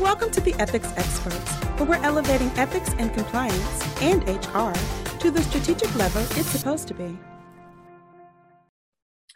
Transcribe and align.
Welcome 0.00 0.32
to 0.32 0.40
the 0.40 0.54
Ethics 0.54 0.92
Experts, 0.96 1.52
where 1.78 1.88
we're 1.88 2.04
elevating 2.04 2.50
ethics 2.56 2.92
and 2.98 3.14
compliance 3.14 4.02
and 4.02 4.28
HR 4.28 4.72
to 5.20 5.30
the 5.30 5.40
strategic 5.40 5.94
level 5.94 6.20
it's 6.20 6.48
supposed 6.48 6.88
to 6.88 6.94
be. 6.94 7.16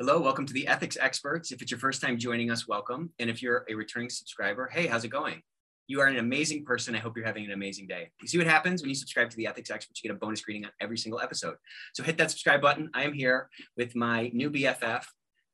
Hello, 0.00 0.20
welcome 0.20 0.46
to 0.46 0.52
the 0.52 0.66
Ethics 0.66 0.96
Experts. 1.00 1.52
If 1.52 1.62
it's 1.62 1.70
your 1.70 1.78
first 1.78 2.02
time 2.02 2.18
joining 2.18 2.50
us, 2.50 2.66
welcome. 2.66 3.12
And 3.20 3.30
if 3.30 3.40
you're 3.40 3.64
a 3.70 3.74
returning 3.76 4.10
subscriber, 4.10 4.66
hey, 4.66 4.88
how's 4.88 5.04
it 5.04 5.10
going? 5.10 5.42
You 5.86 6.00
are 6.00 6.08
an 6.08 6.18
amazing 6.18 6.64
person. 6.64 6.96
I 6.96 6.98
hope 6.98 7.16
you're 7.16 7.24
having 7.24 7.44
an 7.44 7.52
amazing 7.52 7.86
day. 7.86 8.10
You 8.20 8.26
see 8.26 8.38
what 8.38 8.48
happens 8.48 8.82
when 8.82 8.88
you 8.88 8.96
subscribe 8.96 9.30
to 9.30 9.36
the 9.36 9.46
Ethics 9.46 9.70
Experts? 9.70 10.02
You 10.02 10.10
get 10.10 10.16
a 10.16 10.18
bonus 10.18 10.40
greeting 10.40 10.64
on 10.64 10.72
every 10.80 10.98
single 10.98 11.20
episode. 11.20 11.54
So 11.94 12.02
hit 12.02 12.18
that 12.18 12.32
subscribe 12.32 12.60
button. 12.60 12.90
I 12.94 13.04
am 13.04 13.12
here 13.12 13.48
with 13.76 13.94
my 13.94 14.28
new 14.34 14.50
BFF, 14.50 15.04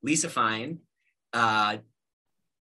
Lisa 0.01 0.29
Fine. 0.29 0.79
Uh, 1.31 1.77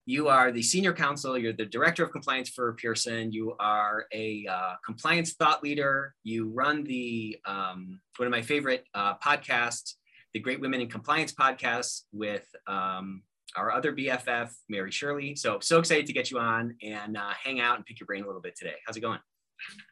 you 0.06 0.28
are 0.28 0.50
the 0.50 0.62
senior 0.62 0.92
counsel, 0.92 1.38
you're 1.38 1.52
the 1.52 1.66
director 1.66 2.04
of 2.04 2.10
compliance 2.10 2.48
for 2.48 2.72
Pearson, 2.74 3.32
you 3.32 3.54
are 3.60 4.06
a 4.12 4.46
uh, 4.50 4.74
compliance 4.84 5.34
thought 5.34 5.62
leader, 5.62 6.14
you 6.24 6.48
run 6.48 6.84
the 6.84 7.38
um, 7.44 8.00
one 8.16 8.26
of 8.26 8.32
my 8.32 8.42
favorite 8.42 8.86
uh, 8.94 9.14
podcasts, 9.18 9.94
the 10.34 10.40
Great 10.40 10.60
Women 10.60 10.80
in 10.80 10.88
Compliance 10.88 11.32
podcast 11.32 12.02
with 12.12 12.46
um, 12.66 13.22
our 13.56 13.72
other 13.72 13.92
BFF, 13.92 14.50
Mary 14.68 14.90
Shirley. 14.90 15.34
So, 15.34 15.58
so 15.60 15.78
excited 15.78 16.06
to 16.06 16.12
get 16.12 16.30
you 16.30 16.38
on 16.38 16.76
and 16.82 17.16
uh, 17.16 17.32
hang 17.42 17.60
out 17.60 17.76
and 17.76 17.86
pick 17.86 18.00
your 18.00 18.06
brain 18.06 18.22
a 18.22 18.26
little 18.26 18.42
bit 18.42 18.56
today. 18.56 18.74
How's 18.86 18.96
it 18.96 19.00
going? 19.00 19.18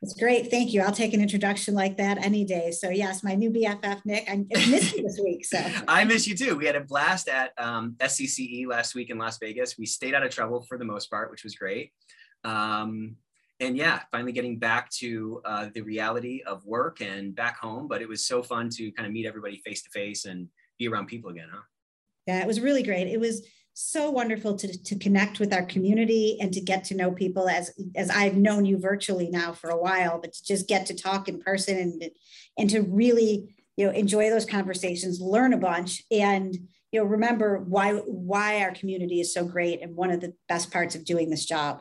It's 0.03 0.15
great. 0.15 0.51
Thank 0.51 0.73
you. 0.73 0.83
I'll 0.83 0.93
take 0.93 1.15
an 1.15 1.21
introduction 1.21 1.75
like 1.75 1.97
that 1.97 2.19
any 2.25 2.45
day. 2.45 2.71
So 2.71 2.91
yes, 2.91 3.23
my 3.23 3.35
new 3.35 3.51
BFF, 3.51 4.05
Nick. 4.05 4.29
I 4.31 4.45
missed 4.51 4.97
you 4.97 5.03
this 5.03 5.21
week. 5.23 5.45
So 5.45 5.59
I 5.89 6.05
miss 6.05 6.27
you 6.27 6.37
too. 6.37 6.57
We 6.57 6.67
had 6.67 6.77
a 6.77 6.81
blast 6.81 7.29
at 7.29 7.53
um, 7.59 7.97
SCCE 7.99 8.67
last 8.67 8.95
week 8.95 9.11
in 9.11 9.19
Las 9.19 9.39
Vegas. 9.39 9.77
We 9.79 9.87
stayed 9.87 10.15
out 10.15 10.23
of 10.23 10.31
trouble 10.31 10.63
for 10.63 10.79
the 10.79 10.85
most 10.85 11.11
part, 11.11 11.31
which 11.31 11.45
was 11.45 11.55
great. 11.55 11.93
Um, 12.45 13.17
and 13.61 13.77
yeah, 13.77 14.01
finally 14.13 14.33
getting 14.33 14.59
back 14.59 14.89
to 14.91 15.41
uh, 15.45 15.69
the 15.75 15.81
reality 15.81 16.43
of 16.47 16.65
work 16.65 17.01
and 17.01 17.35
back 17.35 17.59
home. 17.59 17.89
But 17.89 18.03
it 18.03 18.09
was 18.09 18.25
so 18.25 18.43
fun 18.43 18.71
to 18.71 18.93
kind 18.93 19.07
of 19.07 19.13
meet 19.13 19.27
everybody 19.27 19.61
face 19.65 19.83
to 19.83 19.91
face 19.91 20.25
and 20.25 20.49
be 20.79 20.87
around 20.87 21.07
people 21.07 21.31
again, 21.31 21.49
huh? 21.53 21.63
Yeah, 22.27 22.41
it 22.41 22.47
was 22.47 22.61
really 22.61 22.83
great. 22.83 23.09
It 23.09 23.19
was 23.19 23.43
so 23.81 24.11
wonderful 24.11 24.57
to, 24.57 24.83
to 24.83 24.99
connect 24.99 25.39
with 25.39 25.53
our 25.53 25.63
community 25.63 26.37
and 26.41 26.53
to 26.53 26.61
get 26.61 26.83
to 26.83 26.97
know 26.97 27.13
people 27.13 27.49
as 27.49 27.71
as 27.95 28.11
I've 28.11 28.37
known 28.37 28.65
you 28.65 28.77
virtually 28.77 29.31
now 29.31 29.53
for 29.53 29.71
a 29.71 29.79
while, 29.79 30.21
but 30.21 30.33
to 30.33 30.45
just 30.45 30.67
get 30.67 30.87
to 30.87 30.97
talk 30.97 31.29
in 31.29 31.41
person 31.41 31.79
and 31.79 32.03
and 32.59 32.69
to 32.71 32.81
really 32.83 33.55
you 33.77 33.87
know 33.87 33.93
enjoy 33.93 34.31
those 34.31 34.45
conversations, 34.45 35.21
learn 35.21 35.53
a 35.53 35.59
bunch, 35.59 36.03
and 36.11 36.55
you 36.91 37.01
know 37.01 37.05
remember 37.05 37.59
why 37.61 37.93
why 37.93 38.63
our 38.63 38.73
community 38.73 39.21
is 39.21 39.33
so 39.33 39.45
great 39.45 39.81
and 39.81 39.95
one 39.95 40.11
of 40.11 40.21
the 40.21 40.35
best 40.49 40.73
parts 40.73 40.97
of 40.97 41.05
doing 41.05 41.31
this 41.31 41.45
job. 41.45 41.81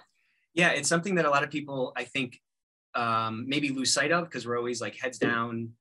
Yeah, 0.54 0.70
it's 0.70 0.90
something 0.90 1.16
that 1.16 1.26
a 1.26 1.32
lot 1.32 1.44
of 1.44 1.50
people 1.50 1.94
I 1.96 2.04
think 2.04 2.40
um, 2.94 3.46
maybe 3.48 3.70
lose 3.70 3.92
sight 3.92 4.12
of 4.12 4.26
because 4.26 4.46
we're 4.46 4.58
always 4.58 4.82
like 4.82 4.96
heads 4.96 5.18
down, 5.18 5.72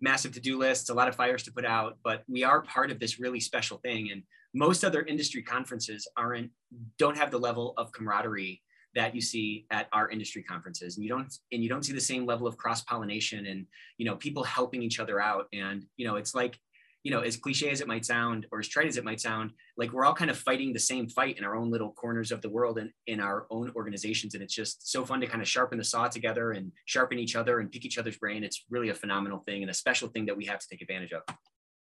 massive 0.00 0.32
to-do 0.32 0.58
lists, 0.58 0.90
a 0.90 0.94
lot 0.94 1.08
of 1.08 1.16
fires 1.16 1.42
to 1.44 1.52
put 1.52 1.64
out, 1.64 1.98
but 2.04 2.22
we 2.28 2.44
are 2.44 2.62
part 2.62 2.90
of 2.90 2.98
this 2.98 3.18
really 3.18 3.40
special 3.40 3.78
thing. 3.78 4.10
And 4.12 4.22
most 4.54 4.84
other 4.84 5.02
industry 5.02 5.42
conferences 5.42 6.08
aren't 6.16 6.50
don't 6.98 7.16
have 7.16 7.30
the 7.30 7.38
level 7.38 7.74
of 7.76 7.92
camaraderie 7.92 8.62
that 8.94 9.14
you 9.14 9.20
see 9.20 9.66
at 9.70 9.88
our 9.92 10.08
industry 10.08 10.42
conferences. 10.42 10.96
And 10.96 11.04
you 11.04 11.10
don't 11.10 11.32
and 11.52 11.62
you 11.62 11.68
don't 11.68 11.84
see 11.84 11.92
the 11.92 12.00
same 12.00 12.26
level 12.26 12.46
of 12.46 12.56
cross 12.56 12.82
pollination 12.82 13.46
and 13.46 13.66
you 13.98 14.06
know 14.06 14.16
people 14.16 14.42
helping 14.42 14.82
each 14.82 14.98
other 14.98 15.20
out. 15.20 15.46
And 15.52 15.84
you 15.96 16.06
know 16.06 16.16
it's 16.16 16.34
like 16.34 16.58
you 17.06 17.12
know 17.12 17.20
as 17.20 17.36
cliche 17.36 17.70
as 17.70 17.80
it 17.80 17.86
might 17.86 18.04
sound 18.04 18.48
or 18.50 18.58
as 18.58 18.66
trite 18.66 18.88
as 18.88 18.96
it 18.96 19.04
might 19.04 19.20
sound 19.20 19.52
like 19.76 19.92
we're 19.92 20.04
all 20.04 20.12
kind 20.12 20.28
of 20.28 20.36
fighting 20.36 20.72
the 20.72 20.78
same 20.80 21.08
fight 21.08 21.38
in 21.38 21.44
our 21.44 21.54
own 21.54 21.70
little 21.70 21.92
corners 21.92 22.32
of 22.32 22.42
the 22.42 22.48
world 22.48 22.78
and 22.78 22.90
in 23.06 23.20
our 23.20 23.46
own 23.48 23.70
organizations 23.76 24.34
and 24.34 24.42
it's 24.42 24.52
just 24.52 24.90
so 24.90 25.04
fun 25.04 25.20
to 25.20 25.26
kind 25.28 25.40
of 25.40 25.46
sharpen 25.46 25.78
the 25.78 25.84
saw 25.84 26.08
together 26.08 26.50
and 26.50 26.72
sharpen 26.84 27.16
each 27.16 27.36
other 27.36 27.60
and 27.60 27.70
pick 27.70 27.84
each 27.84 27.96
other's 27.96 28.18
brain 28.18 28.42
it's 28.42 28.64
really 28.70 28.88
a 28.88 28.94
phenomenal 28.94 29.38
thing 29.46 29.62
and 29.62 29.70
a 29.70 29.74
special 29.74 30.08
thing 30.08 30.26
that 30.26 30.36
we 30.36 30.44
have 30.44 30.58
to 30.58 30.66
take 30.68 30.82
advantage 30.82 31.12
of 31.12 31.22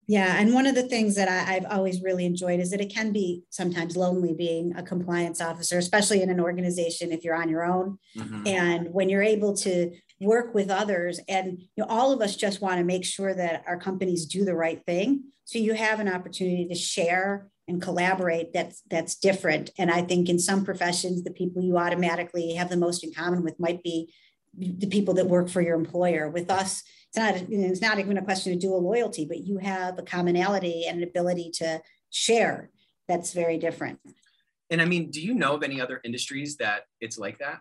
yeah, 0.06 0.35
and 0.38 0.53
one 0.53 0.67
of 0.67 0.75
the 0.75 0.83
things 0.83 1.16
that 1.16 1.29
I, 1.29 1.53
have 1.53 1.66
always 1.69 2.01
really 2.01 2.25
enjoyed 2.25 2.59
is 2.59 2.72
that 2.72 2.81
it 2.81 2.94
can 2.94 3.13
be 3.13 3.44
sometimes 3.50 3.95
lonely 3.95 4.33
being 4.33 4.75
a 4.75 4.83
compliance 4.83 5.39
officer, 5.39 5.78
especially 5.78 6.22
in 6.22 6.29
an 6.29 6.41
organization 6.41 7.13
if 7.13 7.23
you're 7.23 7.41
on 7.41 7.47
your 7.47 7.63
own. 7.63 7.97
Mm-hmm. 8.17 8.47
And 8.47 8.94
when 8.94 9.07
you're 9.07 9.23
able 9.23 9.56
to 9.57 9.91
work 10.23 10.53
with 10.53 10.69
others, 10.69 11.19
and 11.28 11.59
you 11.59 11.84
know, 11.84 11.85
all 11.88 12.11
of 12.11 12.22
us 12.22 12.35
just 12.35 12.61
want 12.61 12.78
to 12.78 12.84
make 12.84 13.06
sure 13.06 13.34
that 13.34 13.63
our 13.67 13.78
companies 13.78 14.25
do 14.25 14.45
the 14.45 14.56
right 14.56 14.84
thing. 14.85 15.23
So 15.45 15.59
you 15.59 15.73
have 15.73 16.00
an 16.00 16.07
opportunity 16.07 16.67
to 16.67 16.75
share 16.75 17.47
and 17.67 17.81
collaborate 17.81 18.53
that's 18.53 18.81
that's 18.89 19.16
different. 19.16 19.69
And 19.78 19.89
I 19.91 20.01
think 20.01 20.29
in 20.29 20.39
some 20.39 20.66
professions, 20.66 21.23
the 21.23 21.31
people 21.31 21.63
you 21.63 21.78
automatically 21.78 22.53
have 22.56 22.69
the 22.69 22.78
most 22.78 23.03
in 23.03 23.13
common 23.13 23.44
with 23.44 23.59
might 23.59 23.83
be 23.83 24.13
the 24.57 24.88
people 24.88 25.13
that 25.16 25.28
work 25.28 25.50
for 25.50 25.62
your 25.62 25.75
employer. 25.75 26.29
With 26.29 26.50
us, 26.51 26.83
it's 27.09 27.17
not 27.17 27.35
it's 27.50 27.81
not 27.81 28.00
even 28.00 28.17
a 28.17 28.23
question 28.23 28.53
of 28.53 28.59
dual 28.59 28.83
loyalty, 28.83 29.25
but 29.25 29.39
you 29.39 29.57
have 29.57 29.97
a 29.97 30.03
commonality 30.03 30.85
and 30.88 31.01
an 31.01 31.07
ability 31.07 31.51
to 31.56 31.81
share 32.09 32.69
that's 33.07 33.33
very 33.33 33.57
different. 33.57 34.00
And 34.69 34.81
I 34.81 34.85
mean, 34.85 35.12
do 35.12 35.22
you 35.22 35.33
know 35.33 35.53
of 35.53 35.63
any 35.63 35.79
other 35.79 36.01
industries 36.03 36.57
that 36.57 36.83
it's 37.00 37.17
like 37.17 37.39
that? 37.39 37.59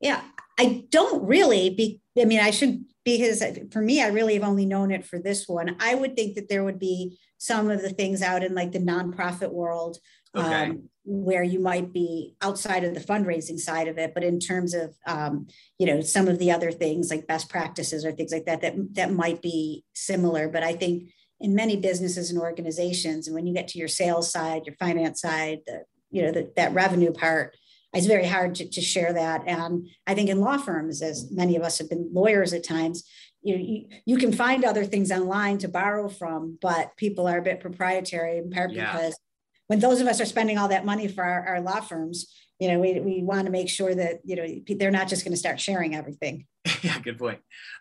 Yeah, 0.00 0.22
I 0.58 0.84
don't 0.90 1.26
really. 1.26 1.70
Be, 1.70 2.00
I 2.20 2.24
mean, 2.24 2.40
I 2.40 2.50
should 2.50 2.84
because 3.04 3.42
for 3.70 3.80
me, 3.80 4.02
I 4.02 4.08
really 4.08 4.34
have 4.34 4.44
only 4.44 4.66
known 4.66 4.90
it 4.90 5.04
for 5.04 5.18
this 5.18 5.46
one. 5.46 5.76
I 5.80 5.94
would 5.94 6.16
think 6.16 6.36
that 6.36 6.48
there 6.48 6.64
would 6.64 6.78
be 6.78 7.18
some 7.38 7.70
of 7.70 7.82
the 7.82 7.90
things 7.90 8.22
out 8.22 8.42
in 8.42 8.54
like 8.54 8.72
the 8.72 8.78
nonprofit 8.78 9.52
world 9.52 9.98
okay. 10.34 10.64
um, 10.64 10.88
where 11.04 11.42
you 11.42 11.60
might 11.60 11.92
be 11.92 12.34
outside 12.40 12.84
of 12.84 12.94
the 12.94 13.00
fundraising 13.00 13.58
side 13.58 13.88
of 13.88 13.98
it 13.98 14.14
but 14.14 14.24
in 14.24 14.40
terms 14.40 14.74
of 14.74 14.94
um, 15.06 15.46
you 15.78 15.86
know 15.86 16.00
some 16.00 16.28
of 16.28 16.38
the 16.38 16.50
other 16.50 16.72
things 16.72 17.10
like 17.10 17.26
best 17.26 17.48
practices 17.50 18.04
or 18.04 18.12
things 18.12 18.32
like 18.32 18.46
that 18.46 18.62
that 18.62 18.74
that 18.94 19.12
might 19.12 19.42
be 19.42 19.84
similar 19.94 20.48
but 20.48 20.62
i 20.62 20.72
think 20.72 21.10
in 21.40 21.54
many 21.54 21.76
businesses 21.76 22.30
and 22.30 22.40
organizations 22.40 23.26
and 23.26 23.34
when 23.34 23.46
you 23.46 23.52
get 23.52 23.68
to 23.68 23.78
your 23.78 23.88
sales 23.88 24.30
side 24.32 24.62
your 24.64 24.76
finance 24.76 25.20
side 25.20 25.58
the 25.66 25.84
you 26.10 26.22
know 26.22 26.32
the, 26.32 26.50
that 26.56 26.72
revenue 26.72 27.12
part 27.12 27.54
it's 27.94 28.06
very 28.06 28.26
hard 28.26 28.54
to, 28.54 28.68
to 28.68 28.80
share 28.80 29.12
that 29.12 29.42
and 29.46 29.88
i 30.06 30.14
think 30.14 30.28
in 30.28 30.40
law 30.40 30.56
firms 30.56 31.02
as 31.02 31.30
many 31.30 31.56
of 31.56 31.62
us 31.62 31.78
have 31.78 31.88
been 31.88 32.08
lawyers 32.12 32.52
at 32.52 32.64
times 32.64 33.04
you, 33.44 33.56
you, 33.56 33.84
you 34.06 34.16
can 34.16 34.32
find 34.32 34.64
other 34.64 34.84
things 34.84 35.12
online 35.12 35.58
to 35.58 35.68
borrow 35.68 36.08
from, 36.08 36.58
but 36.60 36.96
people 36.96 37.28
are 37.28 37.38
a 37.38 37.42
bit 37.42 37.60
proprietary 37.60 38.38
in 38.38 38.50
part 38.50 38.72
yeah. 38.72 38.92
because 38.92 39.18
when 39.66 39.78
those 39.78 40.00
of 40.00 40.06
us 40.06 40.20
are 40.20 40.26
spending 40.26 40.58
all 40.58 40.68
that 40.68 40.84
money 40.84 41.08
for 41.08 41.22
our, 41.22 41.46
our 41.46 41.60
law 41.60 41.80
firms, 41.80 42.34
you 42.58 42.68
know, 42.68 42.80
we, 42.80 42.98
we 43.00 43.22
want 43.22 43.44
to 43.44 43.52
make 43.52 43.68
sure 43.68 43.94
that, 43.94 44.20
you 44.24 44.36
know, 44.36 44.76
they're 44.78 44.90
not 44.90 45.08
just 45.08 45.24
going 45.24 45.32
to 45.32 45.38
start 45.38 45.60
sharing 45.60 45.94
everything. 45.94 46.46
yeah, 46.82 46.98
good 47.00 47.18
point. 47.18 47.40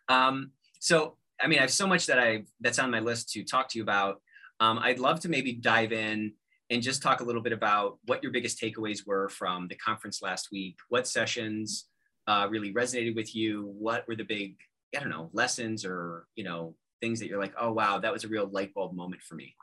Um, 0.10 0.52
so, 0.80 1.18
I 1.42 1.48
mean, 1.48 1.60
I 1.60 1.62
have 1.62 1.72
so 1.72 1.88
much 1.88 2.08
that 2.08 2.20
I 2.20 2.44
that's 2.60 2.80
on 2.80 2.92
my 2.92 3.00
list 3.00 3.32
to 3.32 3.44
talk 3.44 3.70
to 3.70 3.78
you 3.78 3.84
about. 3.84 4.22
Um, 4.60 4.80
I'd 4.80 5.00
love 5.00 5.22
to 5.22 5.30
maybe 5.30 5.54
dive 5.54 5.92
in 5.92 6.34
and 6.74 6.82
just 6.82 7.04
talk 7.04 7.22
a 7.22 7.24
little 7.24 7.42
bit 7.42 7.54
about 7.54 8.00
what 8.06 8.24
your 8.24 8.32
biggest 8.32 8.60
takeaways 8.60 9.06
were 9.06 9.30
from 9.30 9.68
the 9.68 9.76
conference 9.76 10.22
last 10.22 10.50
week. 10.52 10.76
What 10.90 11.08
sessions 11.08 11.86
uh, 12.28 12.48
really 12.50 12.74
resonated 12.74 13.16
with 13.16 13.36
you? 13.36 13.72
What 13.78 14.08
were 14.08 14.16
the 14.16 14.24
big, 14.24 14.56
I 14.96 15.00
don't 15.00 15.10
know, 15.10 15.30
lessons 15.34 15.86
or 15.86 16.26
you 16.36 16.44
know 16.44 16.76
things 17.00 17.20
that 17.20 17.28
you're 17.28 17.40
like, 17.40 17.54
oh 17.60 17.72
wow, 17.72 18.00
that 18.00 18.12
was 18.12 18.24
a 18.24 18.28
real 18.28 18.48
light 18.48 18.74
bulb 18.74 18.96
moment 18.96 19.22
for 19.22 19.36
me. 19.36 19.56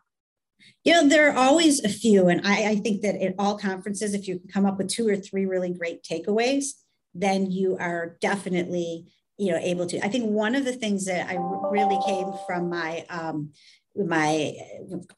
You 0.85 0.93
know, 0.93 1.09
there 1.09 1.31
are 1.31 1.37
always 1.37 1.83
a 1.83 1.89
few. 1.89 2.29
And 2.29 2.47
I, 2.47 2.71
I 2.71 2.77
think 2.77 3.01
that 3.03 3.17
at 3.17 3.35
all 3.39 3.59
conferences, 3.59 4.13
if 4.15 4.29
you 4.29 4.39
can 4.39 4.49
come 4.49 4.67
up 4.67 4.77
with 4.79 4.89
two 4.89 5.09
or 5.09 5.17
three 5.17 5.47
really 5.47 5.73
great 5.73 6.03
takeaways, 6.03 6.67
then 7.15 7.51
you 7.51 7.79
are 7.81 8.19
definitely, 8.21 9.07
you 9.39 9.53
know, 9.53 9.59
able 9.59 9.87
to. 9.87 10.05
I 10.05 10.09
think 10.09 10.27
one 10.27 10.55
of 10.55 10.67
the 10.67 10.75
things 10.75 11.07
that 11.07 11.29
I 11.29 11.39
really 11.71 11.99
came 12.07 12.31
from 12.47 12.69
my 12.69 13.05
um, 13.09 13.53
my 13.97 14.55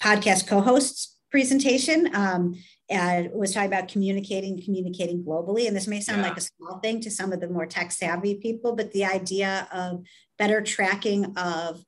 podcast 0.00 0.46
co-hosts 0.46 1.16
presentation 1.32 2.14
um, 2.14 2.54
and 2.88 3.32
was 3.32 3.54
talking 3.54 3.66
about 3.66 3.88
communicating, 3.88 4.62
communicating 4.62 5.24
globally. 5.24 5.66
And 5.66 5.74
this 5.74 5.88
may 5.88 6.00
sound 6.00 6.20
yeah. 6.20 6.28
like 6.28 6.36
a 6.36 6.42
small 6.42 6.78
thing 6.78 7.00
to 7.00 7.10
some 7.10 7.32
of 7.32 7.40
the 7.40 7.48
more 7.48 7.66
tech 7.66 7.90
savvy 7.90 8.36
people, 8.36 8.76
but 8.76 8.92
the 8.92 9.06
idea 9.06 9.66
of 9.72 10.04
better 10.38 10.60
tracking 10.60 11.36
of 11.36 11.82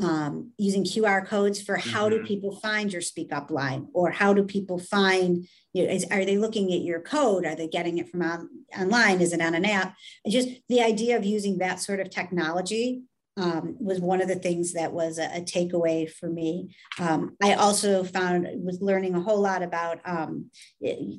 um, 0.00 0.52
using 0.58 0.84
QR 0.84 1.26
codes 1.26 1.60
for 1.60 1.76
how 1.76 2.08
mm-hmm. 2.08 2.22
do 2.22 2.26
people 2.26 2.56
find 2.56 2.92
your 2.92 3.02
speak 3.02 3.32
up 3.32 3.50
line 3.50 3.88
or 3.92 4.10
how 4.10 4.32
do 4.32 4.44
people 4.44 4.78
find, 4.78 5.46
you 5.72 5.84
know, 5.84 5.90
is, 5.92 6.04
are 6.10 6.24
they 6.24 6.36
looking 6.36 6.72
at 6.72 6.80
your 6.80 7.00
code? 7.00 7.44
Are 7.44 7.56
they 7.56 7.68
getting 7.68 7.98
it 7.98 8.08
from 8.08 8.22
on, 8.22 8.48
online? 8.78 9.20
Is 9.20 9.32
it 9.32 9.40
on 9.40 9.54
an 9.54 9.64
app? 9.64 9.94
And 10.24 10.32
just 10.32 10.48
the 10.68 10.82
idea 10.82 11.16
of 11.16 11.24
using 11.24 11.58
that 11.58 11.80
sort 11.80 12.00
of 12.00 12.10
technology 12.10 13.02
um, 13.36 13.76
was 13.78 14.00
one 14.00 14.20
of 14.20 14.28
the 14.28 14.36
things 14.36 14.72
that 14.72 14.92
was 14.92 15.18
a, 15.18 15.26
a 15.36 15.40
takeaway 15.40 16.10
for 16.10 16.28
me. 16.28 16.74
Um, 16.98 17.36
I 17.42 17.54
also 17.54 18.04
found 18.04 18.46
was 18.62 18.80
learning 18.80 19.14
a 19.14 19.20
whole 19.20 19.40
lot 19.40 19.62
about 19.62 20.00
um, 20.04 20.50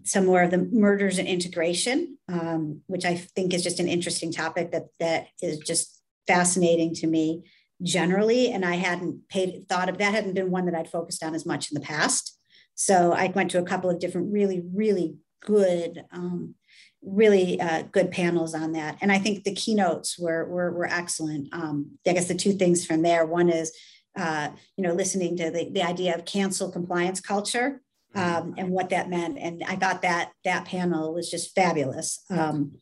some 0.03 0.25
more 0.25 0.43
of 0.43 0.51
the 0.51 0.69
mergers 0.71 1.17
and 1.17 1.27
integration, 1.27 2.17
um, 2.27 2.81
which 2.87 3.05
I 3.05 3.15
think 3.15 3.53
is 3.53 3.63
just 3.63 3.79
an 3.79 3.87
interesting 3.87 4.31
topic 4.31 4.71
that 4.71 4.85
that 4.99 5.27
is 5.41 5.59
just 5.59 6.01
fascinating 6.27 6.93
to 6.95 7.07
me 7.07 7.43
generally, 7.81 8.51
and 8.51 8.63
I 8.63 8.75
hadn't 8.75 9.27
paid 9.29 9.65
thought 9.67 9.89
of 9.89 9.97
that 9.97 10.13
hadn't 10.13 10.33
been 10.33 10.51
one 10.51 10.65
that 10.65 10.75
I'd 10.75 10.91
focused 10.91 11.23
on 11.23 11.33
as 11.33 11.45
much 11.45 11.71
in 11.71 11.75
the 11.75 11.85
past. 11.85 12.37
So 12.75 13.13
I 13.13 13.27
went 13.27 13.51
to 13.51 13.59
a 13.59 13.65
couple 13.65 13.89
of 13.89 13.99
different 13.99 14.31
really, 14.31 14.63
really 14.73 15.15
good 15.41 16.03
um, 16.11 16.55
really 17.03 17.59
uh, 17.59 17.83
good 17.91 18.11
panels 18.11 18.53
on 18.53 18.73
that. 18.73 18.97
And 19.01 19.11
I 19.11 19.17
think 19.17 19.43
the 19.43 19.55
keynotes 19.55 20.19
were, 20.19 20.47
were, 20.47 20.71
were 20.71 20.85
excellent. 20.85 21.49
Um, 21.51 21.97
I 22.07 22.13
guess 22.13 22.27
the 22.27 22.35
two 22.35 22.53
things 22.53 22.85
from 22.85 23.01
there, 23.01 23.25
one 23.25 23.49
is, 23.49 23.71
uh, 24.17 24.49
you 24.77 24.83
know, 24.83 24.93
listening 24.93 25.35
to 25.37 25.49
the, 25.49 25.69
the 25.71 25.81
idea 25.81 26.15
of 26.15 26.25
cancel 26.25 26.71
compliance 26.71 27.19
culture 27.19 27.81
um, 28.13 28.53
and 28.57 28.69
what 28.69 28.89
that 28.89 29.09
meant. 29.09 29.37
And 29.39 29.63
I 29.67 29.75
thought 29.77 30.01
that 30.03 30.31
that 30.43 30.65
panel 30.65 31.13
was 31.13 31.31
just 31.31 31.55
fabulous. 31.55 32.23
Um, 32.29 32.73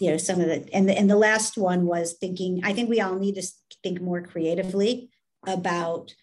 you 0.00 0.10
know, 0.10 0.18
some 0.18 0.40
of 0.40 0.46
the, 0.46 0.68
and 0.72 0.88
the, 0.88 0.96
and 0.96 1.08
the 1.08 1.16
last 1.16 1.56
one 1.56 1.86
was 1.86 2.16
thinking, 2.20 2.60
I 2.64 2.72
think 2.72 2.90
we 2.90 3.00
all 3.00 3.16
need 3.16 3.36
to 3.36 3.46
think 3.82 4.00
more 4.00 4.22
creatively 4.22 5.10
about 5.46 6.14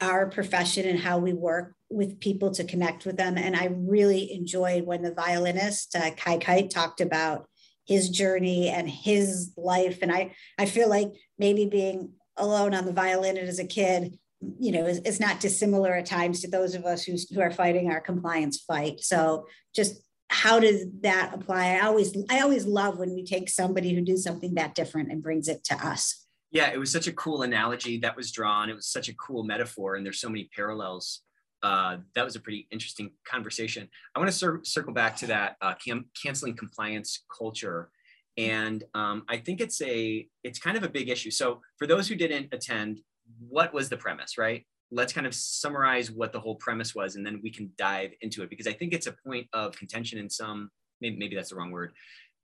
our 0.00 0.26
profession 0.26 0.86
and 0.86 0.98
how 0.98 1.18
we 1.18 1.32
work 1.32 1.74
with 1.88 2.20
people 2.20 2.50
to 2.52 2.64
connect 2.64 3.06
with 3.06 3.16
them. 3.16 3.38
And 3.38 3.56
I 3.56 3.66
really 3.72 4.32
enjoyed 4.32 4.84
when 4.84 5.02
the 5.02 5.14
violinist, 5.14 5.94
uh, 5.94 6.10
Kai 6.12 6.38
Kight, 6.38 6.70
talked 6.70 7.00
about 7.00 7.48
his 7.84 8.08
journey 8.08 8.68
and 8.68 8.88
his 8.88 9.52
life. 9.56 10.00
And 10.02 10.10
I, 10.10 10.32
I 10.58 10.66
feel 10.66 10.88
like 10.88 11.12
maybe 11.38 11.66
being 11.66 12.12
alone 12.36 12.74
on 12.74 12.84
the 12.84 12.92
violin 12.92 13.38
as 13.38 13.58
a 13.58 13.64
kid 13.64 14.18
you 14.58 14.72
know, 14.72 14.86
is, 14.86 14.98
is 15.00 15.20
not 15.20 15.40
dissimilar 15.40 15.94
at 15.94 16.06
times 16.06 16.40
to 16.40 16.50
those 16.50 16.74
of 16.74 16.84
us 16.84 17.04
who's, 17.04 17.28
who 17.30 17.40
are 17.40 17.50
fighting 17.50 17.90
our 17.90 18.00
compliance 18.00 18.60
fight. 18.60 19.00
So 19.00 19.46
just 19.74 20.02
how 20.28 20.60
does 20.60 20.84
that 21.00 21.32
apply? 21.34 21.76
I 21.76 21.80
always, 21.80 22.16
I 22.28 22.40
always 22.40 22.66
love 22.66 22.98
when 22.98 23.14
we 23.14 23.24
take 23.24 23.48
somebody 23.48 23.94
who 23.94 24.02
does 24.02 24.24
something 24.24 24.54
that 24.54 24.74
different 24.74 25.10
and 25.10 25.22
brings 25.22 25.48
it 25.48 25.64
to 25.64 25.86
us. 25.86 26.26
Yeah, 26.50 26.70
it 26.72 26.78
was 26.78 26.92
such 26.92 27.06
a 27.06 27.12
cool 27.12 27.42
analogy 27.42 27.98
that 28.00 28.16
was 28.16 28.30
drawn. 28.30 28.70
It 28.70 28.74
was 28.74 28.86
such 28.86 29.08
a 29.08 29.14
cool 29.14 29.44
metaphor, 29.44 29.96
and 29.96 30.06
there's 30.06 30.20
so 30.20 30.28
many 30.28 30.48
parallels. 30.54 31.22
Uh, 31.62 31.98
that 32.14 32.24
was 32.24 32.36
a 32.36 32.40
pretty 32.40 32.68
interesting 32.70 33.10
conversation. 33.26 33.88
I 34.14 34.18
want 34.18 34.30
to 34.30 34.36
cir- 34.36 34.60
circle 34.62 34.92
back 34.92 35.16
to 35.16 35.26
that 35.28 35.56
uh, 35.62 35.74
cam- 35.74 36.06
canceling 36.22 36.54
compliance 36.54 37.24
culture, 37.36 37.90
and 38.36 38.84
um, 38.94 39.24
I 39.28 39.38
think 39.38 39.60
it's 39.60 39.80
a 39.82 40.28
it's 40.44 40.58
kind 40.58 40.76
of 40.76 40.82
a 40.82 40.88
big 40.88 41.08
issue. 41.08 41.30
So 41.30 41.62
for 41.78 41.86
those 41.86 42.08
who 42.08 42.14
didn't 42.14 42.52
attend, 42.52 43.00
what 43.48 43.72
was 43.72 43.88
the 43.88 43.96
premise, 43.96 44.38
right? 44.38 44.66
Let's 44.90 45.12
kind 45.12 45.26
of 45.26 45.34
summarize 45.34 46.10
what 46.10 46.32
the 46.32 46.40
whole 46.40 46.56
premise 46.56 46.94
was, 46.94 47.16
and 47.16 47.26
then 47.26 47.40
we 47.42 47.50
can 47.50 47.72
dive 47.76 48.12
into 48.20 48.42
it 48.42 48.50
because 48.50 48.66
I 48.66 48.72
think 48.72 48.92
it's 48.92 49.06
a 49.06 49.16
point 49.26 49.48
of 49.52 49.76
contention 49.76 50.18
in 50.18 50.30
some, 50.30 50.70
maybe, 51.00 51.16
maybe 51.16 51.34
that's 51.34 51.50
the 51.50 51.56
wrong 51.56 51.70
word. 51.70 51.92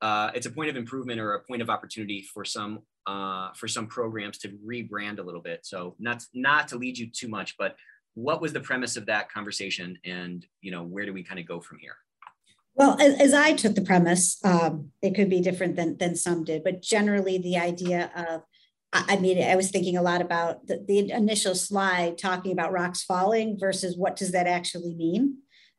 Uh, 0.01 0.31
it's 0.35 0.47
a 0.47 0.51
point 0.51 0.69
of 0.69 0.75
improvement 0.75 1.21
or 1.21 1.35
a 1.35 1.43
point 1.43 1.61
of 1.61 1.69
opportunity 1.69 2.21
for 2.33 2.43
some 2.43 2.79
uh, 3.07 3.49
for 3.53 3.67
some 3.67 3.87
programs 3.87 4.37
to 4.39 4.49
rebrand 4.65 5.19
a 5.19 5.21
little 5.21 5.41
bit. 5.41 5.65
So 5.65 5.95
not 5.99 6.23
not 6.33 6.67
to 6.69 6.77
lead 6.77 6.97
you 6.97 7.09
too 7.09 7.29
much, 7.29 7.55
but 7.57 7.75
what 8.15 8.41
was 8.41 8.53
the 8.53 8.59
premise 8.59 8.97
of 8.97 9.05
that 9.07 9.31
conversation, 9.31 9.97
and 10.05 10.45
you 10.61 10.71
know 10.71 10.83
where 10.83 11.05
do 11.05 11.13
we 11.13 11.23
kind 11.23 11.39
of 11.39 11.47
go 11.47 11.59
from 11.59 11.79
here? 11.79 11.95
Well, 12.75 12.97
as, 12.99 13.19
as 13.19 13.33
I 13.33 13.53
took 13.53 13.75
the 13.75 13.81
premise, 13.81 14.43
um, 14.43 14.91
it 15.01 15.13
could 15.13 15.29
be 15.29 15.41
different 15.41 15.75
than 15.75 15.97
than 15.97 16.15
some 16.15 16.43
did, 16.43 16.63
but 16.63 16.81
generally 16.81 17.37
the 17.37 17.57
idea 17.57 18.11
of 18.15 18.43
I 18.93 19.17
mean, 19.17 19.43
I 19.43 19.55
was 19.55 19.71
thinking 19.71 19.97
a 19.97 20.03
lot 20.03 20.21
about 20.21 20.67
the, 20.67 20.83
the, 20.87 21.11
initial 21.11 21.55
slide 21.55 22.17
talking 22.17 22.51
about 22.51 22.71
rocks 22.71 23.03
falling 23.03 23.57
versus 23.59 23.97
what 23.97 24.15
does 24.15 24.31
that 24.33 24.45
actually 24.45 24.93
mean? 24.93 25.37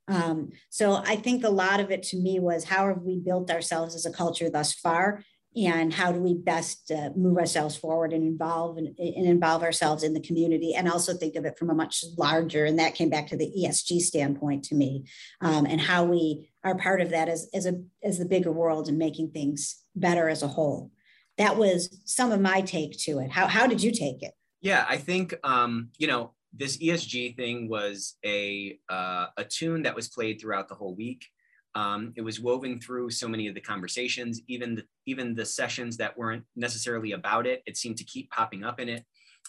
Um, 0.09 0.51
so 0.69 0.97
I 0.97 1.17
think 1.17 1.45
a 1.45 1.51
lot 1.51 1.79
of 1.79 1.93
it 1.93 2.03
to 2.05 2.17
me 2.17 2.41
was 2.41 2.65
how 2.65 2.89
have 2.89 3.03
we 3.03 3.21
built 3.21 3.51
ourselves 3.51 3.95
as 3.95 4.05
a 4.05 4.13
culture 4.13 4.51
thus 4.51 4.75
far? 4.75 5.23
And 5.57 5.93
how 5.93 6.11
do 6.11 6.21
we 6.21 6.35
best 6.35 6.91
uh, 6.91 7.11
move 7.17 7.39
ourselves 7.39 7.77
forward 7.77 8.13
and 8.13 8.25
involve 8.25 8.77
and, 8.77 8.89
and, 8.99 9.27
involve 9.27 9.63
ourselves 9.63 10.03
in 10.03 10.13
the 10.13 10.21
community, 10.21 10.75
and 10.75 10.89
also 10.89 11.15
think 11.15 11.37
of 11.37 11.45
it 11.45 11.57
from 11.59 11.71
a 11.71 11.75
much 11.75 12.05
larger. 12.19 12.65
And 12.65 12.79
that 12.79 12.95
came 12.95 13.11
back 13.11 13.29
to 13.29 13.37
the 13.37 13.53
ESG 13.57 14.01
standpoint 14.01 14.65
to 14.65 14.75
me, 14.75 15.05
um, 15.41 15.65
and 15.67 15.81
how 15.81 16.05
we 16.05 16.51
are 16.65 16.77
part 16.77 17.01
of 17.01 17.11
that 17.11 17.29
as 17.29 17.49
as 17.55 17.67
a 17.67 17.81
as 18.03 18.19
the 18.19 18.25
bigger 18.25 18.53
world 18.53 18.89
and 18.89 18.99
making 18.99 19.31
things 19.31 19.83
better 19.95 20.29
as 20.29 20.43
a 20.43 20.49
whole 20.49 20.91
that 21.39 21.57
was 21.57 22.01
some 22.05 22.33
of 22.33 22.41
my 22.41 22.61
take 22.61 22.97
to 22.99 23.19
it. 23.19 23.31
How, 23.31 23.47
how 23.47 23.67
did 23.67 23.83
you 23.83 23.91
take 23.91 24.23
it? 24.23 24.33
Yeah, 24.61 24.85
I 24.89 24.97
think, 24.97 25.35
um, 25.45 25.91
you 25.99 26.07
know, 26.07 26.33
this 26.53 26.79
ESG 26.79 27.37
thing 27.37 27.69
was 27.69 28.15
a, 28.25 28.79
uh, 28.89 29.27
a 29.37 29.45
tune 29.45 29.83
that 29.83 29.97
was 29.97 30.09
played 30.09 30.41
throughout 30.41 30.69
the 30.69 30.75
whole 30.75 30.95
week. 30.95 31.27
Um, 31.75 32.13
it 32.17 32.23
was 32.23 32.39
woven 32.39 32.81
through 32.81 33.11
so 33.11 33.27
many 33.27 33.49
of 33.49 33.55
the 33.55 33.61
conversations, 33.61 34.41
even 34.47 34.77
the, 34.77 34.85
even 35.07 35.35
the 35.35 35.45
sessions 35.45 35.97
that 35.97 36.17
weren't 36.17 36.45
necessarily 36.55 37.13
about 37.13 37.47
it. 37.47 37.63
It 37.67 37.77
seemed 37.77 37.97
to 37.97 38.05
keep 38.05 38.31
popping 38.31 38.63
up 38.63 38.79
in 38.79 38.89
it. 38.89 39.05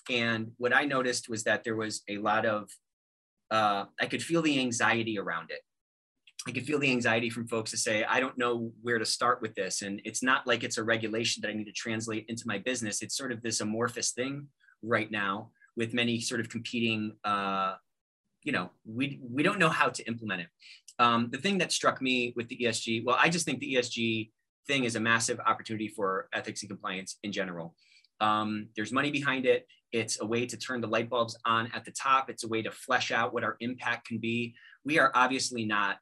And 0.10 0.52
what 0.58 0.74
I 0.74 0.86
noticed 0.86 1.30
was 1.30 1.44
that 1.44 1.64
there 1.64 1.76
was 1.76 2.02
a 2.10 2.18
lot 2.18 2.46
of, 2.46 2.70
uh, 3.52 3.86
I 4.00 4.08
could 4.08 4.24
feel 4.24 4.42
the 4.42 4.60
anxiety 4.60 5.20
around 5.20 5.52
it. 5.52 5.60
I 6.48 6.52
could 6.52 6.66
feel 6.66 6.80
the 6.80 6.92
anxiety 6.92 7.30
from 7.30 7.48
folks 7.48 7.72
to 7.72 7.78
say, 7.78 8.04
I 8.04 8.20
don't 8.20 8.38
know 8.38 8.72
where 8.82 9.00
to 9.00 9.06
start 9.06 9.42
with 9.42 9.56
this. 9.56 9.82
And 9.82 10.02
it's 10.04 10.22
not 10.22 10.46
like 10.46 10.64
it's 10.64 10.78
a 10.78 10.84
regulation 10.84 11.42
that 11.42 11.50
I 11.50 11.54
need 11.54 11.66
to 11.66 11.72
translate 11.72 12.26
into 12.28 12.44
my 12.46 12.60
business. 12.60 13.02
It's 13.02 13.18
sort 13.18 13.32
of 13.32 13.42
this 13.42 13.62
amorphous 13.62 14.12
thing 14.12 14.48
right 14.84 15.10
now 15.10 15.50
with 15.76 15.94
many 15.94 16.20
sort 16.20 16.40
of 16.42 16.50
competing, 16.50 17.16
uh, 17.24 17.76
you 18.44 18.52
know, 18.52 18.70
we, 18.86 19.20
we 19.28 19.42
don't 19.42 19.58
know 19.58 19.70
how 19.70 19.90
to 19.90 20.04
implement 20.08 20.42
it. 20.42 20.48
Um, 21.00 21.30
the 21.32 21.38
thing 21.38 21.58
that 21.60 21.72
struck 21.72 22.02
me 22.02 22.34
with 22.36 22.48
the 22.48 22.58
ESG, 22.58 23.04
well, 23.06 23.18
I 23.20 23.30
just 23.30 23.46
think 23.46 23.60
the 23.60 23.76
ESG 23.76 24.32
thing 24.68 24.84
is 24.86 24.96
a 24.96 25.00
massive 25.00 25.40
opportunity 25.46 25.88
for 25.88 26.28
ethics 26.34 26.62
and 26.62 26.70
compliance 26.70 27.18
in 27.24 27.32
general. 27.32 27.76
Um, 28.22 28.70
there's 28.76 28.92
money 28.92 29.12
behind 29.12 29.46
it. 29.46 29.68
It's 29.92 30.22
a 30.22 30.26
way 30.26 30.46
to 30.46 30.58
turn 30.58 30.82
the 30.82 30.88
light 30.88 31.10
bulbs 31.10 31.38
on 31.46 31.70
at 31.74 31.86
the 31.86 31.92
top. 31.92 32.30
It's 32.30 32.44
a 32.44 32.48
way 32.48 32.62
to 32.62 32.72
flesh 32.72 33.12
out 33.12 33.34
what 33.34 33.44
our 33.44 33.58
impact 33.60 34.08
can 34.08 34.18
be. 34.18 34.56
We 34.84 35.00
are 35.00 35.12
obviously 35.14 35.66
not 35.66 35.98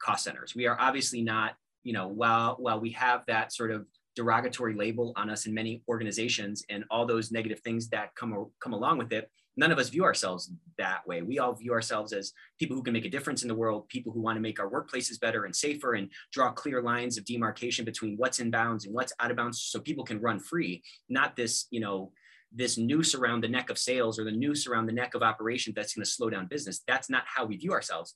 cost 0.00 0.24
centers. 0.24 0.54
We 0.54 0.66
are 0.66 0.78
obviously 0.80 1.22
not, 1.22 1.54
you 1.82 1.92
know, 1.92 2.08
while 2.08 2.56
while 2.58 2.80
we 2.80 2.90
have 2.92 3.24
that 3.26 3.52
sort 3.52 3.70
of 3.70 3.86
derogatory 4.16 4.74
label 4.74 5.12
on 5.16 5.30
us 5.30 5.46
in 5.46 5.54
many 5.54 5.82
organizations 5.88 6.64
and 6.68 6.84
all 6.90 7.06
those 7.06 7.30
negative 7.30 7.60
things 7.60 7.88
that 7.88 8.14
come 8.16 8.50
come 8.62 8.72
along 8.72 8.98
with 8.98 9.12
it, 9.12 9.30
none 9.60 9.70
of 9.70 9.78
us 9.78 9.90
view 9.90 10.04
ourselves 10.04 10.50
that 10.78 11.06
way. 11.06 11.20
We 11.20 11.38
all 11.38 11.52
view 11.52 11.72
ourselves 11.72 12.14
as 12.14 12.32
people 12.58 12.74
who 12.74 12.82
can 12.82 12.94
make 12.94 13.04
a 13.04 13.10
difference 13.10 13.42
in 13.42 13.48
the 13.48 13.54
world, 13.54 13.86
people 13.88 14.10
who 14.10 14.22
want 14.22 14.36
to 14.36 14.40
make 14.40 14.58
our 14.58 14.70
workplaces 14.70 15.20
better 15.20 15.44
and 15.44 15.54
safer 15.54 15.92
and 15.94 16.10
draw 16.32 16.50
clear 16.50 16.80
lines 16.80 17.18
of 17.18 17.26
demarcation 17.26 17.84
between 17.84 18.16
what's 18.16 18.40
in 18.40 18.50
bounds 18.50 18.86
and 18.86 18.94
what's 18.94 19.12
out 19.20 19.30
of 19.30 19.36
bounds 19.36 19.60
so 19.60 19.78
people 19.78 20.02
can 20.02 20.18
run 20.18 20.40
free, 20.40 20.82
not 21.10 21.36
this, 21.36 21.66
you 21.70 21.78
know, 21.78 22.10
this 22.50 22.78
noose 22.78 23.14
around 23.14 23.42
the 23.42 23.48
neck 23.48 23.68
of 23.68 23.78
sales 23.78 24.18
or 24.18 24.24
the 24.24 24.32
noose 24.32 24.66
around 24.66 24.86
the 24.86 24.92
neck 24.92 25.14
of 25.14 25.22
operations 25.22 25.74
that's 25.74 25.94
going 25.94 26.04
to 26.04 26.10
slow 26.10 26.30
down 26.30 26.46
business. 26.46 26.80
That's 26.88 27.10
not 27.10 27.24
how 27.26 27.44
we 27.44 27.58
view 27.58 27.72
ourselves. 27.72 28.14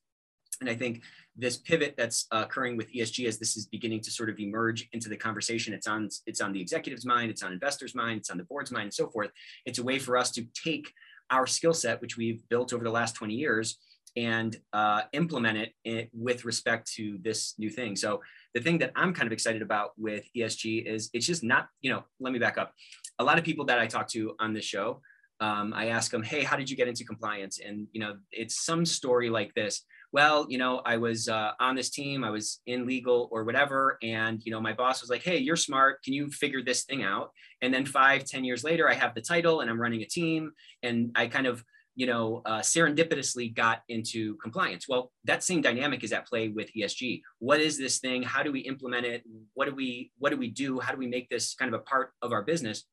And 0.60 0.70
I 0.70 0.74
think 0.74 1.02
this 1.36 1.56
pivot 1.56 1.94
that's 1.96 2.26
uh, 2.32 2.44
occurring 2.46 2.76
with 2.76 2.92
ESG 2.92 3.26
as 3.26 3.38
this 3.38 3.56
is 3.56 3.66
beginning 3.66 4.00
to 4.02 4.10
sort 4.10 4.30
of 4.30 4.38
emerge 4.38 4.88
into 4.92 5.08
the 5.08 5.16
conversation, 5.16 5.74
it's 5.74 5.86
on 5.86 6.08
it's 6.26 6.40
on 6.40 6.52
the 6.52 6.60
executive's 6.60 7.04
mind, 7.04 7.30
it's 7.30 7.42
on 7.42 7.52
investors' 7.52 7.94
mind, 7.94 8.18
it's 8.18 8.30
on 8.30 8.38
the 8.38 8.44
board's 8.44 8.70
mind, 8.70 8.84
and 8.84 8.94
so 8.94 9.08
forth. 9.08 9.30
It's 9.66 9.78
a 9.78 9.82
way 9.82 9.98
for 9.98 10.16
us 10.16 10.30
to 10.32 10.46
take 10.54 10.92
our 11.30 11.46
skill 11.46 11.74
set, 11.74 12.00
which 12.00 12.16
we've 12.16 12.40
built 12.48 12.72
over 12.72 12.84
the 12.84 12.90
last 12.90 13.14
20 13.14 13.34
years, 13.34 13.78
and 14.16 14.56
uh, 14.72 15.02
implement 15.12 15.58
it 15.58 15.72
in, 15.84 16.08
with 16.12 16.44
respect 16.44 16.90
to 16.92 17.18
this 17.22 17.54
new 17.58 17.70
thing. 17.70 17.96
So 17.96 18.20
the 18.54 18.60
thing 18.60 18.78
that 18.78 18.92
I'm 18.94 19.12
kind 19.12 19.26
of 19.26 19.32
excited 19.32 19.62
about 19.62 19.90
with 19.96 20.24
ESG 20.36 20.86
is 20.86 21.10
it's 21.12 21.26
just 21.26 21.42
not, 21.42 21.68
you 21.80 21.90
know, 21.90 22.04
let 22.20 22.32
me 22.32 22.38
back 22.38 22.56
up. 22.58 22.72
A 23.18 23.24
lot 23.24 23.38
of 23.38 23.44
people 23.44 23.64
that 23.66 23.78
I 23.78 23.86
talk 23.86 24.08
to 24.08 24.34
on 24.38 24.52
this 24.52 24.64
show, 24.64 25.00
um, 25.40 25.72
I 25.74 25.88
ask 25.88 26.10
them, 26.10 26.22
hey, 26.22 26.44
how 26.44 26.56
did 26.56 26.70
you 26.70 26.76
get 26.76 26.86
into 26.86 27.04
compliance? 27.04 27.58
And, 27.58 27.88
you 27.92 28.00
know, 28.00 28.16
it's 28.30 28.64
some 28.64 28.86
story 28.86 29.30
like 29.30 29.52
this 29.54 29.82
well, 30.14 30.46
you 30.48 30.58
know, 30.58 30.80
I 30.86 30.96
was 30.96 31.28
uh, 31.28 31.50
on 31.58 31.74
this 31.74 31.90
team, 31.90 32.22
I 32.22 32.30
was 32.30 32.60
in 32.66 32.86
legal 32.86 33.28
or 33.32 33.42
whatever. 33.42 33.98
And, 34.00 34.40
you 34.44 34.52
know, 34.52 34.60
my 34.60 34.72
boss 34.72 35.00
was 35.00 35.10
like, 35.10 35.24
hey, 35.24 35.38
you're 35.38 35.56
smart. 35.56 36.04
Can 36.04 36.12
you 36.12 36.30
figure 36.30 36.62
this 36.62 36.84
thing 36.84 37.02
out? 37.02 37.32
And 37.62 37.74
then 37.74 37.84
five, 37.84 38.24
ten 38.24 38.44
years 38.44 38.62
later, 38.62 38.88
I 38.88 38.94
have 38.94 39.16
the 39.16 39.20
title 39.20 39.60
and 39.60 39.68
I'm 39.68 39.80
running 39.80 40.02
a 40.02 40.06
team. 40.06 40.52
And 40.84 41.10
I 41.16 41.26
kind 41.26 41.48
of, 41.48 41.64
you 41.96 42.06
know, 42.06 42.42
uh, 42.46 42.60
serendipitously 42.60 43.56
got 43.56 43.82
into 43.88 44.36
compliance. 44.36 44.86
Well, 44.88 45.10
that 45.24 45.42
same 45.42 45.62
dynamic 45.62 46.04
is 46.04 46.12
at 46.12 46.28
play 46.28 46.46
with 46.46 46.70
ESG. 46.78 47.22
What 47.40 47.60
is 47.60 47.76
this 47.76 47.98
thing? 47.98 48.22
How 48.22 48.44
do 48.44 48.52
we 48.52 48.60
implement 48.60 49.04
it? 49.06 49.24
What 49.54 49.68
do 49.68 49.74
we, 49.74 50.12
what 50.18 50.30
do 50.30 50.36
we 50.36 50.48
do? 50.48 50.78
How 50.78 50.92
do 50.92 50.98
we 50.98 51.08
make 51.08 51.28
this 51.28 51.56
kind 51.56 51.74
of 51.74 51.80
a 51.80 51.82
part 51.82 52.12
of 52.22 52.30
our 52.30 52.42
business? 52.42 52.84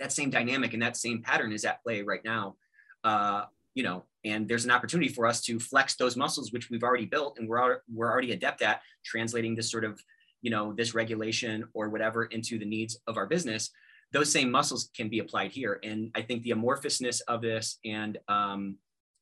That 0.00 0.10
same 0.10 0.30
dynamic 0.30 0.72
and 0.72 0.82
that 0.82 0.96
same 0.96 1.22
pattern 1.22 1.52
is 1.52 1.64
at 1.64 1.84
play 1.84 2.02
right 2.02 2.24
now 2.24 2.56
uh, 3.04 3.44
you 3.78 3.84
know, 3.84 4.02
and 4.24 4.48
there's 4.48 4.64
an 4.64 4.72
opportunity 4.72 5.08
for 5.08 5.24
us 5.24 5.40
to 5.42 5.60
flex 5.60 5.94
those 5.94 6.16
muscles, 6.16 6.52
which 6.52 6.68
we've 6.68 6.82
already 6.82 7.06
built 7.06 7.38
and 7.38 7.48
we're, 7.48 7.78
we're 7.94 8.10
already 8.10 8.32
adept 8.32 8.60
at 8.60 8.82
translating 9.04 9.54
this 9.54 9.70
sort 9.70 9.84
of, 9.84 10.02
you 10.42 10.50
know, 10.50 10.72
this 10.72 10.94
regulation 10.94 11.64
or 11.74 11.88
whatever 11.88 12.24
into 12.24 12.58
the 12.58 12.64
needs 12.64 12.98
of 13.06 13.16
our 13.16 13.26
business. 13.26 13.70
Those 14.12 14.32
same 14.32 14.50
muscles 14.50 14.90
can 14.96 15.08
be 15.08 15.20
applied 15.20 15.52
here. 15.52 15.78
And 15.84 16.10
I 16.16 16.22
think 16.22 16.42
the 16.42 16.50
amorphousness 16.50 17.20
of 17.28 17.40
this 17.40 17.78
and, 17.84 18.18
um, 18.26 18.78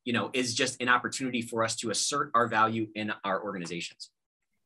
you 0.07 0.15
know, 0.15 0.31
is 0.33 0.55
just 0.55 0.81
an 0.81 0.89
opportunity 0.89 1.43
for 1.43 1.63
us 1.63 1.77
to 1.77 1.91
assert 1.91 2.31
our 2.35 2.49
value 2.49 2.87
in 2.95 3.13
our 3.25 3.43
organizations. 3.45 4.09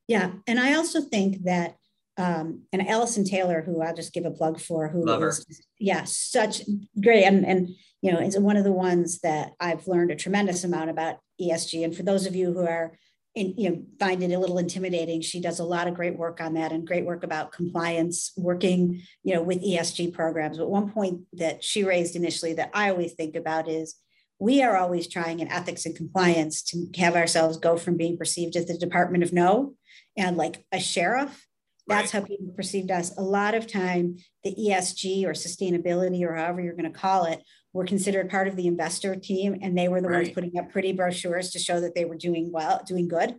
Yeah. 0.07 0.31
And 0.47 0.61
I 0.61 0.75
also 0.75 1.01
think 1.01 1.43
that 1.43 1.75
um, 2.17 2.63
and 2.73 2.87
Alison 2.89 3.25
Taylor, 3.25 3.63
who 3.63 3.81
I'll 3.83 3.95
just 3.95 4.13
give 4.13 4.25
a 4.25 4.31
plug 4.31 4.61
for, 4.61 4.89
who 4.89 5.05
Love 5.05 5.23
is, 5.25 5.39
her. 5.39 5.55
yeah, 5.79 6.05
such 6.05 6.63
great, 7.03 7.25
and 7.25 7.47
and 7.47 7.71
you 8.03 8.13
know, 8.13 8.21
is 8.21 8.39
one 8.39 8.57
of 8.57 8.65
the 8.65 8.73
ones 8.73 9.21
that 9.21 9.53
I've 9.61 9.87
learned 9.87 10.11
a 10.11 10.17
tremendous 10.17 10.65
amount 10.65 10.91
about 10.91 11.17
ESG. 11.41 11.85
And 11.85 11.95
for 11.95 12.03
those 12.03 12.27
of 12.27 12.35
you 12.35 12.53
who 12.53 12.67
are 12.67 12.99
and 13.37 13.55
you 13.57 13.71
know 13.71 13.83
find 14.01 14.23
it 14.25 14.33
a 14.33 14.39
little 14.41 14.59
intimidating 14.59 15.21
she 15.21 15.41
does 15.41 15.61
a 15.61 15.65
lot 15.65 15.87
of 15.87 15.95
great 15.95 16.19
work 16.19 16.41
on 16.41 16.55
that 16.55 16.73
and 16.73 16.85
great 16.85 17.05
work 17.05 17.23
about 17.23 17.53
compliance 17.53 18.33
working 18.37 19.01
you 19.23 19.33
know 19.33 19.43
with 19.43 19.63
esg 19.63 20.13
programs. 20.13 20.59
But 20.59 20.69
one 20.69 20.91
point 20.91 21.21
that 21.35 21.63
she 21.63 21.85
raised 21.85 22.17
initially 22.17 22.55
that 22.55 22.71
i 22.75 22.91
always 22.91 23.13
think 23.13 23.37
about 23.37 23.69
is 23.69 23.95
we 24.41 24.63
are 24.63 24.77
always 24.77 25.07
trying 25.07 25.41
in 25.41 25.53
ethics 25.53 25.85
and 25.85 25.95
compliance 25.95 26.63
to 26.63 26.89
have 26.97 27.15
ourselves 27.15 27.59
go 27.59 27.77
from 27.77 27.97
being 27.97 28.17
perceived 28.17 28.57
as 28.57 28.67
the 28.67 28.77
department 28.77 29.23
of 29.23 29.33
no 29.33 29.75
and 30.17 30.37
like 30.37 30.65
a 30.73 30.81
sheriff. 30.81 31.47
That's 31.87 32.13
how 32.13 32.21
people 32.21 32.53
perceived 32.57 32.91
us. 32.91 33.17
A 33.19 33.23
lot 33.23 33.55
of 33.55 33.67
time 33.67 34.17
the 34.43 34.55
esg 34.71 35.25
or 35.25 35.33
sustainability 35.33 36.23
or 36.23 36.35
however 36.35 36.61
you're 36.61 36.77
going 36.77 36.91
to 36.91 36.99
call 36.99 37.27
it 37.27 37.43
were 37.73 37.85
considered 37.85 38.31
part 38.31 38.49
of 38.49 38.57
the 38.57 38.67
investor 38.67 39.15
team 39.15 39.59
and 39.63 39.77
they 39.77 39.89
were 39.89 40.01
the 40.01 40.09
right. 40.09 40.25
ones 40.25 40.35
putting 40.35 40.59
up 40.59 40.71
pretty 40.71 40.93
brochures 40.93 41.51
to 41.51 41.59
show 41.59 41.81
that 41.81 41.95
they 41.95 42.05
were 42.05 42.17
doing 42.17 42.51
well 42.53 42.83
doing 42.87 43.09
good. 43.09 43.37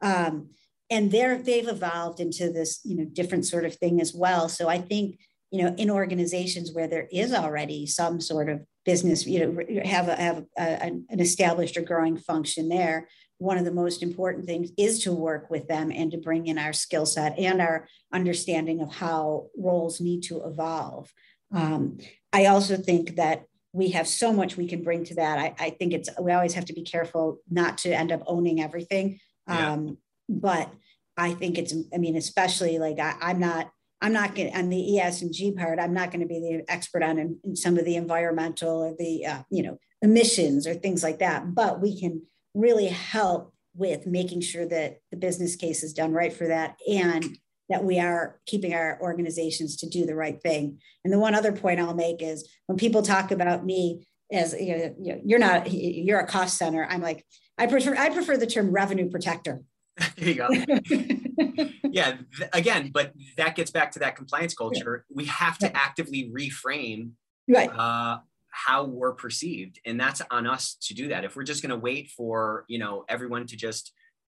Um, 0.00 0.50
and 0.90 1.10
they're 1.10 1.38
they've 1.42 1.68
evolved 1.68 2.20
into 2.20 2.52
this 2.52 2.80
you 2.84 2.96
know 2.96 3.04
different 3.04 3.46
sort 3.46 3.64
of 3.64 3.74
thing 3.76 4.00
as 4.00 4.12
well. 4.14 4.48
So 4.48 4.68
i 4.68 4.78
think 4.78 5.18
you 5.52 5.62
know 5.62 5.74
in 5.76 5.90
organizations 5.90 6.72
where 6.72 6.88
there 6.88 7.08
is 7.12 7.32
already 7.32 7.86
some 7.86 8.20
sort 8.20 8.48
of 8.48 8.60
business 8.84 9.26
you 9.26 9.46
know 9.46 9.82
have 9.84 10.08
a, 10.08 10.16
have 10.16 10.44
a, 10.58 10.82
an 10.82 11.06
established 11.20 11.76
or 11.76 11.82
growing 11.82 12.16
function 12.16 12.68
there 12.68 13.08
one 13.38 13.58
of 13.58 13.64
the 13.64 13.72
most 13.72 14.02
important 14.02 14.46
things 14.46 14.70
is 14.78 15.00
to 15.00 15.12
work 15.12 15.50
with 15.50 15.66
them 15.66 15.90
and 15.90 16.12
to 16.12 16.16
bring 16.16 16.46
in 16.46 16.58
our 16.58 16.72
skill 16.72 17.04
set 17.04 17.36
and 17.38 17.60
our 17.60 17.88
understanding 18.12 18.80
of 18.80 18.94
how 18.94 19.48
roles 19.58 20.00
need 20.00 20.22
to 20.22 20.42
evolve. 20.44 21.12
Um, 21.54 21.98
i 22.32 22.46
also 22.46 22.76
think 22.76 23.16
that 23.16 23.44
we 23.72 23.90
have 23.90 24.06
so 24.06 24.32
much 24.32 24.56
we 24.56 24.66
can 24.66 24.82
bring 24.82 25.04
to 25.04 25.14
that. 25.14 25.38
I, 25.38 25.54
I, 25.58 25.70
think 25.70 25.94
it's 25.94 26.08
we 26.20 26.32
always 26.32 26.54
have 26.54 26.66
to 26.66 26.74
be 26.74 26.82
careful 26.82 27.38
not 27.50 27.78
to 27.78 27.90
end 27.90 28.12
up 28.12 28.22
owning 28.26 28.60
everything. 28.60 29.18
Yeah. 29.48 29.72
Um, 29.72 29.98
but 30.28 30.70
I 31.16 31.32
think 31.32 31.58
it's 31.58 31.74
I 31.94 31.98
mean, 31.98 32.16
especially 32.16 32.78
like 32.78 32.98
I, 32.98 33.14
I'm 33.20 33.38
not 33.38 33.70
I'm 34.00 34.12
not 34.12 34.34
going 34.34 34.54
on 34.54 34.68
the 34.68 35.00
ES 35.00 35.22
and 35.22 35.32
G 35.32 35.52
part. 35.52 35.78
I'm 35.78 35.94
not 35.94 36.10
going 36.10 36.20
to 36.20 36.26
be 36.26 36.40
the 36.40 36.64
expert 36.70 37.02
on 37.02 37.18
in, 37.18 37.38
in, 37.44 37.56
some 37.56 37.78
of 37.78 37.84
the 37.84 37.96
environmental 37.96 38.82
or 38.82 38.94
the 38.98 39.26
uh, 39.26 39.42
you 39.50 39.62
know 39.62 39.78
emissions 40.02 40.66
or 40.66 40.74
things 40.74 41.02
like 41.02 41.20
that. 41.20 41.54
But 41.54 41.80
we 41.80 41.98
can 41.98 42.22
really 42.54 42.88
help 42.88 43.54
with 43.74 44.06
making 44.06 44.42
sure 44.42 44.66
that 44.66 44.98
the 45.10 45.16
business 45.16 45.56
case 45.56 45.82
is 45.82 45.94
done 45.94 46.12
right 46.12 46.32
for 46.32 46.46
that 46.46 46.76
and 46.86 47.38
that 47.72 47.84
we 47.84 47.98
are 47.98 48.38
keeping 48.44 48.74
our 48.74 48.98
organizations 49.00 49.76
to 49.78 49.88
do 49.88 50.04
the 50.04 50.14
right 50.14 50.40
thing. 50.42 50.78
And 51.04 51.12
the 51.12 51.18
one 51.18 51.34
other 51.34 51.52
point 51.52 51.80
I'll 51.80 51.94
make 51.94 52.20
is 52.20 52.46
when 52.66 52.76
people 52.76 53.00
talk 53.00 53.30
about 53.30 53.64
me 53.64 54.06
as 54.30 54.54
you 54.58 54.94
know, 54.98 55.20
you're 55.24 55.38
not 55.38 55.72
you're 55.72 56.20
a 56.20 56.26
cost 56.26 56.58
center, 56.58 56.86
I'm 56.88 57.00
like 57.00 57.24
I 57.56 57.66
prefer 57.66 57.96
I 57.96 58.10
prefer 58.10 58.36
the 58.36 58.46
term 58.46 58.70
revenue 58.70 59.10
protector. 59.10 59.62
there 60.16 60.28
you 60.28 60.34
go. 60.34 60.48
yeah, 61.90 62.16
th- 62.36 62.50
again, 62.52 62.90
but 62.92 63.12
that 63.38 63.56
gets 63.56 63.70
back 63.70 63.92
to 63.92 64.00
that 64.00 64.16
compliance 64.16 64.54
culture. 64.54 65.04
We 65.10 65.24
have 65.26 65.56
to 65.58 65.74
actively 65.74 66.30
reframe 66.30 67.12
right. 67.48 67.70
Uh, 67.70 68.18
how 68.50 68.84
we're 68.84 69.12
perceived, 69.12 69.80
and 69.86 69.98
that's 69.98 70.20
on 70.30 70.46
us 70.46 70.76
to 70.82 70.94
do 70.94 71.08
that. 71.08 71.24
If 71.24 71.36
we're 71.36 71.42
just 71.42 71.62
going 71.62 71.70
to 71.70 71.76
wait 71.76 72.10
for 72.10 72.66
you 72.68 72.78
know 72.78 73.04
everyone 73.08 73.46
to 73.46 73.56
just 73.56 73.92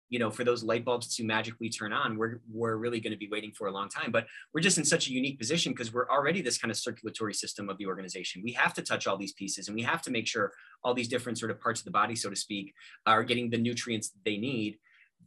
you 0.08 0.18
know, 0.18 0.30
for 0.30 0.44
those 0.44 0.62
light 0.62 0.84
bulbs 0.84 1.16
to 1.16 1.24
magically 1.24 1.68
turn 1.68 1.92
on, 1.92 2.16
we're, 2.16 2.40
we're 2.50 2.76
really 2.76 3.00
going 3.00 3.12
to 3.12 3.18
be 3.18 3.28
waiting 3.30 3.50
for 3.52 3.66
a 3.66 3.72
long 3.72 3.88
time. 3.88 4.12
But 4.12 4.26
we're 4.54 4.60
just 4.60 4.78
in 4.78 4.84
such 4.84 5.08
a 5.08 5.12
unique 5.12 5.38
position 5.38 5.72
because 5.72 5.92
we're 5.92 6.08
already 6.08 6.42
this 6.42 6.58
kind 6.58 6.70
of 6.70 6.76
circulatory 6.76 7.34
system 7.34 7.68
of 7.68 7.78
the 7.78 7.86
organization. 7.86 8.42
We 8.44 8.52
have 8.52 8.72
to 8.74 8.82
touch 8.82 9.06
all 9.06 9.16
these 9.16 9.32
pieces 9.32 9.68
and 9.68 9.74
we 9.74 9.82
have 9.82 10.02
to 10.02 10.10
make 10.10 10.26
sure 10.26 10.52
all 10.84 10.94
these 10.94 11.08
different 11.08 11.38
sort 11.38 11.50
of 11.50 11.60
parts 11.60 11.80
of 11.80 11.84
the 11.84 11.90
body, 11.90 12.14
so 12.14 12.30
to 12.30 12.36
speak, 12.36 12.72
are 13.04 13.24
getting 13.24 13.50
the 13.50 13.58
nutrients 13.58 14.12
they 14.24 14.36
need. 14.36 14.78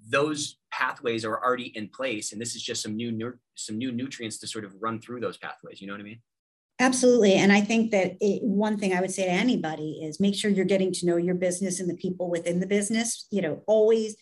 Those 0.07 0.57
pathways 0.71 1.25
are 1.25 1.43
already 1.43 1.73
in 1.75 1.89
place, 1.89 2.31
and 2.31 2.41
this 2.41 2.55
is 2.55 2.63
just 2.63 2.81
some 2.81 2.95
new 2.95 3.33
some 3.55 3.77
new 3.77 3.91
nutrients 3.91 4.37
to 4.39 4.47
sort 4.47 4.63
of 4.63 4.73
run 4.79 5.01
through 5.01 5.19
those 5.19 5.35
pathways. 5.35 5.81
You 5.81 5.87
know 5.87 5.93
what 5.93 5.99
I 5.99 6.05
mean? 6.05 6.21
Absolutely. 6.79 7.33
And 7.33 7.51
I 7.51 7.59
think 7.59 7.91
that 7.91 8.13
it, 8.21 8.41
one 8.41 8.77
thing 8.77 8.93
I 8.93 9.01
would 9.01 9.11
say 9.11 9.25
to 9.25 9.31
anybody 9.31 9.99
is 10.01 10.21
make 10.21 10.35
sure 10.35 10.49
you're 10.49 10.63
getting 10.63 10.93
to 10.93 11.05
know 11.05 11.17
your 11.17 11.35
business 11.35 11.81
and 11.81 11.89
the 11.89 11.95
people 11.95 12.29
within 12.29 12.61
the 12.61 12.67
business. 12.67 13.27
You 13.31 13.41
know, 13.41 13.61
always 13.67 14.15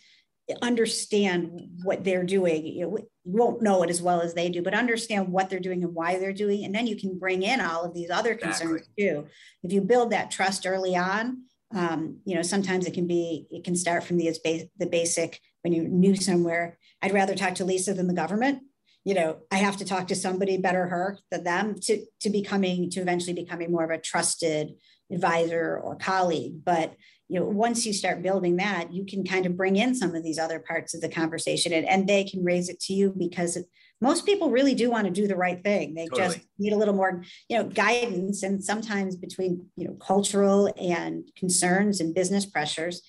understand 0.61 1.81
what 1.83 2.03
they're 2.03 2.23
doing. 2.23 2.65
You, 2.65 3.09
won't 3.29 3.61
know 3.61 3.83
it 3.83 3.89
as 3.89 4.01
well 4.01 4.21
as 4.21 4.33
they 4.33 4.49
do, 4.49 4.61
but 4.61 4.73
understand 4.73 5.27
what 5.27 5.49
they're 5.49 5.59
doing 5.59 5.83
and 5.83 5.93
why 5.93 6.17
they're 6.17 6.31
doing. 6.31 6.63
And 6.63 6.73
then 6.73 6.87
you 6.87 6.95
can 6.95 7.19
bring 7.19 7.43
in 7.43 7.59
all 7.59 7.83
of 7.83 7.93
these 7.93 8.09
other 8.09 8.35
concerns 8.35 8.87
exactly. 8.87 9.05
too. 9.05 9.25
If 9.63 9.73
you 9.73 9.81
build 9.81 10.11
that 10.11 10.31
trust 10.31 10.65
early 10.65 10.95
on, 10.95 11.43
um, 11.75 12.19
you 12.23 12.35
know, 12.35 12.41
sometimes 12.41 12.87
it 12.87 12.93
can 12.93 13.05
be, 13.05 13.45
it 13.51 13.65
can 13.65 13.75
start 13.75 14.05
from 14.05 14.17
the, 14.17 14.31
the 14.77 14.85
basic, 14.85 15.41
when 15.61 15.73
you're 15.73 15.89
new 15.89 16.15
somewhere, 16.15 16.77
I'd 17.01 17.13
rather 17.13 17.35
talk 17.35 17.55
to 17.55 17.65
Lisa 17.65 17.93
than 17.93 18.07
the 18.07 18.13
government. 18.13 18.59
You 19.03 19.13
know, 19.13 19.39
I 19.51 19.57
have 19.57 19.75
to 19.77 19.85
talk 19.85 20.07
to 20.07 20.15
somebody 20.15 20.57
better 20.57 20.87
her 20.87 21.19
than 21.29 21.43
them 21.43 21.75
to, 21.83 22.05
to 22.21 22.29
becoming, 22.29 22.89
to 22.91 23.01
eventually 23.01 23.33
becoming 23.33 23.71
more 23.71 23.83
of 23.83 23.89
a 23.89 24.01
trusted 24.01 24.75
advisor 25.11 25.77
or 25.83 25.97
colleague. 25.97 26.63
But 26.63 26.95
you 27.29 27.39
know 27.39 27.45
once 27.45 27.85
you 27.85 27.93
start 27.93 28.21
building 28.21 28.57
that 28.57 28.93
you 28.93 29.05
can 29.05 29.23
kind 29.23 29.45
of 29.45 29.57
bring 29.57 29.75
in 29.75 29.93
some 29.93 30.15
of 30.15 30.23
these 30.23 30.39
other 30.39 30.59
parts 30.59 30.93
of 30.93 31.01
the 31.01 31.09
conversation 31.09 31.73
and, 31.73 31.87
and 31.87 32.07
they 32.07 32.23
can 32.23 32.43
raise 32.43 32.69
it 32.69 32.79
to 32.79 32.93
you 32.93 33.13
because 33.17 33.57
most 33.99 34.25
people 34.25 34.51
really 34.51 34.75
do 34.75 34.91
want 34.91 35.05
to 35.05 35.11
do 35.11 35.27
the 35.27 35.35
right 35.35 35.63
thing 35.63 35.93
they 35.93 36.07
totally. 36.07 36.35
just 36.35 36.39
need 36.57 36.73
a 36.73 36.77
little 36.77 36.93
more 36.93 37.23
you 37.49 37.57
know 37.57 37.65
guidance 37.65 38.43
and 38.43 38.63
sometimes 38.63 39.15
between 39.15 39.65
you 39.75 39.87
know 39.87 39.93
cultural 39.95 40.73
and 40.79 41.29
concerns 41.35 41.99
and 41.99 42.15
business 42.15 42.45
pressures 42.45 43.01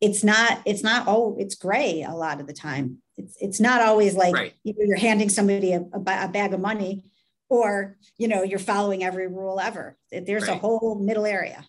it's 0.00 0.22
not 0.22 0.60
it's 0.64 0.82
not 0.82 1.04
oh 1.06 1.36
it's 1.38 1.54
gray 1.54 2.02
a 2.02 2.12
lot 2.12 2.40
of 2.40 2.46
the 2.46 2.52
time 2.52 2.98
it's 3.16 3.36
it's 3.40 3.60
not 3.60 3.80
always 3.80 4.14
like 4.14 4.34
right. 4.34 4.54
either 4.64 4.84
you're 4.84 4.96
handing 4.96 5.28
somebody 5.28 5.72
a, 5.72 5.80
a, 5.80 6.24
a, 6.24 6.28
bag 6.28 6.52
of 6.52 6.60
money 6.60 7.02
or 7.48 7.96
you 8.18 8.28
know 8.28 8.42
you're 8.42 8.58
following 8.58 9.02
every 9.02 9.26
rule 9.26 9.58
ever 9.58 9.96
there's 10.10 10.48
right. 10.48 10.56
a 10.56 10.58
whole 10.58 10.96
middle 10.96 11.26
area 11.26 11.66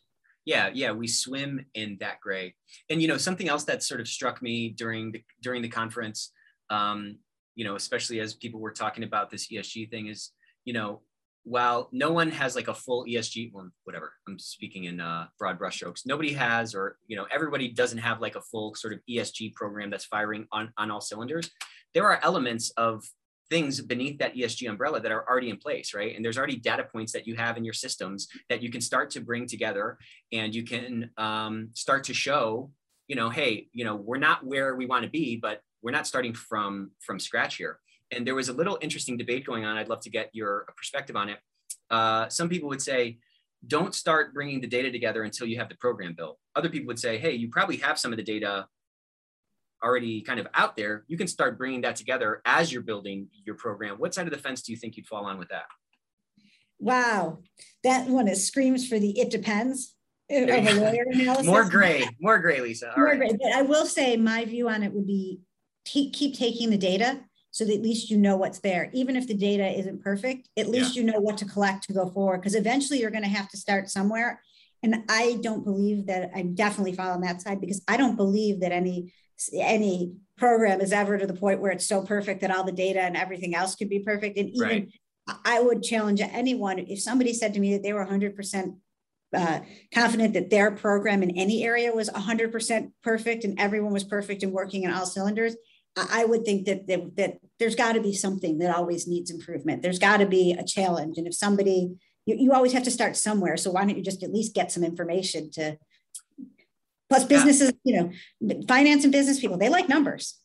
yeah 0.48 0.70
yeah 0.74 0.92
we 0.92 1.08
swim 1.08 1.64
in 1.76 1.98
that 2.00 2.22
gray. 2.22 2.56
And 2.90 3.02
you 3.02 3.08
know 3.08 3.18
something 3.18 3.50
else 3.50 3.66
that 3.66 3.84
sort 3.84 4.00
of 4.00 4.08
struck 4.08 4.42
me 4.42 4.70
during 4.70 5.12
the 5.12 5.24
during 5.44 5.62
the 5.62 5.68
conference 5.68 6.32
um, 6.70 7.18
you 7.56 7.66
know 7.66 7.76
especially 7.76 8.20
as 8.22 8.34
people 8.34 8.60
were 8.60 8.72
talking 8.72 9.04
about 9.04 9.30
this 9.30 9.52
esg 9.52 9.92
thing 9.92 10.08
is 10.08 10.32
you 10.64 10.74
know 10.74 11.02
while 11.44 11.90
no 11.92 12.12
one 12.12 12.30
has 12.30 12.56
like 12.56 12.68
a 12.68 12.74
full 12.74 13.06
esg 13.06 13.52
well 13.54 13.70
whatever 13.84 14.14
i'm 14.28 14.40
speaking 14.40 14.86
in 14.86 15.00
uh, 15.02 15.28
broad 15.40 15.60
brushstrokes 15.60 16.06
nobody 16.06 16.32
has 16.32 16.74
or 16.76 16.98
you 17.08 17.18
know 17.18 17.26
everybody 17.32 17.68
doesn't 17.68 17.98
have 18.00 18.22
like 18.22 18.36
a 18.36 18.42
full 18.42 18.76
sort 18.76 18.94
of 18.94 19.00
esg 19.10 19.54
program 19.54 19.90
that's 19.90 20.06
firing 20.06 20.46
on 20.52 20.72
on 20.78 20.92
all 20.92 21.02
cylinders 21.02 21.50
there 21.94 22.06
are 22.06 22.20
elements 22.24 22.70
of 22.78 23.04
things 23.50 23.82
beneath 23.82 24.18
that 24.20 24.36
ESG 24.36 24.70
umbrella 24.70 25.00
that 25.00 25.12
are 25.12 25.28
already 25.28 25.50
in 25.50 25.58
place, 25.58 25.94
right? 25.94 26.16
And 26.16 26.24
there's 26.24 26.38
already 26.38 26.58
data 26.58 26.84
points 26.84 27.12
that 27.14 27.28
you 27.28 27.36
have 27.36 27.58
in 27.58 27.64
your 27.64 27.74
systems 27.74 28.28
that 28.50 28.62
you 28.62 28.70
can 28.70 28.82
start 28.82 29.10
to 29.12 29.22
bring 29.22 29.48
together 29.48 29.98
and 30.32 30.54
you 30.54 30.64
can 30.64 31.12
um, 31.18 31.70
start 31.74 32.04
to 32.06 32.14
show, 32.14 32.72
you 33.08 33.16
know, 33.16 33.30
hey, 33.30 33.68
you 33.74 33.86
know, 33.86 33.96
we're 33.96 34.18
not 34.18 34.46
where 34.46 34.76
we 34.76 34.86
want 34.86 35.04
to 35.04 35.10
be, 35.10 35.38
but 35.38 35.62
we're 35.82 35.92
not 35.92 36.08
starting 36.08 36.34
from 36.34 36.92
from 37.00 37.20
scratch 37.20 37.56
here. 37.56 37.80
And 38.12 38.26
there 38.26 38.36
was 38.36 38.50
a 38.50 38.54
little 38.54 38.78
interesting 38.82 39.18
debate 39.18 39.46
going 39.46 39.66
on. 39.66 39.78
I'd 39.78 39.90
love 39.90 40.02
to 40.02 40.10
get 40.10 40.30
your 40.34 40.66
perspective 40.78 41.16
on 41.16 41.30
it. 41.30 41.40
Uh, 41.90 42.30
some 42.30 42.50
people 42.50 42.70
would 42.70 42.82
say, 42.82 43.20
don't 43.66 43.96
start 43.96 44.34
bringing 44.34 44.62
the 44.62 44.68
data 44.68 44.92
together 44.92 45.24
until 45.24 45.48
you 45.48 45.58
have 45.58 45.70
the 45.70 45.76
program 45.76 46.14
built. 46.16 46.38
Other 46.56 46.70
people 46.70 46.88
would 46.88 47.00
say, 47.00 47.18
hey, 47.18 47.34
you 47.34 47.50
probably 47.50 47.78
have 47.78 48.00
some 48.00 48.14
of 48.14 48.18
the 48.18 48.24
data 48.24 48.68
already 49.84 50.22
kind 50.22 50.40
of 50.40 50.48
out 50.54 50.76
there, 50.76 51.04
you 51.08 51.18
can 51.18 51.28
start 51.28 51.58
bringing 51.58 51.82
that 51.82 51.96
together 51.96 52.42
as 52.46 52.72
you're 52.72 52.82
building 52.82 53.28
your 53.46 53.56
program. 53.56 53.98
What 53.98 54.14
side 54.14 54.28
of 54.28 54.34
the 54.34 54.40
fence 54.40 54.62
do 54.62 54.72
you 54.72 54.78
think 54.78 54.98
you'd 54.98 55.08
fall 55.08 55.26
on 55.26 55.38
with 55.38 55.50
that? 55.50 55.66
Wow, 56.80 57.40
that 57.84 58.08
one 58.08 58.28
is 58.28 58.46
screams 58.46 58.88
for 58.88 59.00
the 59.00 59.20
it 59.20 59.32
depends 59.32 59.96
uh, 60.32 60.44
of 60.44 60.50
a 60.50 60.74
lawyer 60.74 61.06
analysis. 61.12 61.48
more 61.48 61.68
gray, 61.68 62.08
more 62.22 62.40
gray, 62.40 62.62
Lisa. 62.62 62.92
All 62.92 62.98
more 62.98 63.06
right. 63.08 63.18
gray. 63.18 63.38
But 63.42 63.54
I 63.54 63.64
will 63.64 63.86
say 63.86 64.18
my 64.18 64.46
view 64.46 64.70
on 64.70 64.84
it 64.84 64.94
would 64.94 65.08
be 65.08 65.42
keep, 65.86 66.14
keep 66.14 66.36
taking 66.36 66.70
the 66.70 66.78
data 66.78 67.22
so 67.52 67.66
that 67.66 67.74
at 67.74 67.82
least 67.82 68.12
you 68.12 68.18
know 68.18 68.38
what's 68.38 68.60
there. 68.60 68.92
Even 68.94 69.16
if 69.16 69.28
the 69.28 69.34
data 69.34 69.68
isn't 69.68 70.04
perfect, 70.04 70.50
at 70.58 70.70
least 70.70 70.96
yeah. 70.96 71.02
you 71.02 71.12
know 71.12 71.20
what 71.20 71.38
to 71.40 71.46
collect 71.46 71.84
to 71.86 71.94
go 71.94 72.08
forward. 72.10 72.40
Because 72.40 72.56
eventually 72.56 73.00
you're 73.00 73.10
going 73.10 73.24
to 73.24 73.30
have 73.30 73.50
to 73.50 73.58
start 73.58 73.90
somewhere. 73.90 74.42
And 74.84 75.04
I 75.10 75.40
don't 75.42 75.64
believe 75.64 76.08
that 76.08 76.32
I 76.36 76.44
definitely 76.44 76.94
fall 76.94 77.12
on 77.12 77.22
that 77.22 77.42
side 77.42 77.60
because 77.60 77.82
I 77.88 77.98
don't 77.98 78.16
believe 78.16 78.62
that 78.62 78.72
any 78.72 79.14
any 79.54 80.14
program 80.38 80.82
is 80.82 80.92
ever 80.92 81.18
to 81.18 81.28
the 81.28 81.34
point 81.34 81.62
where 81.62 81.72
it's 81.72 81.88
so 81.88 82.02
perfect 82.02 82.42
that 82.42 82.56
all 82.56 82.64
the 82.64 82.72
data 82.72 83.02
and 83.02 83.18
everything 83.18 83.56
else 83.56 83.76
could 83.76 83.90
be 83.90 84.00
perfect. 84.00 84.38
And 84.38 84.50
even 84.50 84.68
right. 84.68 84.90
I 85.46 85.62
would 85.62 85.84
challenge 85.84 86.22
anyone 86.22 86.80
if 86.80 87.02
somebody 87.02 87.34
said 87.34 87.54
to 87.54 87.60
me 87.60 87.74
that 87.74 87.84
they 87.84 87.94
were 87.94 88.06
100% 88.06 88.76
uh, 89.36 89.60
confident 89.94 90.34
that 90.34 90.50
their 90.50 90.72
program 90.72 91.22
in 91.22 91.32
any 91.32 91.64
area 91.64 91.94
was 91.94 92.10
100% 92.10 92.92
perfect 93.04 93.44
and 93.44 93.60
everyone 93.60 93.94
was 93.94 94.04
perfect 94.04 94.44
and 94.44 94.54
working 94.54 94.84
in 94.84 94.92
all 94.92 95.06
cylinders. 95.06 95.56
I 95.98 96.26
would 96.26 96.46
think 96.46 96.66
that 96.68 96.88
that, 96.88 97.16
that 97.16 97.38
there's 97.60 97.76
got 97.76 97.94
to 97.94 98.02
be 98.02 98.14
something 98.14 98.60
that 98.60 98.76
always 98.76 99.08
needs 99.08 99.32
improvement. 99.32 99.82
There's 99.82 100.00
got 100.00 100.18
to 100.18 100.28
be 100.28 100.54
a 100.54 100.64
challenge, 100.64 101.18
and 101.18 101.26
if 101.26 101.34
somebody 101.34 101.96
you, 102.28 102.36
you 102.36 102.52
always 102.54 102.74
have 102.74 102.84
to 102.84 102.92
start 102.92 103.18
somewhere. 103.18 103.58
So 103.58 103.72
why 103.72 103.86
don't 103.86 103.98
you 103.98 104.04
just 104.04 104.22
at 104.22 104.32
least 104.32 104.54
get 104.54 104.72
some 104.72 104.84
information 104.84 105.50
to 105.52 105.78
Plus, 107.10 107.24
businesses, 107.24 107.72
yeah. 107.86 108.04
you 108.42 108.52
know, 108.52 108.62
finance 108.68 109.06
and 109.06 109.14
business 109.14 109.40
people, 109.40 109.58
they 109.58 109.70
like 109.70 109.88
numbers. 109.88 110.40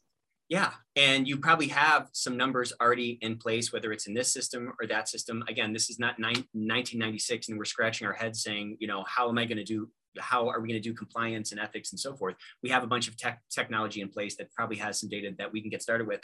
Yeah. 0.49 0.71
And 0.97 1.27
you 1.27 1.39
probably 1.39 1.69
have 1.69 2.09
some 2.13 2.37
numbers 2.37 2.73
already 2.81 3.19
in 3.21 3.37
place, 3.37 3.73
whether 3.73 3.91
it's 3.93 4.07
in 4.07 4.15
this 4.15 4.33
system 4.33 4.73
or 4.81 4.87
that 4.87 5.09
system. 5.09 5.43
Again, 5.49 5.73
this 5.73 5.91
is 5.91 5.99
not 5.99 6.21
1996 6.21 7.49
and 7.49 7.59
we're 7.59 7.65
scratching 7.65 8.07
our 8.07 8.13
heads 8.13 8.43
saying, 8.43 8.77
you 8.79 8.87
know, 8.87 9.03
how 9.09 9.29
am 9.29 9.39
I 9.39 9.45
going 9.45 9.59
to 9.59 9.65
do 9.65 9.89
how 10.19 10.47
are 10.49 10.61
we 10.61 10.69
going 10.69 10.81
to 10.81 10.89
do 10.89 10.95
compliance 10.95 11.53
and 11.53 11.61
ethics 11.61 11.91
and 11.93 11.99
so 11.99 12.15
forth 12.15 12.35
we 12.63 12.69
have 12.69 12.85
a 12.85 12.87
bunch 12.87 13.09
of 13.09 13.17
tech 13.17 13.41
technology 13.51 14.03
in 14.03 14.11
place 14.11 14.37
that 14.37 14.53
probably 14.53 14.77
has 14.77 15.01
some 15.01 15.09
data 15.09 15.33
that 15.39 15.51
we 15.51 15.63
can 15.63 15.71
get 15.71 15.83
started 15.83 16.07
with 16.07 16.21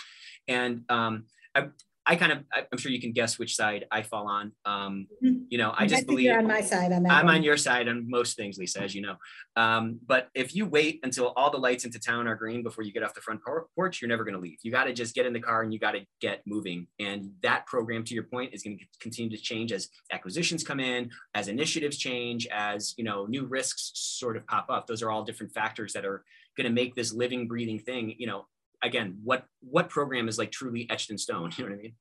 and 0.46 0.82
um, 0.90 1.24
I, 1.54 1.68
I 2.10 2.16
kind 2.16 2.32
of, 2.32 2.38
I'm 2.72 2.78
sure 2.78 2.90
you 2.90 3.02
can 3.02 3.12
guess 3.12 3.38
which 3.38 3.54
side 3.54 3.84
I 3.90 4.02
fall 4.02 4.26
on. 4.26 4.52
Um, 4.64 5.06
mm-hmm. 5.22 5.42
you 5.50 5.58
know, 5.58 5.74
I 5.76 5.86
just 5.86 6.04
I 6.04 6.06
believe 6.06 6.24
you're 6.24 6.38
on 6.38 6.46
my 6.46 6.62
side 6.62 6.90
on. 6.90 7.06
I'm 7.06 7.26
one. 7.26 7.36
on 7.36 7.42
your 7.42 7.58
side 7.58 7.86
on 7.86 8.08
most 8.08 8.34
things, 8.34 8.56
Lisa, 8.56 8.82
as 8.82 8.94
you 8.94 9.02
know. 9.02 9.16
Um, 9.56 10.00
but 10.06 10.28
if 10.34 10.56
you 10.56 10.64
wait 10.64 11.00
until 11.02 11.34
all 11.36 11.50
the 11.50 11.58
lights 11.58 11.84
into 11.84 12.00
town 12.00 12.26
are 12.26 12.34
green 12.34 12.62
before 12.62 12.82
you 12.82 12.94
get 12.94 13.02
off 13.02 13.12
the 13.12 13.20
front 13.20 13.40
porch, 13.74 14.00
you're 14.00 14.08
never 14.08 14.24
going 14.24 14.34
to 14.34 14.40
leave. 14.40 14.56
You 14.62 14.72
got 14.72 14.84
to 14.84 14.94
just 14.94 15.14
get 15.14 15.26
in 15.26 15.34
the 15.34 15.40
car 15.40 15.62
and 15.62 15.70
you 15.70 15.78
got 15.78 15.92
to 15.92 16.00
get 16.22 16.40
moving. 16.46 16.86
And 16.98 17.30
that 17.42 17.66
program, 17.66 18.04
to 18.04 18.14
your 18.14 18.24
point, 18.24 18.54
is 18.54 18.62
going 18.62 18.78
to 18.78 18.84
continue 19.00 19.30
to 19.36 19.42
change 19.42 19.70
as 19.72 19.90
acquisitions 20.10 20.64
come 20.64 20.80
in, 20.80 21.10
as 21.34 21.48
initiatives 21.48 21.98
change, 21.98 22.46
as 22.50 22.94
you 22.96 23.04
know, 23.04 23.26
new 23.26 23.44
risks 23.44 23.90
sort 23.94 24.38
of 24.38 24.46
pop 24.46 24.70
up. 24.70 24.86
Those 24.86 25.02
are 25.02 25.10
all 25.10 25.24
different 25.24 25.52
factors 25.52 25.92
that 25.92 26.06
are 26.06 26.24
going 26.56 26.66
to 26.66 26.72
make 26.72 26.94
this 26.94 27.12
living, 27.12 27.46
breathing 27.46 27.78
thing, 27.78 28.14
you 28.16 28.26
know, 28.26 28.46
again, 28.82 29.18
what 29.23 29.44
what 29.61 29.88
program 29.88 30.28
is 30.28 30.38
like 30.38 30.50
truly 30.50 30.87
etched 30.90 31.11
in 31.11 31.18
stone? 31.18 31.50
You 31.58 31.64
know 31.64 31.70
what 31.70 31.78
I 31.78 31.82
mean? 31.82 31.94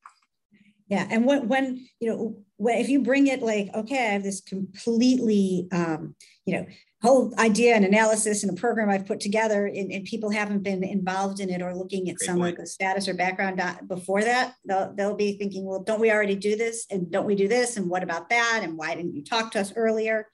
Yeah, 0.89 1.07
and 1.09 1.25
when 1.25 1.47
when 1.47 1.87
you 1.99 2.09
know 2.09 2.37
when, 2.55 2.77
if 2.77 2.87
you 2.89 3.01
bring 3.01 3.27
it 3.27 3.41
like 3.41 3.69
okay, 3.73 4.09
I 4.09 4.13
have 4.13 4.23
this 4.23 4.41
completely 4.41 5.67
um, 5.71 6.15
you 6.45 6.55
know 6.55 6.65
whole 7.03 7.31
idea 7.37 7.75
and 7.75 7.85
analysis 7.85 8.43
and 8.43 8.57
a 8.57 8.59
program 8.59 8.89
I've 8.89 9.05
put 9.05 9.19
together, 9.19 9.67
and, 9.67 9.91
and 9.91 10.03
people 10.05 10.31
haven't 10.31 10.63
been 10.63 10.83
involved 10.83 11.39
in 11.39 11.49
it 11.49 11.61
or 11.61 11.75
looking 11.75 12.09
at 12.09 12.15
Great 12.15 12.25
some 12.25 12.37
point. 12.37 12.57
like 12.57 12.63
a 12.63 12.67
status 12.67 13.07
or 13.07 13.13
background 13.13 13.61
before 13.87 14.23
that, 14.23 14.55
they'll 14.65 14.93
they'll 14.95 15.15
be 15.15 15.37
thinking, 15.37 15.65
well, 15.65 15.83
don't 15.83 15.99
we 15.99 16.11
already 16.11 16.35
do 16.35 16.55
this? 16.55 16.85
And 16.89 17.11
don't 17.11 17.25
we 17.25 17.35
do 17.35 17.47
this? 17.47 17.77
And 17.77 17.89
what 17.89 18.03
about 18.03 18.29
that? 18.29 18.61
And 18.63 18.77
why 18.77 18.95
didn't 18.95 19.15
you 19.15 19.23
talk 19.23 19.51
to 19.51 19.59
us 19.59 19.73
earlier? 19.75 20.27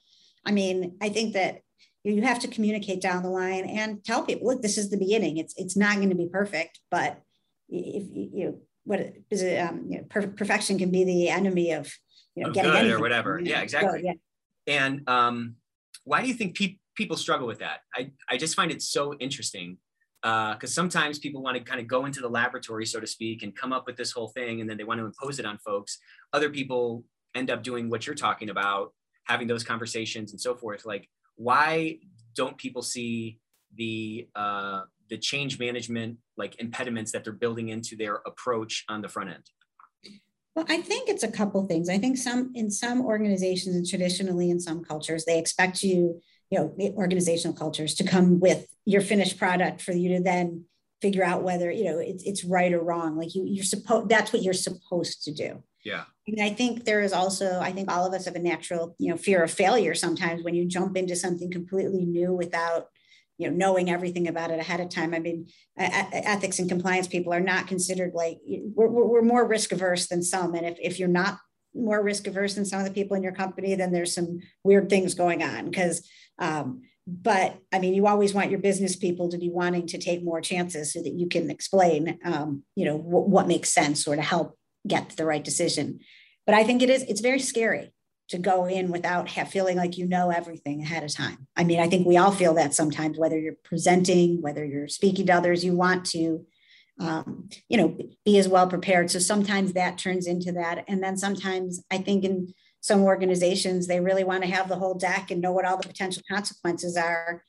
I 0.46 0.52
mean, 0.52 0.98
I 1.02 1.10
think 1.10 1.34
that 1.34 1.62
you 2.04 2.22
have 2.24 2.40
to 2.40 2.48
communicate 2.48 3.02
down 3.02 3.24
the 3.24 3.30
line 3.30 3.66
and 3.66 4.04
tell 4.04 4.24
people, 4.24 4.48
look, 4.48 4.62
this 4.62 4.78
is 4.78 4.90
the 4.90 4.98
beginning. 4.98 5.38
It's 5.38 5.54
it's 5.58 5.78
not 5.78 5.96
going 5.96 6.10
to 6.10 6.16
be 6.16 6.28
perfect, 6.28 6.80
but 6.92 7.22
if 7.70 8.04
you 8.14 8.46
know 8.46 8.58
what 8.84 9.14
is 9.30 9.42
it, 9.42 9.58
um, 9.58 9.86
you 9.88 9.98
know, 10.00 10.04
per- 10.10 10.28
perfection 10.28 10.78
can 10.78 10.92
be 10.92 11.06
the 11.06 11.30
enemy 11.30 11.72
of 11.72 11.92
you 12.36 12.44
know 12.44 12.50
of 12.50 12.56
getting 12.56 12.72
good 12.72 12.92
or 12.92 13.00
whatever. 13.00 13.40
Yeah, 13.42 13.62
exactly. 13.62 14.02
Good, 14.02 14.06
yeah. 14.06 14.14
And 14.68 15.08
um, 15.10 15.56
why 16.04 16.22
do 16.22 16.28
you 16.28 16.34
think 16.34 16.58
pe- 16.58 16.78
people 16.96 17.16
struggle 17.16 17.48
with 17.48 17.60
that? 17.60 17.80
I 17.96 18.12
I 18.30 18.38
just 18.38 18.56
find 18.56 18.72
it 18.72 18.82
so 18.82 19.14
interesting 19.16 19.78
because 20.22 20.58
uh, 20.64 20.68
sometimes 20.68 21.20
people 21.20 21.42
want 21.42 21.58
to 21.58 21.64
kind 21.64 21.82
of 21.82 21.88
go 21.88 22.06
into 22.06 22.22
the 22.22 22.30
laboratory, 22.30 22.86
so 22.86 23.00
to 23.00 23.08
speak, 23.08 23.44
and 23.44 23.56
come 23.56 23.74
up 23.74 23.86
with 23.86 23.98
this 23.98 24.12
whole 24.12 24.30
thing, 24.30 24.62
and 24.62 24.70
then 24.70 24.78
they 24.78 24.86
want 24.86 25.00
to 25.00 25.06
impose 25.06 25.40
it 25.40 25.46
on 25.46 25.58
folks. 25.58 26.00
Other 26.32 26.50
people 26.50 27.04
end 27.36 27.50
up 27.50 27.62
doing 27.62 27.90
what 27.90 28.08
you're 28.08 28.16
talking 28.16 28.50
about, 28.50 28.94
having 29.26 29.48
those 29.48 29.64
conversations 29.64 30.32
and 30.32 30.40
so 30.40 30.56
forth. 30.56 30.86
Like, 30.86 31.10
why 31.36 32.00
don't 32.36 32.58
people 32.58 32.82
see 32.82 33.40
the 33.76 34.28
uh, 34.36 34.82
the 35.10 35.18
change 35.18 35.60
management 35.60 36.18
like 36.38 36.60
impediments 36.60 37.12
that 37.12 37.24
they're 37.24 37.34
building 37.34 37.70
into 37.70 37.96
their 37.96 38.22
approach 38.26 38.84
on 38.90 39.02
the 39.02 39.10
front 39.10 39.30
end? 39.30 39.44
Well, 40.56 40.66
I 40.70 40.82
think 40.82 41.10
it's 41.10 41.24
a 41.24 41.32
couple 41.32 41.66
things. 41.66 41.90
I 41.90 41.98
think 41.98 42.18
some 42.18 42.52
in 42.54 42.70
some 42.70 43.04
organizations 43.06 43.76
and 43.76 43.88
traditionally 43.88 44.52
in 44.52 44.60
some 44.60 44.84
cultures, 44.84 45.26
they 45.26 45.40
expect 45.40 45.82
you, 45.82 46.22
you 46.50 46.60
know, 46.60 46.76
organizational 46.96 47.58
cultures 47.58 47.96
to 47.96 48.04
come 48.04 48.40
with 48.40 48.68
your 48.86 49.02
finished 49.02 49.40
product 49.40 49.82
for 49.82 49.94
you 49.94 50.18
to 50.18 50.24
then 50.24 50.66
figure 51.02 51.24
out 51.24 51.44
whether, 51.44 51.72
you 51.72 51.84
know, 51.84 52.00
it's, 52.00 52.24
it's 52.24 52.46
right 52.46 52.72
or 52.72 52.82
wrong. 52.82 53.18
Like 53.18 53.36
you, 53.36 53.44
you're 53.46 53.66
supposed, 53.66 54.10
that's 54.10 54.32
what 54.32 54.42
you're 54.42 54.54
supposed 54.54 55.24
to 55.24 55.34
do. 55.34 55.64
Yeah. 55.84 56.04
I 56.42 56.52
think 56.52 56.86
there 56.86 57.02
is 57.02 57.12
also, 57.12 57.60
I 57.60 57.72
think 57.74 57.92
all 57.92 58.06
of 58.06 58.14
us 58.14 58.26
have 58.26 58.36
a 58.36 58.40
natural, 58.40 58.96
you 58.98 59.10
know, 59.10 59.18
fear 59.18 59.44
of 59.44 59.52
failure 59.52 59.94
sometimes 59.94 60.44
when 60.44 60.56
you 60.56 60.66
jump 60.66 60.96
into 60.96 61.16
something 61.16 61.52
completely 61.52 62.06
new 62.06 62.34
without, 62.34 62.88
you 63.38 63.50
know, 63.50 63.56
knowing 63.56 63.90
everything 63.90 64.28
about 64.28 64.52
it 64.52 64.60
ahead 64.60 64.80
of 64.80 64.90
time. 64.90 65.14
I 65.14 65.20
mean, 65.20 65.48
ethics 65.78 66.60
and 66.60 66.70
compliance 66.70 67.08
people 67.08 67.34
are 67.34 67.42
not 67.42 67.68
considered 67.68 68.14
like, 68.14 68.38
we're, 68.48 68.88
we're 68.88 69.22
more 69.22 69.46
risk 69.46 69.74
averse 69.74 70.08
than 70.08 70.24
some. 70.24 70.56
And 70.56 70.66
if, 70.66 70.78
if 70.82 71.00
you're 71.00 71.10
not 71.10 71.40
more 71.76 72.02
risk 72.02 72.28
averse 72.28 72.54
than 72.54 72.66
some 72.66 72.80
of 72.80 72.86
the 72.86 72.94
people 72.94 73.18
in 73.18 73.24
your 73.24 73.34
company, 73.34 73.76
then 73.76 73.92
there's 73.92 74.16
some 74.16 74.40
weird 74.64 74.90
things 74.90 75.16
going 75.16 75.44
on. 75.44 75.66
Because, 75.66 76.08
um, 76.40 76.84
but 77.06 77.58
I 77.74 77.80
mean, 77.80 77.96
you 77.96 78.08
always 78.08 78.34
want 78.34 78.50
your 78.50 78.60
business 78.60 78.96
people 78.96 79.30
to 79.30 79.38
be 79.38 79.50
wanting 79.50 79.88
to 79.88 79.98
take 79.98 80.24
more 80.24 80.40
chances 80.40 80.94
so 80.94 81.02
that 81.02 81.14
you 81.14 81.28
can 81.28 81.50
explain, 81.50 82.20
um, 82.24 82.64
you 82.76 82.86
know, 82.86 82.96
what 82.96 83.48
makes 83.48 83.74
sense 83.74 84.08
or 84.08 84.16
to 84.16 84.22
help 84.22 84.58
get 84.88 85.10
the 85.12 85.26
right 85.26 85.44
decision. 85.44 86.00
But 86.46 86.56
I 86.56 86.64
think 86.64 86.82
it 86.82 86.90
is, 86.90 87.04
it's 87.04 87.22
very 87.22 87.40
scary 87.40 87.94
to 88.30 88.38
go 88.38 88.66
in 88.66 88.90
without 88.90 89.30
have, 89.30 89.50
feeling 89.50 89.78
like 89.78 89.98
you 89.98 90.08
know 90.08 90.30
everything 90.30 90.82
ahead 90.82 91.04
of 91.04 91.14
time. 91.14 91.48
I 91.56 91.64
mean, 91.64 91.80
I 91.80 91.88
think 91.88 92.08
we 92.08 92.18
all 92.18 92.32
feel 92.32 92.54
that 92.56 92.74
sometimes, 92.74 93.18
whether 93.18 93.38
you're 93.38 93.56
presenting, 93.64 94.42
whether 94.42 94.64
you're 94.66 94.88
speaking 94.88 95.28
to 95.28 95.34
others, 95.34 95.64
you 95.64 95.76
want 95.76 96.06
to, 96.08 96.46
um, 97.00 97.50
you 97.70 97.78
know, 97.78 97.98
be 98.26 98.38
as 98.38 98.48
well 98.48 98.68
prepared. 98.68 99.12
So 99.12 99.20
sometimes 99.20 99.74
that 99.74 99.98
turns 99.98 100.28
into 100.28 100.52
that. 100.54 100.86
And 100.88 101.04
then 101.04 101.18
sometimes 101.18 101.84
I 101.92 101.98
think 101.98 102.24
in 102.24 102.54
some 102.82 103.02
organizations, 103.02 103.88
they 103.88 104.00
really 104.00 104.24
want 104.24 104.44
to 104.44 104.50
have 104.50 104.68
the 104.68 104.76
whole 104.76 104.96
deck 104.96 105.32
and 105.32 105.42
know 105.42 105.52
what 105.52 105.66
all 105.66 105.78
the 105.78 105.88
potential 105.88 106.24
consequences 106.30 106.98
are. 106.98 107.44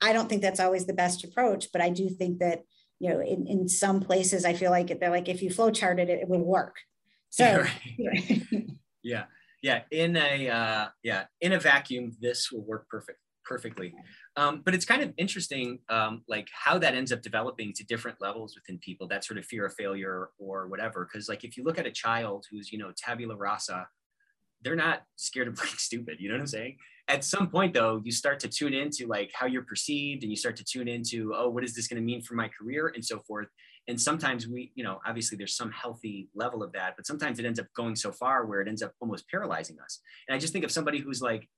I 0.00 0.12
don't 0.12 0.28
think 0.28 0.42
that's 0.42 0.60
always 0.60 0.86
the 0.86 0.92
best 0.92 1.24
approach, 1.24 1.68
but 1.72 1.80
I 1.80 1.90
do 1.90 2.08
think 2.08 2.38
that 2.38 2.64
you 3.00 3.10
know, 3.10 3.20
in, 3.20 3.46
in 3.46 3.68
some 3.68 4.00
places, 4.00 4.44
I 4.44 4.54
feel 4.54 4.70
like 4.70 4.98
they're 4.98 5.10
like, 5.10 5.28
if 5.28 5.42
you 5.42 5.50
flow 5.50 5.70
charted 5.70 6.08
it, 6.08 6.20
it 6.20 6.28
would 6.28 6.40
work. 6.40 6.76
So, 7.34 7.64
yeah, 7.98 8.38
yeah, 9.02 9.24
yeah. 9.60 9.80
In 9.90 10.16
a 10.16 10.48
uh, 10.48 10.86
yeah, 11.02 11.24
in 11.40 11.52
a 11.52 11.58
vacuum, 11.58 12.12
this 12.20 12.52
will 12.52 12.62
work 12.62 12.88
perfect 12.88 13.18
perfectly. 13.44 13.94
Um, 14.36 14.62
but 14.64 14.74
it's 14.74 14.84
kind 14.84 15.02
of 15.02 15.12
interesting, 15.16 15.78
um, 15.88 16.22
like 16.28 16.48
how 16.52 16.78
that 16.78 16.94
ends 16.94 17.12
up 17.12 17.22
developing 17.22 17.72
to 17.74 17.84
different 17.84 18.20
levels 18.20 18.54
within 18.54 18.78
people. 18.78 19.06
That 19.06 19.24
sort 19.24 19.38
of 19.38 19.44
fear 19.46 19.66
of 19.66 19.74
failure 19.74 20.30
or 20.38 20.68
whatever. 20.68 21.08
Because 21.10 21.28
like 21.28 21.44
if 21.44 21.56
you 21.56 21.64
look 21.64 21.78
at 21.78 21.86
a 21.86 21.90
child 21.90 22.46
who's 22.50 22.72
you 22.72 22.78
know 22.78 22.92
tabula 22.96 23.36
rasa, 23.36 23.88
they're 24.62 24.76
not 24.76 25.02
scared 25.16 25.48
of 25.48 25.56
being 25.62 25.74
stupid. 25.76 26.16
You 26.20 26.28
know 26.28 26.34
what 26.34 26.40
I'm 26.40 26.46
saying? 26.46 26.76
At 27.08 27.22
some 27.22 27.48
point, 27.48 27.74
though, 27.74 28.00
you 28.02 28.12
start 28.12 28.40
to 28.40 28.48
tune 28.48 28.72
into 28.72 29.06
like 29.06 29.30
how 29.34 29.46
you're 29.46 29.62
perceived, 29.62 30.22
and 30.22 30.30
you 30.30 30.36
start 30.36 30.56
to 30.56 30.64
tune 30.64 30.88
into, 30.88 31.34
oh, 31.36 31.50
what 31.50 31.64
is 31.64 31.74
this 31.74 31.86
going 31.86 32.00
to 32.00 32.04
mean 32.04 32.22
for 32.22 32.34
my 32.34 32.48
career, 32.48 32.92
and 32.94 33.04
so 33.04 33.18
forth. 33.20 33.48
And 33.86 34.00
sometimes 34.00 34.48
we, 34.48 34.72
you 34.74 34.82
know, 34.82 34.98
obviously 35.06 35.36
there's 35.36 35.56
some 35.56 35.70
healthy 35.70 36.30
level 36.34 36.62
of 36.62 36.72
that, 36.72 36.94
but 36.96 37.06
sometimes 37.06 37.38
it 37.38 37.44
ends 37.44 37.60
up 37.60 37.66
going 37.76 37.94
so 37.96 38.10
far 38.10 38.46
where 38.46 38.62
it 38.62 38.68
ends 38.68 38.82
up 38.82 38.92
almost 39.00 39.28
paralyzing 39.28 39.76
us. 39.78 40.00
And 40.26 40.34
I 40.34 40.38
just 40.38 40.54
think 40.54 40.64
of 40.64 40.72
somebody 40.72 41.00
who's 41.00 41.20
like 41.20 41.48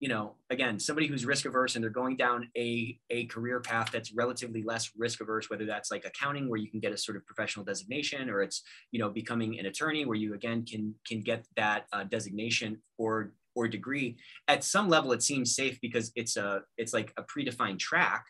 you 0.00 0.08
know, 0.08 0.34
again, 0.50 0.78
somebody 0.78 1.06
who's 1.06 1.24
risk 1.24 1.46
averse 1.46 1.76
and 1.76 1.82
they're 1.82 1.90
going 1.90 2.16
down 2.16 2.48
a, 2.58 2.98
a 3.10 3.24
career 3.26 3.60
path 3.60 3.90
that's 3.92 4.12
relatively 4.12 4.62
less 4.62 4.90
risk 4.96 5.20
averse, 5.20 5.48
whether 5.48 5.64
that's 5.64 5.90
like 5.90 6.04
accounting 6.04 6.48
where 6.50 6.58
you 6.58 6.70
can 6.70 6.80
get 6.80 6.92
a 6.92 6.98
sort 6.98 7.16
of 7.16 7.24
professional 7.24 7.64
designation 7.64 8.28
or 8.28 8.42
it's, 8.42 8.62
you 8.90 8.98
know, 8.98 9.08
becoming 9.08 9.58
an 9.58 9.66
attorney 9.66 10.04
where 10.04 10.16
you 10.16 10.34
again 10.34 10.64
can, 10.66 10.94
can 11.06 11.22
get 11.22 11.46
that 11.56 11.86
uh, 11.92 12.04
designation 12.04 12.82
or, 12.98 13.32
or 13.54 13.68
degree 13.68 14.16
at 14.48 14.64
some 14.64 14.88
level, 14.88 15.12
it 15.12 15.22
seems 15.22 15.54
safe 15.54 15.80
because 15.80 16.12
it's 16.14 16.36
a, 16.36 16.62
it's 16.76 16.92
like 16.92 17.12
a 17.16 17.22
predefined 17.22 17.78
track, 17.78 18.26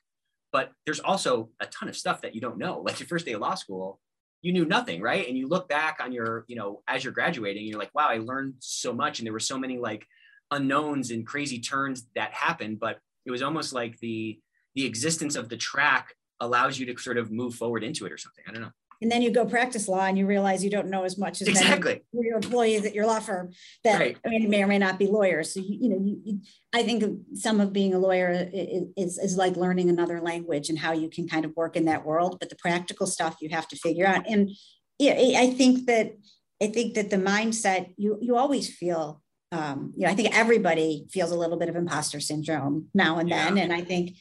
but 0.52 0.70
there's 0.84 1.00
also 1.00 1.50
a 1.60 1.66
ton 1.66 1.88
of 1.88 1.96
stuff 1.96 2.20
that 2.22 2.34
you 2.34 2.40
don't 2.40 2.58
know. 2.58 2.80
Like 2.80 3.00
your 3.00 3.08
first 3.08 3.26
day 3.26 3.32
of 3.32 3.40
law 3.40 3.54
school, 3.54 4.00
you 4.42 4.52
knew 4.52 4.64
nothing, 4.64 5.00
right? 5.00 5.26
And 5.26 5.38
you 5.38 5.48
look 5.48 5.68
back 5.68 5.98
on 6.02 6.12
your, 6.12 6.44
you 6.48 6.56
know, 6.56 6.82
as 6.86 7.02
you're 7.02 7.12
graduating, 7.12 7.66
you're 7.66 7.78
like, 7.78 7.94
wow, 7.94 8.08
I 8.08 8.18
learned 8.18 8.54
so 8.58 8.92
much. 8.92 9.18
And 9.18 9.26
there 9.26 9.32
were 9.32 9.40
so 9.40 9.58
many 9.58 9.78
like 9.78 10.06
unknowns 10.50 11.10
and 11.10 11.26
crazy 11.26 11.58
turns 11.58 12.06
that 12.14 12.32
happened 12.32 12.78
but 12.78 12.98
it 13.26 13.30
was 13.30 13.42
almost 13.42 13.72
like 13.72 13.98
the 14.00 14.38
the 14.74 14.84
existence 14.84 15.36
of 15.36 15.48
the 15.48 15.56
track 15.56 16.14
allows 16.40 16.78
you 16.78 16.86
to 16.86 17.00
sort 17.00 17.18
of 17.18 17.30
move 17.30 17.54
forward 17.54 17.82
into 17.82 18.06
it 18.06 18.12
or 18.12 18.18
something 18.18 18.44
i 18.48 18.52
don't 18.52 18.62
know 18.62 18.70
and 19.04 19.12
then 19.12 19.20
you 19.20 19.30
go 19.30 19.44
practice 19.44 19.86
law 19.86 20.06
and 20.06 20.16
you 20.16 20.26
realize 20.26 20.64
you 20.64 20.70
don't 20.70 20.88
know 20.88 21.04
as 21.04 21.18
much 21.18 21.42
as 21.42 21.46
exactly 21.46 22.02
your 22.12 22.36
employees 22.36 22.86
at 22.86 22.94
your 22.94 23.04
law 23.04 23.20
firm 23.20 23.50
that 23.84 24.00
right. 24.00 24.16
I 24.24 24.30
mean, 24.30 24.48
may 24.48 24.62
or 24.62 24.66
may 24.66 24.78
not 24.78 24.98
be 24.98 25.06
lawyers. 25.06 25.52
So 25.52 25.60
you, 25.60 25.76
you 25.78 25.88
know, 25.90 25.98
you, 26.02 26.20
you, 26.24 26.40
I 26.72 26.82
think 26.84 27.04
some 27.34 27.60
of 27.60 27.70
being 27.70 27.92
a 27.92 27.98
lawyer 27.98 28.48
is, 28.50 29.18
is 29.18 29.36
like 29.36 29.56
learning 29.56 29.90
another 29.90 30.22
language 30.22 30.70
and 30.70 30.78
how 30.78 30.92
you 30.92 31.10
can 31.10 31.28
kind 31.28 31.44
of 31.44 31.54
work 31.54 31.76
in 31.76 31.84
that 31.84 32.06
world. 32.06 32.38
But 32.40 32.48
the 32.48 32.56
practical 32.56 33.06
stuff 33.06 33.36
you 33.42 33.50
have 33.50 33.68
to 33.68 33.76
figure 33.76 34.06
out. 34.06 34.24
And 34.26 34.52
yeah, 34.98 35.12
I 35.38 35.50
think 35.50 35.84
that 35.84 36.16
I 36.62 36.68
think 36.68 36.94
that 36.94 37.10
the 37.10 37.18
mindset 37.18 37.92
you 37.98 38.16
you 38.22 38.36
always 38.36 38.74
feel 38.74 39.20
um, 39.52 39.92
you 39.94 40.06
know, 40.06 40.12
I 40.12 40.14
think 40.14 40.34
everybody 40.34 41.06
feels 41.10 41.30
a 41.30 41.36
little 41.36 41.58
bit 41.58 41.68
of 41.68 41.76
imposter 41.76 42.20
syndrome 42.20 42.88
now 42.94 43.18
and 43.18 43.30
then. 43.30 43.58
Yeah. 43.58 43.64
And 43.64 43.72
I 43.74 43.82
think 43.82 44.16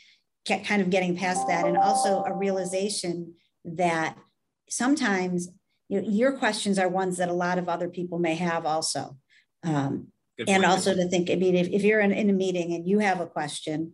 kind 0.46 0.82
of 0.82 0.90
getting 0.90 1.16
past 1.16 1.48
that 1.48 1.66
and 1.66 1.78
also 1.78 2.24
a 2.24 2.36
realization 2.36 3.34
that 3.64 4.18
sometimes 4.76 5.50
you 5.90 6.02
know, 6.02 6.10
your 6.10 6.38
questions 6.38 6.80
are 6.80 6.90
ones 6.90 7.18
that 7.18 7.30
a 7.30 7.34
lot 7.34 7.58
of 7.58 7.70
other 7.70 7.90
people 7.90 8.20
may 8.20 8.36
have 8.36 8.66
also. 8.66 9.18
Um, 9.64 10.08
and 10.48 10.66
also 10.66 10.96
to 10.96 11.08
think, 11.08 11.30
I 11.30 11.36
mean, 11.36 11.56
if, 11.56 11.70
if 11.70 11.84
you're 11.84 12.00
in, 12.00 12.12
in 12.12 12.30
a 12.30 12.34
meeting 12.34 12.74
and 12.74 12.88
you 12.88 13.00
have 13.00 13.22
a 13.22 13.28
question, 13.28 13.94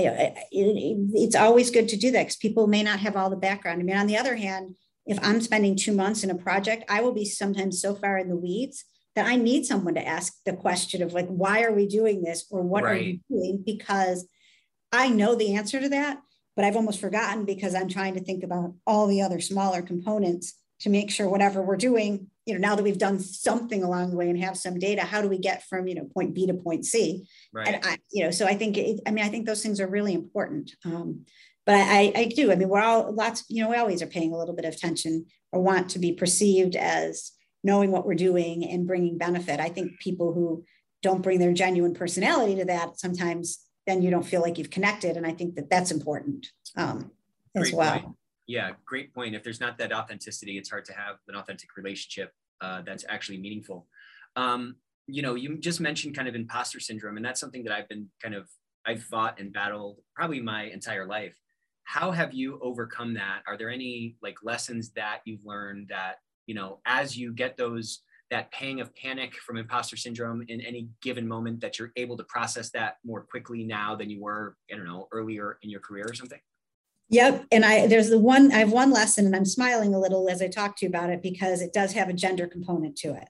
it's 0.00 1.34
always 1.34 1.70
good 1.70 1.88
to 1.88 1.96
do 1.96 2.10
that 2.12 2.22
because 2.22 2.36
people 2.36 2.66
may 2.66 2.82
not 2.82 3.00
have 3.00 3.16
all 3.16 3.30
the 3.30 3.36
background. 3.36 3.80
I 3.80 3.84
mean, 3.84 3.96
on 3.96 4.06
the 4.06 4.16
other 4.16 4.36
hand, 4.36 4.76
if 5.06 5.18
I'm 5.22 5.40
spending 5.40 5.76
two 5.76 5.92
months 5.92 6.24
in 6.24 6.30
a 6.30 6.36
project, 6.36 6.84
I 6.88 7.00
will 7.00 7.12
be 7.12 7.24
sometimes 7.24 7.80
so 7.80 7.94
far 7.94 8.18
in 8.18 8.28
the 8.28 8.36
weeds 8.36 8.84
that 9.14 9.26
I 9.26 9.36
need 9.36 9.64
someone 9.64 9.94
to 9.94 10.06
ask 10.06 10.34
the 10.44 10.52
question 10.52 11.02
of 11.02 11.14
like, 11.14 11.28
why 11.28 11.62
are 11.62 11.72
we 11.72 11.86
doing 11.86 12.22
this 12.22 12.46
or 12.50 12.62
what 12.62 12.84
right. 12.84 12.92
are 12.92 13.02
you 13.02 13.20
doing? 13.30 13.62
Because 13.64 14.28
I 14.92 15.08
know 15.08 15.34
the 15.34 15.54
answer 15.54 15.80
to 15.80 15.88
that, 15.88 16.18
but 16.56 16.64
I've 16.64 16.76
almost 16.76 17.00
forgotten 17.00 17.44
because 17.44 17.74
I'm 17.74 17.88
trying 17.88 18.14
to 18.14 18.24
think 18.24 18.42
about 18.42 18.74
all 18.86 19.06
the 19.06 19.22
other 19.22 19.40
smaller 19.40 19.82
components 19.82 20.54
to 20.80 20.90
make 20.90 21.10
sure 21.10 21.28
whatever 21.28 21.62
we're 21.62 21.76
doing, 21.76 22.26
you 22.44 22.54
know, 22.54 22.60
now 22.60 22.74
that 22.74 22.82
we've 22.82 22.98
done 22.98 23.18
something 23.18 23.82
along 23.82 24.10
the 24.10 24.16
way 24.16 24.28
and 24.28 24.42
have 24.42 24.56
some 24.56 24.78
data, 24.78 25.02
how 25.02 25.22
do 25.22 25.28
we 25.28 25.38
get 25.38 25.64
from, 25.64 25.86
you 25.86 25.94
know, 25.94 26.08
point 26.12 26.34
B 26.34 26.46
to 26.46 26.54
point 26.54 26.84
C? 26.84 27.26
Right. 27.52 27.68
And 27.68 27.84
I, 27.84 27.98
you 28.12 28.24
know, 28.24 28.30
so 28.30 28.46
I 28.46 28.54
think, 28.54 28.76
it, 28.76 29.00
I 29.06 29.10
mean, 29.10 29.24
I 29.24 29.28
think 29.28 29.46
those 29.46 29.62
things 29.62 29.80
are 29.80 29.86
really 29.86 30.14
important. 30.14 30.72
Um, 30.84 31.24
but 31.64 31.74
I, 31.76 32.12
I 32.14 32.24
do, 32.26 32.52
I 32.52 32.56
mean, 32.56 32.68
we're 32.68 32.82
all 32.82 33.12
lots, 33.12 33.44
you 33.48 33.62
know, 33.62 33.70
we 33.70 33.76
always 33.76 34.02
are 34.02 34.06
paying 34.06 34.32
a 34.32 34.38
little 34.38 34.54
bit 34.54 34.64
of 34.64 34.74
attention 34.74 35.26
or 35.50 35.62
want 35.62 35.90
to 35.90 35.98
be 35.98 36.12
perceived 36.12 36.76
as 36.76 37.32
knowing 37.64 37.90
what 37.90 38.06
we're 38.06 38.14
doing 38.14 38.64
and 38.64 38.86
bringing 38.86 39.18
benefit. 39.18 39.58
I 39.58 39.70
think 39.70 39.98
people 39.98 40.32
who 40.32 40.64
don't 41.02 41.22
bring 41.22 41.38
their 41.38 41.52
genuine 41.52 41.94
personality 41.94 42.56
to 42.56 42.66
that 42.66 43.00
sometimes 43.00 43.58
then 43.86 44.02
you 44.02 44.10
don't 44.10 44.24
feel 44.24 44.42
like 44.42 44.58
you've 44.58 44.70
connected. 44.70 45.16
And 45.16 45.26
I 45.26 45.32
think 45.32 45.54
that 45.54 45.70
that's 45.70 45.90
important 45.90 46.48
um, 46.76 47.10
as 47.54 47.72
well. 47.72 48.00
Point 48.00 48.16
yeah, 48.46 48.72
great 48.84 49.12
point. 49.12 49.34
If 49.34 49.42
there's 49.42 49.60
not 49.60 49.78
that 49.78 49.92
authenticity, 49.92 50.56
it's 50.56 50.70
hard 50.70 50.84
to 50.86 50.92
have 50.92 51.16
an 51.28 51.34
authentic 51.34 51.76
relationship 51.76 52.32
uh, 52.60 52.82
that's 52.82 53.04
actually 53.08 53.38
meaningful. 53.38 53.86
Um, 54.36 54.76
you 55.06 55.22
know, 55.22 55.34
you 55.34 55.58
just 55.58 55.80
mentioned 55.80 56.16
kind 56.16 56.28
of 56.28 56.34
imposter 56.34 56.80
syndrome, 56.80 57.16
and 57.16 57.24
that's 57.24 57.40
something 57.40 57.64
that 57.64 57.72
I've 57.72 57.88
been 57.88 58.08
kind 58.22 58.34
of 58.34 58.48
I've 58.86 59.02
fought 59.02 59.40
and 59.40 59.52
battled 59.52 59.98
probably 60.14 60.40
my 60.40 60.64
entire 60.64 61.06
life. 61.06 61.36
How 61.84 62.12
have 62.12 62.34
you 62.34 62.58
overcome 62.62 63.14
that? 63.14 63.42
Are 63.46 63.56
there 63.56 63.70
any 63.70 64.16
like 64.22 64.36
lessons 64.42 64.90
that 64.92 65.20
you've 65.24 65.44
learned 65.44 65.88
that 65.88 66.16
you 66.46 66.54
know 66.54 66.80
as 66.86 67.16
you 67.16 67.32
get 67.32 67.56
those 67.56 68.00
that 68.30 68.50
pang 68.50 68.80
of 68.80 68.94
panic 68.96 69.34
from 69.34 69.56
imposter 69.56 69.96
syndrome 69.96 70.44
in 70.48 70.60
any 70.60 70.88
given 71.00 71.26
moment 71.26 71.60
that 71.60 71.78
you're 71.78 71.92
able 71.96 72.16
to 72.16 72.24
process 72.24 72.70
that 72.70 72.96
more 73.04 73.22
quickly 73.22 73.64
now 73.64 73.94
than 73.94 74.10
you 74.10 74.20
were 74.20 74.56
I 74.72 74.76
don't 74.76 74.86
know 74.86 75.08
earlier 75.12 75.58
in 75.62 75.70
your 75.70 75.80
career 75.80 76.06
or 76.08 76.14
something? 76.14 76.40
Yep. 77.08 77.46
And 77.52 77.64
I 77.64 77.86
there's 77.86 78.10
the 78.10 78.18
one 78.18 78.50
I 78.52 78.58
have 78.58 78.72
one 78.72 78.90
lesson 78.90 79.26
and 79.26 79.36
I'm 79.36 79.44
smiling 79.44 79.94
a 79.94 80.00
little 80.00 80.28
as 80.28 80.42
I 80.42 80.48
talk 80.48 80.76
to 80.76 80.86
you 80.86 80.88
about 80.88 81.10
it 81.10 81.22
because 81.22 81.62
it 81.62 81.72
does 81.72 81.92
have 81.92 82.08
a 82.08 82.12
gender 82.12 82.46
component 82.46 82.96
to 82.98 83.14
it. 83.14 83.28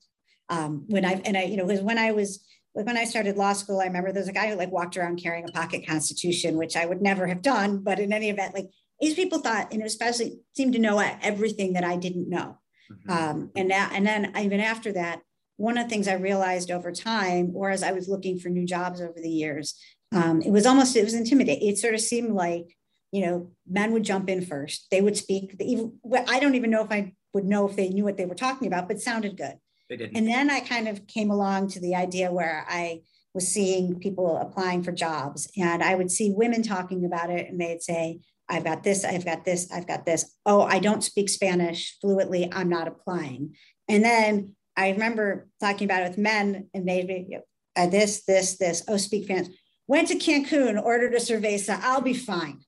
Um, 0.48 0.84
when 0.86 1.04
I 1.04 1.20
and 1.24 1.36
I, 1.36 1.44
you 1.44 1.56
know, 1.56 1.66
because 1.66 1.82
when 1.82 1.98
I 1.98 2.12
was 2.12 2.44
like 2.74 2.86
when 2.86 2.96
I 2.96 3.04
started 3.04 3.36
law 3.36 3.52
school, 3.52 3.80
I 3.80 3.86
remember 3.86 4.12
there's 4.12 4.28
a 4.28 4.32
guy 4.32 4.48
who 4.48 4.56
like 4.56 4.70
walked 4.70 4.96
around 4.96 5.22
carrying 5.22 5.48
a 5.48 5.52
pocket 5.52 5.86
constitution, 5.86 6.56
which 6.56 6.76
I 6.76 6.86
would 6.86 7.02
never 7.02 7.26
have 7.26 7.42
done. 7.42 7.78
But 7.78 7.98
in 7.98 8.12
any 8.12 8.30
event, 8.30 8.54
like 8.54 8.70
these 9.00 9.14
people 9.14 9.40
thought, 9.40 9.72
and 9.72 9.82
especially 9.82 10.40
seemed 10.54 10.72
to 10.72 10.78
know 10.78 10.98
everything 10.98 11.74
that 11.74 11.84
I 11.84 11.96
didn't 11.96 12.28
know. 12.28 12.58
Mm-hmm. 12.90 13.10
Um, 13.10 13.50
and 13.56 13.68
now, 13.68 13.88
and 13.92 14.06
then 14.06 14.32
even 14.38 14.60
after 14.60 14.92
that, 14.92 15.20
one 15.56 15.78
of 15.78 15.84
the 15.84 15.90
things 15.90 16.06
I 16.06 16.14
realized 16.14 16.70
over 16.70 16.92
time, 16.92 17.52
or 17.54 17.70
as 17.70 17.82
I 17.82 17.92
was 17.92 18.08
looking 18.08 18.38
for 18.38 18.48
new 18.48 18.66
jobs 18.66 19.00
over 19.00 19.14
the 19.16 19.30
years, 19.30 19.78
um, 20.14 20.42
it 20.42 20.50
was 20.50 20.66
almost 20.66 20.94
it 20.96 21.04
was 21.04 21.14
intimidating. 21.14 21.68
It 21.68 21.78
sort 21.78 21.94
of 21.94 22.00
seemed 22.00 22.32
like 22.32 22.76
you 23.12 23.24
know, 23.24 23.50
men 23.66 23.92
would 23.92 24.02
jump 24.02 24.28
in 24.28 24.44
first. 24.44 24.88
They 24.90 25.00
would 25.00 25.16
speak. 25.16 25.56
Even 25.60 25.98
I 26.28 26.40
don't 26.40 26.54
even 26.54 26.70
know 26.70 26.84
if 26.84 26.90
I 26.90 27.14
would 27.32 27.44
know 27.44 27.68
if 27.68 27.76
they 27.76 27.88
knew 27.88 28.04
what 28.04 28.16
they 28.16 28.26
were 28.26 28.34
talking 28.34 28.66
about, 28.66 28.88
but 28.88 29.00
sounded 29.00 29.36
good. 29.36 29.54
They 29.88 29.96
didn't. 29.96 30.16
And 30.16 30.28
then 30.28 30.50
I 30.50 30.60
kind 30.60 30.88
of 30.88 31.06
came 31.06 31.30
along 31.30 31.68
to 31.68 31.80
the 31.80 31.94
idea 31.94 32.32
where 32.32 32.66
I 32.68 33.02
was 33.32 33.48
seeing 33.48 33.98
people 34.00 34.36
applying 34.36 34.82
for 34.82 34.92
jobs, 34.92 35.50
and 35.56 35.82
I 35.82 35.94
would 35.94 36.10
see 36.10 36.30
women 36.30 36.62
talking 36.62 37.04
about 37.04 37.30
it, 37.30 37.48
and 37.48 37.60
they'd 37.60 37.82
say, 37.82 38.20
"I've 38.48 38.64
got 38.64 38.82
this. 38.82 39.04
I've 39.04 39.24
got 39.24 39.44
this. 39.44 39.70
I've 39.72 39.86
got 39.86 40.06
this. 40.06 40.36
Oh, 40.44 40.62
I 40.62 40.78
don't 40.78 41.04
speak 41.04 41.28
Spanish 41.28 41.96
fluently. 42.00 42.50
I'm 42.52 42.68
not 42.68 42.88
applying." 42.88 43.56
And 43.88 44.04
then 44.04 44.56
I 44.76 44.90
remember 44.90 45.48
talking 45.60 45.84
about 45.84 46.02
it 46.02 46.10
with 46.10 46.18
men, 46.18 46.68
and 46.74 46.88
they'd 46.88 47.06
be, 47.06 47.38
uh, 47.76 47.86
"This, 47.86 48.24
this, 48.24 48.56
this. 48.56 48.84
Oh, 48.88 48.96
speak 48.96 49.24
Spanish." 49.24 49.48
Went 49.88 50.08
to 50.08 50.16
Cancun, 50.16 50.82
ordered 50.82 51.14
a 51.14 51.18
cerveza. 51.18 51.78
I'll 51.80 52.00
be 52.00 52.14
fine. 52.14 52.60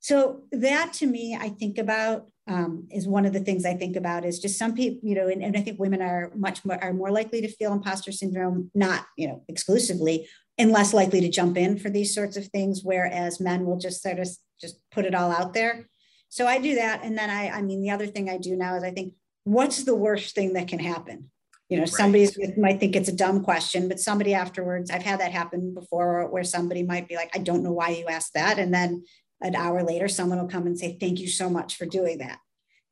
So 0.00 0.42
that 0.52 0.92
to 0.94 1.06
me, 1.06 1.36
I 1.38 1.48
think 1.48 1.78
about 1.78 2.30
um, 2.46 2.88
is 2.90 3.06
one 3.06 3.26
of 3.26 3.32
the 3.32 3.40
things 3.40 3.64
I 3.66 3.74
think 3.74 3.94
about 3.94 4.24
is 4.24 4.38
just 4.38 4.58
some 4.58 4.74
people, 4.74 5.06
you 5.06 5.14
know, 5.14 5.28
and, 5.28 5.42
and, 5.42 5.56
I 5.56 5.60
think 5.60 5.78
women 5.78 6.00
are 6.00 6.32
much 6.34 6.64
more 6.64 6.82
are 6.82 6.94
more 6.94 7.10
likely 7.10 7.42
to 7.42 7.48
feel 7.48 7.72
imposter 7.72 8.10
syndrome, 8.10 8.70
not 8.74 9.04
you 9.16 9.28
know 9.28 9.44
exclusively, 9.48 10.26
and 10.56 10.72
less 10.72 10.94
likely 10.94 11.20
to 11.20 11.28
jump 11.28 11.58
in 11.58 11.78
for 11.78 11.90
these 11.90 12.14
sorts 12.14 12.36
of 12.36 12.46
things, 12.46 12.80
whereas 12.82 13.38
men 13.40 13.66
will 13.66 13.76
just 13.76 14.02
sort 14.02 14.18
of 14.18 14.28
just 14.60 14.78
put 14.90 15.04
it 15.04 15.14
all 15.14 15.30
out 15.30 15.54
there. 15.54 15.88
So 16.28 16.46
I 16.46 16.58
do 16.58 16.74
that, 16.74 17.04
and 17.04 17.16
then 17.16 17.30
I, 17.30 17.48
I 17.48 17.62
mean, 17.62 17.82
the 17.82 17.90
other 17.90 18.06
thing 18.06 18.28
I 18.28 18.36
do 18.36 18.54
now 18.54 18.76
is 18.76 18.82
I 18.82 18.90
think, 18.90 19.14
what's 19.44 19.84
the 19.84 19.94
worst 19.94 20.34
thing 20.34 20.52
that 20.52 20.68
can 20.68 20.78
happen? 20.78 21.30
You 21.68 21.78
know, 21.78 21.82
right. 21.82 21.92
somebody 21.92 22.28
might 22.56 22.80
think 22.80 22.96
it's 22.96 23.08
a 23.08 23.16
dumb 23.16 23.42
question, 23.42 23.88
but 23.88 24.00
somebody 24.00 24.34
afterwards, 24.34 24.90
I've 24.90 25.02
had 25.02 25.20
that 25.20 25.32
happen 25.32 25.74
before, 25.74 26.28
where 26.28 26.44
somebody 26.44 26.82
might 26.82 27.08
be 27.08 27.16
like, 27.16 27.30
I 27.34 27.38
don't 27.38 27.62
know 27.62 27.72
why 27.72 27.90
you 27.90 28.06
asked 28.06 28.34
that, 28.34 28.58
and 28.58 28.72
then 28.72 29.04
an 29.40 29.54
hour 29.54 29.82
later, 29.82 30.08
someone 30.08 30.38
will 30.38 30.48
come 30.48 30.66
and 30.66 30.78
say, 30.78 30.96
Thank 30.98 31.20
you 31.20 31.28
so 31.28 31.48
much 31.48 31.76
for 31.76 31.86
doing 31.86 32.18
that. 32.18 32.38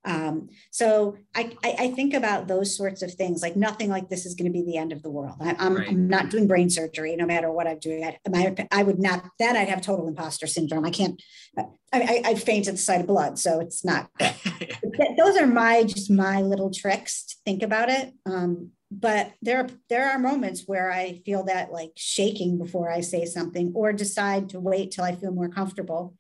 Um, 0.07 0.51
so 0.71 1.17
I, 1.35 1.57
I, 1.65 1.75
I, 1.81 1.91
think 1.91 2.15
about 2.15 2.47
those 2.47 2.77
sorts 2.77 3.03
of 3.03 3.13
things. 3.13 3.43
Like 3.43 3.57
nothing 3.57 3.91
like 3.91 4.09
this 4.09 4.25
is 4.25 4.35
going 4.35 4.51
to 4.51 4.57
be 4.57 4.65
the 4.65 4.77
end 4.77 4.93
of 4.93 5.03
the 5.03 5.11
world. 5.11 5.35
I, 5.41 5.57
am 5.59 5.75
right. 5.75 5.93
not 5.93 6.31
doing 6.31 6.47
brain 6.47 6.71
surgery, 6.71 7.17
no 7.17 7.27
matter 7.27 7.51
what 7.51 7.67
I'm 7.67 7.81
doing. 7.81 8.05
I, 8.05 8.17
I, 8.33 8.69
I, 8.71 8.83
would 8.85 9.01
not. 9.01 9.25
Then 9.41 9.57
I'd 9.57 9.69
have 9.69 9.81
total 9.81 10.07
imposter 10.07 10.47
syndrome. 10.47 10.85
I 10.85 10.91
can't. 10.91 11.21
I, 11.59 11.65
I, 11.93 12.23
I 12.25 12.35
faint 12.37 12.69
at 12.69 12.75
the 12.75 12.79
sight 12.79 13.01
of 13.01 13.09
blood, 13.09 13.37
so 13.37 13.59
it's 13.59 13.85
not. 13.85 14.09
those 14.21 15.37
are 15.37 15.47
my 15.47 15.83
just 15.83 16.09
my 16.09 16.41
little 16.41 16.71
tricks 16.71 17.25
to 17.25 17.37
think 17.45 17.65
about 17.65 17.89
it. 17.89 18.13
Um, 18.27 18.71
but 18.93 19.33
there 19.43 19.69
there 19.89 20.09
are 20.09 20.21
moments 20.21 20.63
where 20.67 20.93
I 20.93 21.21
feel 21.27 21.45
that 21.47 21.73
like 21.73 21.91
shaking 21.97 22.59
before 22.59 22.93
I 22.93 23.01
say 23.01 23.25
something, 23.25 23.73
or 23.75 23.93
decide 23.93 24.51
to 24.51 24.61
wait 24.61 24.93
till 24.93 25.05
I 25.05 25.17
feel 25.17 25.33
more 25.33 25.49
comfortable 25.49 26.15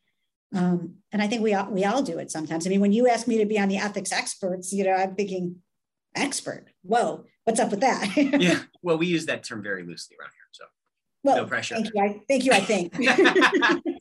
um, 0.54 0.96
and 1.12 1.20
I 1.22 1.28
think 1.28 1.42
we 1.42 1.54
all, 1.54 1.70
we 1.70 1.84
all 1.84 2.02
do 2.02 2.18
it 2.18 2.30
sometimes. 2.30 2.66
I 2.66 2.70
mean, 2.70 2.80
when 2.80 2.92
you 2.92 3.08
ask 3.08 3.26
me 3.26 3.38
to 3.38 3.46
be 3.46 3.58
on 3.58 3.68
the 3.68 3.78
ethics 3.78 4.12
experts, 4.12 4.72
you 4.72 4.84
know, 4.84 4.92
I'm 4.92 5.14
thinking 5.14 5.56
expert. 6.14 6.66
Whoa, 6.82 7.24
what's 7.44 7.60
up 7.60 7.70
with 7.70 7.80
that? 7.80 8.16
yeah. 8.16 8.60
Well, 8.82 8.98
we 8.98 9.06
use 9.06 9.26
that 9.26 9.44
term 9.44 9.62
very 9.62 9.82
loosely 9.82 10.16
around 10.20 10.30
here. 10.30 10.48
So 10.52 10.64
well, 11.24 11.36
no 11.38 11.46
pressure. 11.46 11.74
Thank 11.74 11.92
you. 11.94 12.02
I, 12.02 12.20
thank 12.28 12.44
you. 12.44 12.52
I 12.52 12.60
think. 12.60 14.00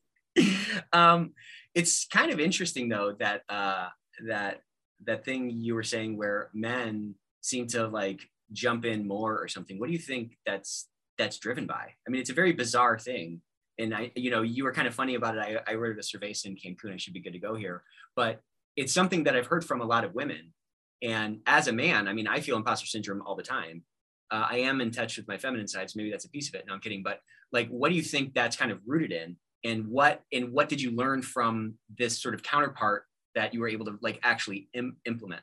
um, 0.94 1.34
it's 1.74 2.06
kind 2.06 2.32
of 2.32 2.40
interesting 2.40 2.90
though 2.90 3.16
that 3.20 3.42
uh, 3.50 3.90
that 4.28 4.62
that 5.06 5.26
thing 5.26 5.50
you 5.50 5.76
were 5.76 5.84
saying 5.84 6.18
where 6.18 6.50
men 6.54 7.16
seem 7.42 7.68
to 7.68 7.88
like 7.88 8.22
jump 8.52 8.86
in 8.86 9.08
more 9.08 9.38
or 9.38 9.48
something. 9.48 9.80
What 9.80 9.88
do 9.88 9.94
you 9.94 10.00
think 10.00 10.38
that's 10.46 10.88
that's 11.18 11.38
driven 11.38 11.66
by? 11.66 11.94
I 12.08 12.10
mean, 12.10 12.22
it's 12.22 12.30
a 12.30 12.34
very 12.34 12.54
bizarre 12.54 13.00
thing 13.00 13.42
and 13.78 13.94
I, 13.94 14.12
you 14.16 14.32
know, 14.32 14.42
you 14.42 14.64
were 14.64 14.72
kind 14.72 14.88
of 14.88 14.96
funny 14.96 15.16
about 15.16 15.38
it. 15.38 15.62
I, 15.68 15.72
I 15.72 15.76
ordered 15.76 16.00
a 16.00 16.02
cerveza 16.02 16.46
in 16.46 16.56
Cancun. 16.56 16.94
I 16.94 16.98
should 16.98 17.14
be 17.14 17.22
good 17.22 17.34
to 17.34 17.40
go 17.40 17.56
here. 17.56 17.84
But 18.16 18.42
it's 18.76 18.94
something 18.94 19.24
that 19.24 19.36
I've 19.36 19.48
heard 19.48 19.66
from 19.66 19.82
a 19.82 19.86
lot 19.86 20.04
of 20.04 20.14
women. 20.14 20.54
And 21.02 21.40
as 21.46 21.68
a 21.68 21.74
man, 21.74 22.08
I 22.08 22.14
mean, 22.14 22.28
I 22.28 22.40
feel 22.40 22.56
imposter 22.56 22.88
syndrome 22.88 23.22
all 23.26 23.36
the 23.36 23.44
time. 23.44 23.84
Uh, 24.32 24.48
I 24.50 24.58
am 24.60 24.82
in 24.82 24.92
touch 24.92 25.18
with 25.18 25.28
my 25.28 25.38
feminine 25.38 25.68
sides. 25.68 25.96
Maybe 25.96 26.10
that's 26.10 26.26
a 26.26 26.30
piece 26.30 26.48
of 26.50 26.56
it. 26.56 26.66
No, 26.68 26.74
I'm 26.74 26.80
kidding. 26.80 27.04
But 27.04 27.20
like, 27.52 27.68
what 27.70 27.90
do 27.90 27.96
you 27.96 28.02
think 28.02 28.34
that's 28.34 28.56
kind 28.56 28.72
of 28.72 28.80
rooted 28.86 29.12
in? 29.12 29.38
And 29.64 29.88
what 29.88 30.22
and 30.32 30.52
what 30.52 30.70
did 30.70 30.82
you 30.82 30.92
learn 30.92 31.22
from 31.22 31.76
this 31.98 32.22
sort 32.22 32.36
of 32.36 32.44
counterpart 32.44 33.06
that 33.34 33.54
you 33.54 33.60
were 33.60 33.68
able 33.68 33.86
to 33.86 33.98
like 34.02 34.20
actually 34.24 34.70
Im- 34.74 34.98
implement? 35.06 35.42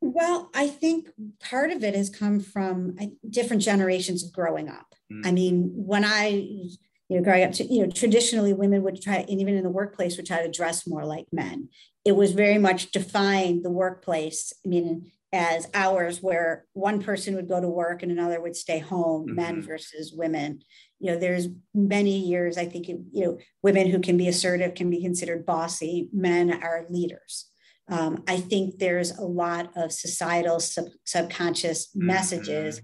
Well, 0.00 0.50
I 0.54 0.68
think 0.68 1.08
part 1.40 1.70
of 1.70 1.82
it 1.82 1.94
has 1.94 2.10
come 2.10 2.40
from 2.40 2.96
different 3.28 3.62
generations 3.62 4.22
of 4.22 4.32
growing 4.32 4.68
up. 4.68 4.94
Mm. 5.12 5.26
I 5.26 5.32
mean, 5.32 5.72
when 5.74 6.04
I 6.04 6.68
you 7.08 7.16
know, 7.16 7.22
growing 7.22 7.44
up 7.44 7.52
to, 7.52 7.64
you 7.64 7.82
know, 7.82 7.90
traditionally 7.90 8.52
women 8.52 8.82
would 8.82 9.00
try, 9.00 9.16
and 9.16 9.40
even 9.40 9.54
in 9.54 9.62
the 9.62 9.70
workplace 9.70 10.16
would 10.16 10.26
try 10.26 10.42
to 10.42 10.50
dress 10.50 10.86
more 10.86 11.04
like 11.04 11.26
men. 11.32 11.68
It 12.04 12.12
was 12.16 12.32
very 12.32 12.58
much 12.58 12.90
defined 12.90 13.64
the 13.64 13.70
workplace, 13.70 14.52
I 14.64 14.68
mean, 14.68 15.12
as 15.32 15.68
hours 15.74 16.22
where 16.22 16.64
one 16.74 17.02
person 17.02 17.34
would 17.34 17.48
go 17.48 17.60
to 17.60 17.68
work 17.68 18.02
and 18.02 18.12
another 18.12 18.40
would 18.40 18.56
stay 18.56 18.78
home, 18.78 19.26
mm-hmm. 19.26 19.34
men 19.34 19.62
versus 19.62 20.12
women. 20.16 20.62
You 21.00 21.12
know, 21.12 21.18
there's 21.18 21.48
many 21.74 22.18
years, 22.18 22.56
I 22.56 22.66
think, 22.66 22.88
you 22.88 23.04
know, 23.12 23.38
women 23.62 23.88
who 23.90 23.98
can 23.98 24.16
be 24.16 24.28
assertive 24.28 24.74
can 24.74 24.90
be 24.90 25.02
considered 25.02 25.44
bossy, 25.44 26.08
men 26.12 26.52
are 26.62 26.86
leaders. 26.88 27.50
Um, 27.88 28.22
I 28.26 28.38
think 28.38 28.78
there's 28.78 29.10
a 29.10 29.24
lot 29.24 29.70
of 29.76 29.92
societal 29.92 30.60
sub- 30.60 30.86
subconscious 31.04 31.88
mm-hmm. 31.88 32.06
messages, 32.06 32.80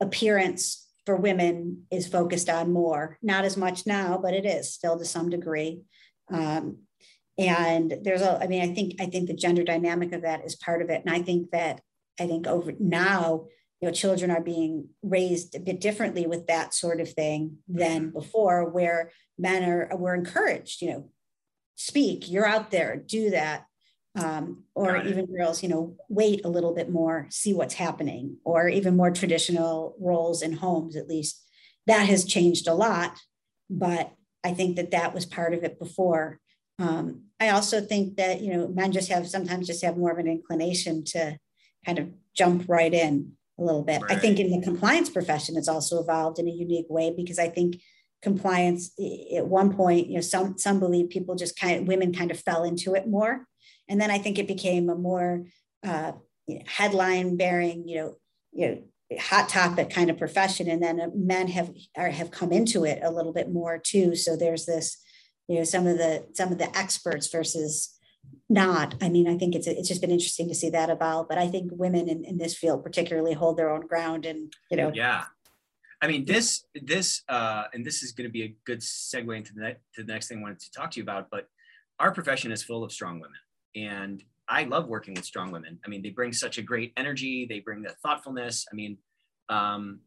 appearance 0.00 0.91
for 1.06 1.16
women 1.16 1.84
is 1.90 2.06
focused 2.08 2.48
on 2.48 2.72
more. 2.72 3.18
Not 3.22 3.44
as 3.44 3.56
much 3.56 3.86
now, 3.86 4.18
but 4.18 4.34
it 4.34 4.46
is 4.46 4.72
still 4.72 4.98
to 4.98 5.04
some 5.04 5.30
degree. 5.30 5.82
Um, 6.32 6.78
and 7.38 7.94
there's 8.02 8.22
a, 8.22 8.42
I 8.42 8.46
mean, 8.46 8.62
I 8.62 8.74
think 8.74 9.00
I 9.00 9.06
think 9.06 9.28
the 9.28 9.34
gender 9.34 9.64
dynamic 9.64 10.12
of 10.12 10.22
that 10.22 10.44
is 10.44 10.54
part 10.56 10.82
of 10.82 10.90
it. 10.90 11.02
And 11.04 11.14
I 11.14 11.22
think 11.22 11.50
that 11.50 11.80
I 12.20 12.26
think 12.26 12.46
over 12.46 12.72
now 12.78 13.46
you 13.82 13.88
know 13.88 13.92
children 13.92 14.30
are 14.30 14.40
being 14.40 14.88
raised 15.02 15.54
a 15.54 15.60
bit 15.60 15.80
differently 15.80 16.26
with 16.26 16.46
that 16.46 16.72
sort 16.72 17.00
of 17.00 17.10
thing 17.10 17.58
than 17.68 18.06
mm-hmm. 18.06 18.18
before 18.18 18.70
where 18.70 19.10
men 19.38 19.68
are 19.68 19.90
were 19.96 20.14
encouraged 20.14 20.80
you 20.80 20.90
know 20.90 21.10
speak 21.74 22.30
you're 22.30 22.46
out 22.46 22.70
there 22.70 22.96
do 22.96 23.30
that 23.30 23.64
um, 24.14 24.64
or 24.74 24.96
even 24.98 25.26
girls 25.26 25.62
you 25.62 25.68
know 25.68 25.96
wait 26.08 26.44
a 26.44 26.48
little 26.48 26.74
bit 26.74 26.90
more 26.90 27.26
see 27.30 27.54
what's 27.54 27.74
happening 27.74 28.36
or 28.44 28.68
even 28.68 28.96
more 28.96 29.10
traditional 29.10 29.96
roles 30.00 30.42
in 30.42 30.54
homes 30.54 30.96
at 30.96 31.08
least. 31.08 31.42
That 31.86 32.06
has 32.06 32.24
changed 32.24 32.68
a 32.68 32.74
lot 32.74 33.18
but 33.70 34.12
i 34.44 34.52
think 34.52 34.76
that 34.76 34.90
that 34.90 35.14
was 35.14 35.24
part 35.26 35.54
of 35.54 35.64
it 35.64 35.78
before. 35.78 36.38
Um, 36.78 37.24
i 37.40 37.48
also 37.50 37.80
think 37.80 38.16
that 38.16 38.40
you 38.40 38.52
know 38.52 38.68
men 38.68 38.92
just 38.92 39.08
have 39.08 39.28
sometimes 39.28 39.66
just 39.66 39.84
have 39.84 39.96
more 39.96 40.12
of 40.12 40.18
an 40.18 40.26
inclination 40.26 41.04
to 41.06 41.38
kind 41.84 41.98
of 41.98 42.08
jump 42.34 42.64
right 42.68 42.92
in 42.92 43.32
a 43.58 43.62
little 43.62 43.82
bit. 43.82 44.02
Right. 44.02 44.12
I 44.12 44.18
think 44.18 44.38
in 44.38 44.50
the 44.50 44.64
compliance 44.64 45.10
profession, 45.10 45.56
it's 45.56 45.68
also 45.68 46.00
evolved 46.00 46.38
in 46.38 46.48
a 46.48 46.52
unique 46.52 46.86
way 46.88 47.12
because 47.14 47.38
I 47.38 47.48
think 47.48 47.80
compliance 48.22 48.92
at 49.36 49.46
one 49.46 49.74
point, 49.74 50.08
you 50.08 50.14
know, 50.14 50.20
some 50.20 50.56
some 50.58 50.80
believe 50.80 51.10
people 51.10 51.34
just 51.34 51.58
kind 51.58 51.80
of 51.80 51.88
women 51.88 52.12
kind 52.12 52.30
of 52.30 52.40
fell 52.40 52.64
into 52.64 52.94
it 52.94 53.08
more, 53.08 53.46
and 53.92 54.00
then 54.00 54.10
I 54.10 54.16
think 54.16 54.38
it 54.38 54.48
became 54.48 54.88
a 54.88 54.94
more 54.94 55.44
uh, 55.84 56.12
you 56.46 56.56
know, 56.56 56.64
headline 56.66 57.36
bearing, 57.36 57.86
you 57.86 57.96
know, 57.96 58.14
you 58.50 58.66
know, 58.66 59.18
hot 59.20 59.50
topic 59.50 59.90
kind 59.90 60.08
of 60.08 60.16
profession, 60.16 60.66
and 60.70 60.82
then 60.82 60.98
uh, 60.98 61.08
men 61.14 61.48
have 61.48 61.70
are, 61.94 62.08
have 62.08 62.30
come 62.30 62.52
into 62.52 62.84
it 62.84 63.00
a 63.02 63.10
little 63.10 63.34
bit 63.34 63.52
more 63.52 63.76
too. 63.76 64.16
So 64.16 64.34
there's 64.34 64.64
this, 64.64 64.96
you 65.46 65.58
know, 65.58 65.64
some 65.64 65.86
of 65.86 65.98
the 65.98 66.24
some 66.32 66.50
of 66.50 66.56
the 66.56 66.74
experts 66.74 67.28
versus 67.28 67.94
not. 68.48 68.94
I 69.02 69.10
mean, 69.10 69.28
I 69.28 69.36
think 69.36 69.54
it's 69.54 69.66
it's 69.66 69.88
just 69.88 70.00
been 70.00 70.10
interesting 70.10 70.48
to 70.48 70.54
see 70.54 70.70
that 70.70 70.88
evolve. 70.88 71.28
But 71.28 71.36
I 71.36 71.48
think 71.48 71.70
women 71.74 72.08
in, 72.08 72.24
in 72.24 72.38
this 72.38 72.56
field 72.56 72.82
particularly 72.82 73.34
hold 73.34 73.58
their 73.58 73.70
own 73.70 73.86
ground, 73.86 74.24
and 74.24 74.50
you 74.70 74.78
know. 74.78 74.90
Yeah, 74.94 75.24
I 76.00 76.06
mean 76.06 76.24
this 76.24 76.64
this 76.74 77.22
uh, 77.28 77.64
and 77.74 77.84
this 77.84 78.02
is 78.02 78.12
going 78.12 78.26
to 78.26 78.32
be 78.32 78.44
a 78.44 78.56
good 78.64 78.80
segue 78.80 79.36
into 79.36 79.52
the 79.52 79.76
to 79.96 80.02
the 80.02 80.10
next 80.10 80.28
thing 80.28 80.38
I 80.38 80.42
wanted 80.42 80.60
to 80.60 80.70
talk 80.72 80.92
to 80.92 80.96
you 80.96 81.02
about. 81.02 81.28
But 81.30 81.46
our 81.98 82.10
profession 82.10 82.50
is 82.52 82.62
full 82.62 82.84
of 82.84 82.90
strong 82.90 83.20
women, 83.20 83.38
and 83.74 84.22
I 84.48 84.64
love 84.64 84.88
working 84.88 85.14
with 85.14 85.24
strong 85.24 85.50
women. 85.50 85.78
I 85.84 85.88
mean, 85.88 86.02
they 86.02 86.10
bring 86.10 86.32
such 86.32 86.58
a 86.58 86.62
great 86.62 86.92
energy. 86.96 87.46
They 87.48 87.60
bring 87.60 87.82
the 87.82 87.94
thoughtfulness. 88.02 88.66
I 88.70 88.74
mean, 88.74 88.98
um, 89.48 90.00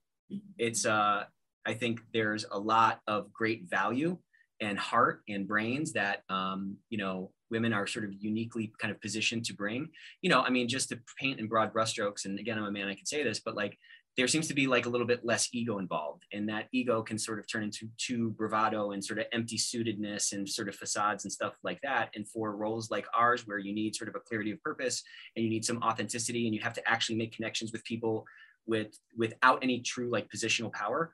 it's 0.58 0.86
uh, 0.86 1.24
I 1.66 1.74
think 1.74 2.02
there's 2.14 2.46
a 2.52 2.60
lot 2.60 3.02
of 3.08 3.32
great 3.34 3.70
value 3.70 4.18
and 4.62 4.78
heart 4.78 5.22
and 5.28 5.48
brains 5.48 5.94
that 5.94 6.24
um, 6.30 6.78
you 6.90 6.98
know 6.98 7.32
women 7.52 7.74
are 7.74 7.88
sort 7.88 8.06
of 8.06 8.14
uniquely 8.14 8.72
kind 8.80 8.92
of 8.92 9.02
positioned 9.02 9.46
to 9.46 9.54
bring. 9.54 9.90
You 10.22 10.30
know, 10.30 10.42
I 10.42 10.50
mean, 10.50 10.68
just 10.68 10.90
to 10.90 11.00
paint 11.20 11.40
in 11.40 11.48
broad 11.48 11.74
brushstrokes, 11.74 12.26
and 12.26 12.40
again, 12.40 12.58
I'm 12.58 12.66
a 12.66 12.72
man, 12.72 12.88
I 12.88 12.96
can 12.96 13.06
say 13.06 13.24
this, 13.24 13.40
but 13.40 13.56
like 13.56 13.78
there 14.18 14.28
seems 14.28 14.48
to 14.48 14.54
be 14.54 14.66
like 14.66 14.86
a 14.86 14.90
little 14.90 15.08
bit 15.08 15.26
less 15.26 15.50
ego 15.52 15.78
involved, 15.78 16.24
and 16.32 16.48
that 16.48 16.68
ego 16.72 17.02
can 17.02 17.18
sort 17.18 17.38
of 17.38 17.48
turn 17.48 17.64
into 17.64 17.90
to 17.98 18.30
bravado 18.32 18.92
and 18.92 19.04
sort 19.04 19.20
of 19.20 19.26
empty 19.34 19.58
suitedness 19.58 20.32
and 20.32 20.48
sort 20.48 20.70
of 20.70 20.76
facades 20.76 21.26
and 21.26 21.32
stuff 21.34 21.58
like 21.64 21.82
that. 21.82 22.10
And 22.16 22.28
for 22.28 22.56
roles 22.56 22.90
like 22.90 23.06
ours, 23.14 23.46
where 23.46 23.58
you 23.58 23.74
need 23.74 23.96
sort 23.96 24.08
of 24.10 24.16
a 24.16 24.20
clarity 24.20 24.52
of 24.52 24.62
purpose 24.62 25.04
and 25.36 25.44
you 25.44 25.50
need 25.50 25.66
some 25.66 25.82
authenticity, 25.84 26.46
and 26.46 26.56
you 26.56 26.62
have 26.62 26.74
to 26.74 26.90
actually 26.90 27.18
make 27.18 27.36
connections 27.36 27.72
with 27.72 27.84
people 27.84 28.26
with 28.68 28.98
without 29.18 29.64
any 29.64 29.82
true 29.82 30.10
like 30.10 30.30
positional 30.30 30.72
power, 30.72 31.14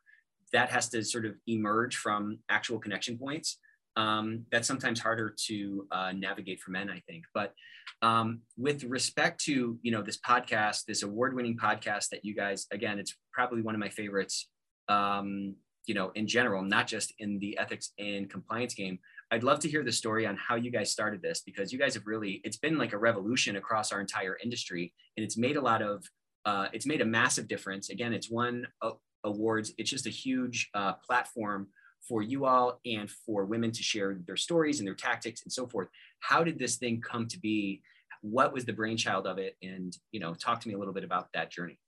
that 0.53 0.69
has 0.69 0.89
to 0.89 1.03
sort 1.03 1.25
of 1.25 1.35
emerge 1.47 1.95
from 1.95 2.37
actual 2.49 2.79
connection 2.79 3.17
points 3.17 3.57
um, 3.95 4.45
that's 4.51 4.67
sometimes 4.67 4.99
harder 4.99 5.36
to 5.47 5.88
uh, 5.91 6.12
navigate 6.12 6.60
for 6.60 6.71
men, 6.71 6.89
I 6.89 7.01
think. 7.08 7.25
But 7.34 7.54
um, 8.01 8.41
with 8.58 8.84
respect 8.84 9.43
to 9.45 9.77
you 9.82 9.91
know 9.91 10.01
this 10.01 10.19
podcast, 10.19 10.86
this 10.86 11.04
award-winning 11.04 11.58
podcast 11.58 12.10
that 12.10 12.23
you 12.23 12.36
guys, 12.36 12.67
again, 12.71 12.99
it's 12.99 13.15
probably 13.32 13.62
one 13.62 13.75
of 13.75 13.80
my 13.80 13.89
favorites. 13.89 14.49
Um, 14.88 15.56
you 15.88 15.95
know, 15.95 16.12
in 16.13 16.27
general, 16.27 16.62
not 16.63 16.86
just 16.86 17.12
in 17.17 17.39
the 17.39 17.58
ethics 17.58 17.91
and 17.97 18.30
compliance 18.30 18.75
game. 18.75 18.99
I'd 19.32 19.43
love 19.43 19.60
to 19.62 19.69
hear 19.69 19.84
the 19.84 19.91
story 19.91 20.27
on 20.27 20.38
how 20.38 20.56
you 20.56 20.69
guys 20.69 20.91
started 20.91 21.21
this 21.21 21.41
because 21.41 21.73
you 21.73 21.80
guys 21.80 21.95
have 21.95 22.06
really, 22.06 22.39
it's 22.43 22.58
been 22.58 22.77
like 22.77 22.93
a 22.93 22.97
revolution 22.97 23.56
across 23.56 23.91
our 23.91 23.99
entire 23.99 24.38
industry, 24.43 24.93
and 25.17 25.23
it's 25.23 25.38
made 25.38 25.56
a 25.56 25.62
lot 25.62 25.82
of, 25.82 26.04
uh, 26.45 26.67
it's 26.71 26.86
made 26.86 27.01
a 27.01 27.06
massive 27.06 27.47
difference. 27.47 27.89
Again, 27.89 28.13
it's 28.13 28.30
won 28.30 28.67
uh, 28.82 28.91
awards. 29.23 29.73
It's 29.77 29.89
just 29.89 30.06
a 30.06 30.12
huge 30.12 30.69
uh, 30.75 30.93
platform 31.06 31.69
for 32.07 32.21
you 32.21 32.45
all 32.45 32.79
and 32.85 33.09
for 33.09 33.45
women 33.45 33.71
to 33.71 33.83
share 33.83 34.17
their 34.25 34.37
stories 34.37 34.79
and 34.79 34.87
their 34.87 34.95
tactics 34.95 35.43
and 35.43 35.51
so 35.51 35.67
forth. 35.67 35.87
How 36.19 36.43
did 36.43 36.59
this 36.59 36.77
thing 36.77 37.01
come 37.01 37.27
to 37.27 37.39
be? 37.39 37.81
What 38.21 38.53
was 38.53 38.65
the 38.65 38.73
brainchild 38.73 39.27
of 39.27 39.37
it? 39.37 39.55
And 39.61 39.95
you 40.11 40.19
know, 40.19 40.33
talk 40.33 40.61
to 40.61 40.67
me 40.67 40.73
a 40.73 40.77
little 40.77 40.93
bit 40.93 41.03
about 41.03 41.29
that 41.33 41.51
journey. 41.51 41.79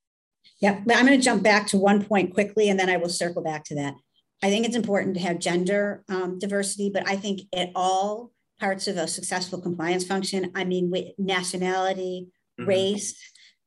Yeah, 0.59 0.77
I'm 0.77 1.05
going 1.05 1.07
to 1.07 1.17
jump 1.17 1.43
back 1.43 1.67
to 1.67 1.77
one 1.77 2.03
point 2.03 2.33
quickly, 2.33 2.69
and 2.69 2.79
then 2.79 2.89
I 2.89 2.97
will 2.97 3.09
circle 3.09 3.41
back 3.41 3.63
to 3.65 3.75
that. 3.75 3.95
I 4.41 4.49
think 4.49 4.65
it's 4.65 4.75
important 4.75 5.15
to 5.15 5.21
have 5.21 5.39
gender 5.39 6.03
um, 6.09 6.37
diversity, 6.37 6.89
but 6.93 7.07
I 7.07 7.15
think 7.15 7.41
at 7.55 7.71
all 7.75 8.31
parts 8.59 8.87
of 8.87 8.97
a 8.97 9.07
successful 9.07 9.61
compliance 9.61 10.05
function, 10.05 10.51
I 10.53 10.65
mean, 10.65 10.91
with 10.91 11.07
nationality, 11.17 12.27
mm-hmm. 12.59 12.67
race, 12.67 13.15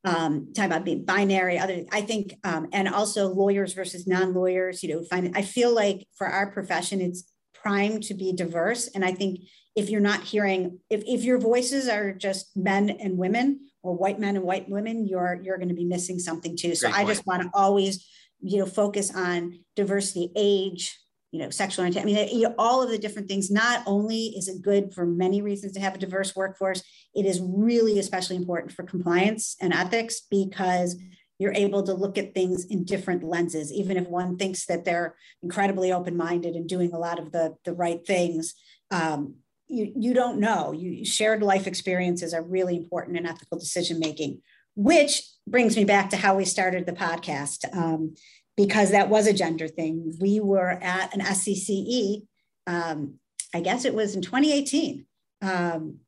um, 0.07 0.53
talking 0.55 0.71
about 0.71 0.85
being 0.85 1.05
binary, 1.05 1.59
other, 1.59 1.85
I 1.91 2.01
think, 2.01 2.35
um, 2.45 2.69
and 2.73 2.89
also 2.89 3.27
lawyers 3.27 3.75
versus 3.75 4.07
non-lawyers, 4.07 4.83
you 4.83 4.95
know, 4.95 5.03
find, 5.03 5.37
I 5.37 5.43
feel 5.43 5.75
like 5.75 6.07
for 6.17 6.29
our 6.29 6.51
profession, 6.53 7.01
it's 7.01 7.25
primed 7.53 8.05
to 8.05 8.15
be 8.15 8.33
diverse. 8.33 8.89
And 8.95 9.05
I 9.05 9.13
think 9.13 9.41
if 9.75 9.91
you're 9.91 10.01
not 10.01 10.23
hearing, 10.23 10.79
if, 10.89 11.03
if 11.07 11.25
your 11.25 11.39
voices 11.39 11.89
are 11.89 12.13
just 12.13 12.57
men 12.57 12.89
and 12.89 13.19
women 13.19 13.69
or 13.83 13.97
white 13.97 14.21
men 14.21 14.37
and 14.37 14.45
white 14.45 14.69
women, 14.69 15.09
you're, 15.09 15.41
you're 15.43 15.59
going 15.59 15.69
to 15.71 15.75
be 15.75 15.85
missing 15.85 16.21
something 16.21 16.57
too. 16.57 16.77
So 16.77 16.89
I 16.89 17.05
just 17.05 17.27
want 17.27 17.43
to 17.43 17.51
always, 17.53 18.09
you 18.41 18.59
know, 18.59 18.67
focus 18.67 19.15
on 19.15 19.59
diversity, 19.75 20.31
age, 20.37 20.97
you 21.37 21.43
know, 21.43 21.51
sexual 21.51 21.83
orientation. 21.83 22.09
I 22.09 22.13
mean, 22.25 22.39
you 22.39 22.49
know, 22.49 22.55
all 22.57 22.83
of 22.83 22.89
the 22.89 22.97
different 22.97 23.29
things. 23.29 23.51
Not 23.51 23.83
only 23.87 24.29
is 24.39 24.49
it 24.49 24.63
good 24.63 24.95
for 24.95 25.05
many 25.05 25.43
reasons 25.43 25.73
to 25.73 25.81
have 25.81 25.95
a 25.95 25.99
diverse 25.99 26.35
workforce, 26.35 26.83
it 27.15 27.27
is 27.27 27.43
really 27.43 27.99
especially 27.99 28.37
important 28.37 28.73
for 28.73 28.85
compliance 28.85 29.55
and 29.61 29.75
ethics 29.75 30.23
because 30.31 30.97
you're 31.39 31.53
able 31.53 31.83
to 31.83 31.93
look 31.93 32.17
at 32.17 32.33
things 32.33 32.65
in 32.65 32.85
different 32.85 33.23
lenses. 33.23 33.71
Even 33.71 33.99
if 33.99 34.09
one 34.09 34.39
thinks 34.39 34.65
that 34.65 34.87
they're 34.87 35.15
incredibly 35.43 35.93
open-minded 35.93 36.55
and 36.55 36.67
doing 36.67 36.95
a 36.95 36.99
lot 36.99 37.19
of 37.19 37.33
the, 37.33 37.55
the 37.67 37.75
right 37.75 38.07
things, 38.07 38.55
um, 38.91 39.35
you, 39.69 39.93
you 39.95 40.15
don't 40.15 40.41
know. 40.41 40.73
You 40.73 41.05
shared 41.05 41.43
life 41.43 41.67
experiences 41.67 42.33
are 42.33 42.43
really 42.43 42.79
important 42.79 43.19
in 43.19 43.27
ethical 43.27 43.59
decision 43.59 43.99
making, 43.99 44.41
which 44.75 45.23
brings 45.47 45.77
me 45.77 45.85
back 45.85 46.09
to 46.11 46.17
how 46.17 46.35
we 46.35 46.47
started 46.47 46.87
the 46.87 46.93
podcast. 46.93 47.71
Um, 47.77 48.15
because 48.57 48.91
that 48.91 49.09
was 49.09 49.27
a 49.27 49.33
gender 49.33 49.69
thing. 49.69 50.15
We 50.21 50.41
were 50.41 50.71
at 50.71 51.15
an 51.15 51.21
SCCE, 51.21 52.27
um, 52.67 53.19
I 53.55 53.61
guess 53.61 53.85
it 53.85 53.95
was 53.95 54.15
in 54.15 54.23
2018. 54.23 55.07
Um, 55.43 55.99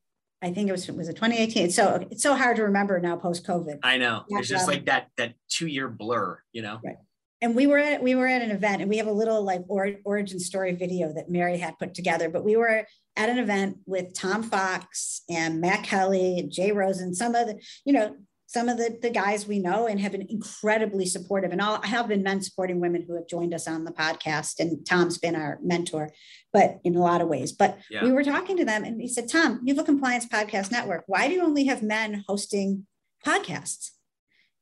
I 0.41 0.51
think 0.51 0.69
it 0.69 0.71
was 0.71 0.87
it 0.87 0.95
was 0.95 1.09
a 1.09 1.13
2018. 1.13 1.69
So 1.71 2.07
it's 2.09 2.23
so 2.23 2.35
hard 2.35 2.55
to 2.57 2.63
remember 2.63 2.99
now 2.99 3.17
post 3.17 3.45
COVID. 3.45 3.79
I 3.83 3.97
know. 3.97 4.23
It's 4.29 4.47
just 4.47 4.63
um, 4.63 4.73
like 4.73 4.85
that 4.85 5.07
that 5.17 5.33
two 5.49 5.67
year 5.67 5.87
blur, 5.89 6.39
you 6.53 6.61
know. 6.61 6.79
Right. 6.83 6.97
And 7.41 7.55
we 7.55 7.67
were 7.67 7.77
at 7.77 8.01
we 8.01 8.15
were 8.15 8.27
at 8.27 8.41
an 8.41 8.51
event, 8.51 8.81
and 8.81 8.89
we 8.89 8.97
have 8.97 9.07
a 9.07 9.11
little 9.11 9.43
like 9.43 9.63
or, 9.67 9.91
origin 10.05 10.39
story 10.39 10.73
video 10.73 11.13
that 11.13 11.29
Mary 11.29 11.57
had 11.57 11.77
put 11.77 11.93
together. 11.93 12.29
But 12.29 12.45
we 12.45 12.55
were 12.55 12.85
at 13.15 13.29
an 13.29 13.37
event 13.37 13.77
with 13.85 14.13
Tom 14.13 14.43
Fox 14.43 15.23
and 15.29 15.59
Matt 15.59 15.83
Kelly 15.83 16.39
and 16.39 16.51
Jay 16.51 16.71
Rosen, 16.71 17.13
some 17.13 17.35
of 17.35 17.47
the 17.47 17.59
you 17.85 17.93
know 17.93 18.15
some 18.49 18.67
of 18.67 18.77
the, 18.77 18.97
the 18.99 19.11
guys 19.11 19.45
we 19.45 19.59
know 19.59 19.85
and 19.85 19.99
have 19.99 20.13
been 20.13 20.25
incredibly 20.27 21.05
supportive. 21.05 21.51
And 21.51 21.61
all, 21.61 21.79
I 21.83 21.87
have 21.87 22.07
been 22.07 22.23
men 22.23 22.41
supporting 22.41 22.79
women 22.79 23.05
who 23.07 23.13
have 23.13 23.27
joined 23.27 23.53
us 23.53 23.67
on 23.67 23.83
the 23.83 23.91
podcast. 23.91 24.59
And 24.59 24.83
Tom's 24.87 25.19
been 25.19 25.35
our 25.35 25.59
mentor, 25.61 26.09
but 26.51 26.79
in 26.83 26.95
a 26.95 26.99
lot 26.99 27.21
of 27.21 27.27
ways. 27.27 27.51
But 27.51 27.77
yeah. 27.91 28.03
we 28.03 28.11
were 28.11 28.23
talking 28.23 28.57
to 28.57 28.65
them 28.65 28.83
and 28.83 28.99
he 28.99 29.07
said, 29.07 29.29
Tom, 29.29 29.61
you 29.63 29.75
have 29.75 29.83
a 29.83 29.85
compliance 29.85 30.25
podcast 30.25 30.71
network. 30.71 31.03
Why 31.05 31.27
do 31.27 31.35
you 31.35 31.43
only 31.43 31.65
have 31.65 31.83
men 31.83 32.25
hosting 32.27 32.87
podcasts? 33.23 33.91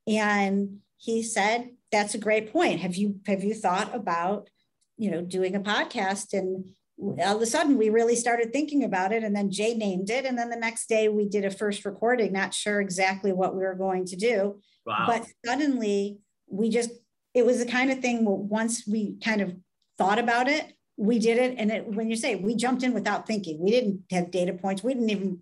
And 0.06 0.80
he 0.97 1.23
said, 1.23 1.69
that's 1.89 2.13
a 2.13 2.19
great 2.19 2.52
point. 2.52 2.82
Have 2.82 2.97
you 2.97 3.21
have 3.26 3.41
you 3.41 3.54
thought 3.54 3.95
about, 3.95 4.50
you 4.97 5.10
know, 5.10 5.21
doing 5.21 5.56
a 5.56 5.62
podcast 5.62 6.34
and 6.38 6.65
all 6.99 7.36
of 7.36 7.41
a 7.41 7.45
sudden 7.45 7.77
we 7.77 7.89
really 7.89 8.15
started 8.15 8.51
thinking 8.51 8.83
about 8.83 9.12
it 9.12 9.23
and 9.23 9.36
then 9.36 9.51
jay 9.51 9.75
named 9.75 10.10
it 10.10 10.25
and 10.25 10.38
then 10.38 10.49
the 10.49 10.55
next 10.55 10.89
day 10.89 11.07
we 11.07 11.27
did 11.27 11.45
a 11.45 11.51
first 11.51 11.86
recording 11.86 12.33
not 12.33 12.53
sure 12.53 12.81
exactly 12.81 13.31
what 13.31 13.55
we 13.55 13.62
were 13.62 13.75
going 13.75 14.05
to 14.05 14.15
do. 14.15 14.60
Wow. 14.86 15.05
but 15.07 15.27
suddenly 15.45 16.19
we 16.49 16.69
just 16.69 16.89
it 17.33 17.45
was 17.45 17.60
the 17.60 17.69
kind 17.69 17.91
of 17.91 17.99
thing 17.99 18.25
once 18.25 18.88
we 18.88 19.17
kind 19.23 19.41
of 19.41 19.55
thought 19.97 20.17
about 20.17 20.47
it 20.47 20.73
we 20.95 21.19
did 21.19 21.38
it 21.38 21.55
and 21.57 21.71
it, 21.71 21.88
when 21.88 22.10
you 22.10 22.15
say 22.15 22.36
we 22.36 22.55
jumped 22.55 22.81
in 22.81 22.93
without 22.93 23.27
thinking. 23.27 23.60
We 23.60 23.69
didn't 23.69 24.01
have 24.12 24.31
data 24.31 24.53
points. 24.53 24.83
We 24.83 24.93
didn't 24.93 25.10
even 25.10 25.39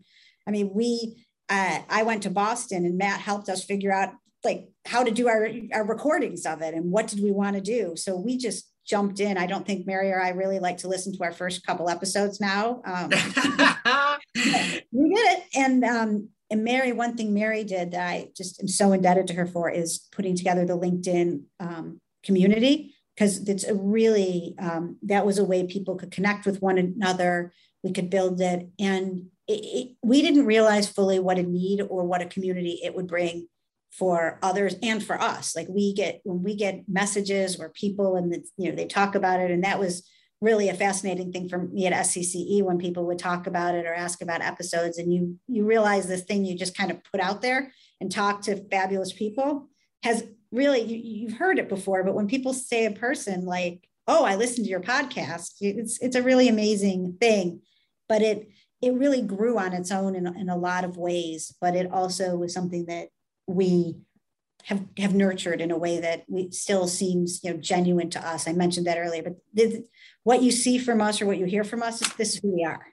i 0.48 0.52
mean 0.52 0.72
we 0.74 1.26
uh, 1.50 1.80
i 1.90 2.04
went 2.04 2.24
to 2.24 2.30
boston 2.30 2.86
and 2.86 2.98
matt 2.98 3.20
helped 3.20 3.50
us 3.50 3.64
figure 3.64 3.92
out 3.92 4.14
like 4.46 4.70
how 4.86 5.04
to 5.04 5.12
do 5.12 5.28
our, 5.28 5.50
our 5.74 5.86
recordings 5.86 6.46
of 6.46 6.62
it 6.62 6.74
and 6.74 6.92
what 6.92 7.08
did 7.08 7.22
we 7.22 7.32
want 7.32 7.56
to 7.56 7.62
do? 7.62 7.96
So 7.96 8.16
we 8.16 8.38
just 8.38 8.72
jumped 8.86 9.20
in. 9.20 9.38
I 9.38 9.48
don't 9.48 9.66
think 9.66 9.88
Mary 9.88 10.12
or 10.12 10.22
I 10.22 10.30
really 10.30 10.60
like 10.60 10.78
to 10.78 10.88
listen 10.88 11.16
to 11.16 11.24
our 11.24 11.32
first 11.32 11.66
couple 11.66 11.90
episodes 11.90 12.40
now. 12.40 12.82
Um, 12.86 13.10
we 14.36 15.10
did 15.16 15.26
it, 15.26 15.44
and 15.56 15.84
um, 15.84 16.30
and 16.50 16.64
Mary, 16.64 16.92
one 16.92 17.18
thing 17.18 17.34
Mary 17.34 17.64
did 17.64 17.92
that 17.92 18.08
I 18.08 18.30
just 18.36 18.62
am 18.62 18.68
so 18.68 18.92
indebted 18.92 19.28
to 19.28 19.34
her 19.34 19.48
for 19.48 19.70
is 19.70 20.08
putting 20.12 20.36
together 20.36 20.66
the 20.66 20.78
LinkedIn 20.78 21.44
um, 21.60 22.00
community 22.24 22.96
because 23.16 23.48
it's 23.48 23.64
a 23.64 23.74
really 23.74 24.56
um, 24.60 24.98
that 25.04 25.26
was 25.26 25.40
a 25.40 25.46
way 25.46 25.66
people 25.66 25.96
could 25.96 26.12
connect 26.12 26.46
with 26.46 26.62
one 26.62 26.78
another. 26.78 27.54
We 27.84 27.92
could 27.92 28.10
build 28.10 28.40
it, 28.42 28.70
and 28.80 29.28
it, 29.48 29.54
it, 29.54 29.96
we 30.04 30.22
didn't 30.22 30.46
realize 30.46 30.88
fully 30.90 31.20
what 31.20 31.40
a 31.40 31.44
need 31.44 31.82
or 31.82 32.04
what 32.04 32.22
a 32.22 32.26
community 32.26 32.80
it 32.84 32.96
would 32.96 33.08
bring 33.08 33.48
for 33.98 34.40
others 34.44 34.76
and 34.84 35.04
for 35.04 35.20
us. 35.20 35.56
Like 35.56 35.68
we 35.70 35.94
get 35.94 36.22
when 36.24 36.44
we 36.44 36.56
get 36.56 36.84
messages 36.88 37.60
or 37.60 37.70
people 37.70 38.16
and 38.16 38.32
the, 38.32 38.44
you 38.58 38.70
know 38.70 38.76
they 38.76 38.88
talk 38.88 39.16
about 39.16 39.40
it, 39.40 39.52
and 39.52 39.64
that 39.64 39.80
was 39.80 40.08
really 40.42 40.70
a 40.70 40.74
fascinating 40.74 41.32
thing 41.32 41.48
for 41.48 41.60
me 41.60 41.88
at 41.88 41.94
SCCE 41.94 42.62
when 42.62 42.78
people 42.78 43.06
would 43.06 43.18
talk 43.18 43.48
about 43.48 43.74
it 43.74 43.86
or 43.86 43.94
ask 43.94 44.22
about 44.22 44.42
episodes, 44.42 44.98
and 44.98 45.14
you 45.14 45.40
you 45.48 45.66
realize 45.66 46.08
this 46.08 46.24
thing 46.24 46.44
you 46.44 46.58
just 46.58 46.78
kind 46.78 46.92
of 46.92 47.04
put 47.12 47.22
out 47.22 47.42
there 47.42 47.72
and 48.02 48.12
talk 48.12 48.42
to 48.42 48.68
fabulous 48.70 49.14
people 49.14 49.70
has 50.04 50.24
really 50.52 50.82
you, 50.82 50.98
you've 50.98 51.38
heard 51.38 51.58
it 51.58 51.70
before, 51.70 52.04
but 52.04 52.16
when 52.16 52.28
people 52.28 52.54
say 52.54 52.86
a 52.86 52.92
person 52.92 53.46
like, 53.46 53.88
"Oh, 54.08 54.26
I 54.26 54.36
listened 54.36 54.66
to 54.66 54.72
your 54.72 54.82
podcast," 54.82 55.54
it's 55.62 56.00
it's 56.02 56.16
a 56.18 56.24
really 56.24 56.50
amazing 56.50 57.18
thing, 57.22 57.62
but 58.10 58.22
it 58.22 58.50
it 58.82 58.94
really 58.94 59.22
grew 59.22 59.58
on 59.58 59.74
its 59.74 59.90
own 59.90 60.16
in, 60.16 60.28
in 60.38 60.50
a 60.50 60.58
lot 60.58 60.84
of 60.84 60.98
ways, 60.98 61.56
but 61.62 61.76
it 61.76 61.92
also 61.92 62.36
was 62.36 62.54
something 62.54 62.86
that 62.88 63.08
we 63.48 63.96
have 64.66 64.84
have 64.98 65.14
nurtured 65.14 65.62
in 65.62 65.70
a 65.70 65.78
way 65.78 66.00
that 66.00 66.26
we 66.28 66.50
still 66.52 66.88
seems 66.88 67.44
you 67.44 67.52
know 67.52 67.58
genuine 67.58 68.10
to 68.10 68.28
us. 68.28 68.48
I 68.48 68.54
mentioned 68.54 68.88
that 68.88 68.98
earlier, 68.98 69.24
but 69.24 69.36
this, 69.54 69.80
what 70.24 70.42
you 70.42 70.52
see 70.52 70.80
from 70.80 71.02
us 71.02 71.22
or 71.22 71.28
what 71.28 71.38
you 71.38 71.46
hear 71.46 71.64
from 71.64 71.84
us 71.84 72.02
is 72.02 72.14
this 72.14 72.36
is 72.36 72.40
who 72.42 72.56
we 72.56 72.66
are. 72.66 72.88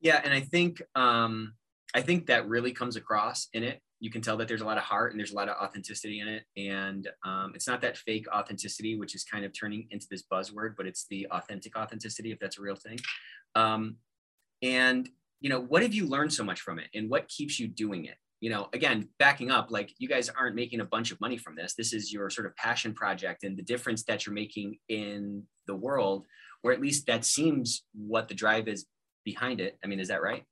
Yeah, 0.00 0.20
and 0.22 0.34
I 0.34 0.40
think 0.40 0.82
um, 0.94 1.54
I 1.94 2.00
think 2.00 2.26
that 2.26 2.48
really 2.48 2.72
comes 2.72 2.96
across 2.96 3.48
in 3.52 3.62
it. 3.62 3.80
You 4.00 4.10
can 4.10 4.20
tell 4.20 4.36
that 4.38 4.48
there's 4.48 4.60
a 4.60 4.66
lot 4.66 4.76
of 4.76 4.82
heart 4.82 5.12
and 5.12 5.18
there's 5.18 5.32
a 5.32 5.36
lot 5.36 5.48
of 5.48 5.56
authenticity 5.62 6.20
in 6.20 6.28
it, 6.28 6.44
and 6.56 7.08
um, 7.24 7.52
it's 7.54 7.68
not 7.68 7.80
that 7.82 7.96
fake 7.96 8.26
authenticity, 8.34 8.98
which 8.98 9.14
is 9.14 9.22
kind 9.24 9.44
of 9.44 9.52
turning 9.58 9.86
into 9.90 10.06
this 10.10 10.24
buzzword, 10.30 10.74
but 10.76 10.86
it's 10.86 11.06
the 11.08 11.28
authentic 11.30 11.76
authenticity, 11.76 12.32
if 12.32 12.40
that's 12.40 12.58
a 12.58 12.62
real 12.62 12.76
thing. 12.76 12.98
Um, 13.54 13.96
and 14.60 15.08
you 15.40 15.50
know, 15.50 15.60
what 15.60 15.82
have 15.82 15.94
you 15.94 16.06
learned 16.06 16.32
so 16.32 16.42
much 16.42 16.62
from 16.62 16.80
it, 16.80 16.88
and 16.94 17.08
what 17.08 17.28
keeps 17.28 17.60
you 17.60 17.68
doing 17.68 18.06
it? 18.06 18.16
You 18.44 18.50
know, 18.50 18.68
again, 18.74 19.08
backing 19.18 19.50
up, 19.50 19.70
like 19.70 19.94
you 19.96 20.06
guys 20.06 20.28
aren't 20.28 20.54
making 20.54 20.80
a 20.80 20.84
bunch 20.84 21.10
of 21.10 21.18
money 21.18 21.38
from 21.38 21.56
this. 21.56 21.72
This 21.72 21.94
is 21.94 22.12
your 22.12 22.28
sort 22.28 22.46
of 22.46 22.54
passion 22.56 22.92
project 22.92 23.42
and 23.42 23.56
the 23.56 23.62
difference 23.62 24.04
that 24.04 24.26
you're 24.26 24.34
making 24.34 24.76
in 24.90 25.44
the 25.66 25.74
world, 25.74 26.26
or 26.62 26.70
at 26.70 26.78
least 26.78 27.06
that 27.06 27.24
seems 27.24 27.84
what 27.94 28.28
the 28.28 28.34
drive 28.34 28.68
is 28.68 28.84
behind 29.24 29.62
it. 29.62 29.78
I 29.82 29.86
mean, 29.86 29.98
is 29.98 30.08
that 30.08 30.20
right? 30.20 30.44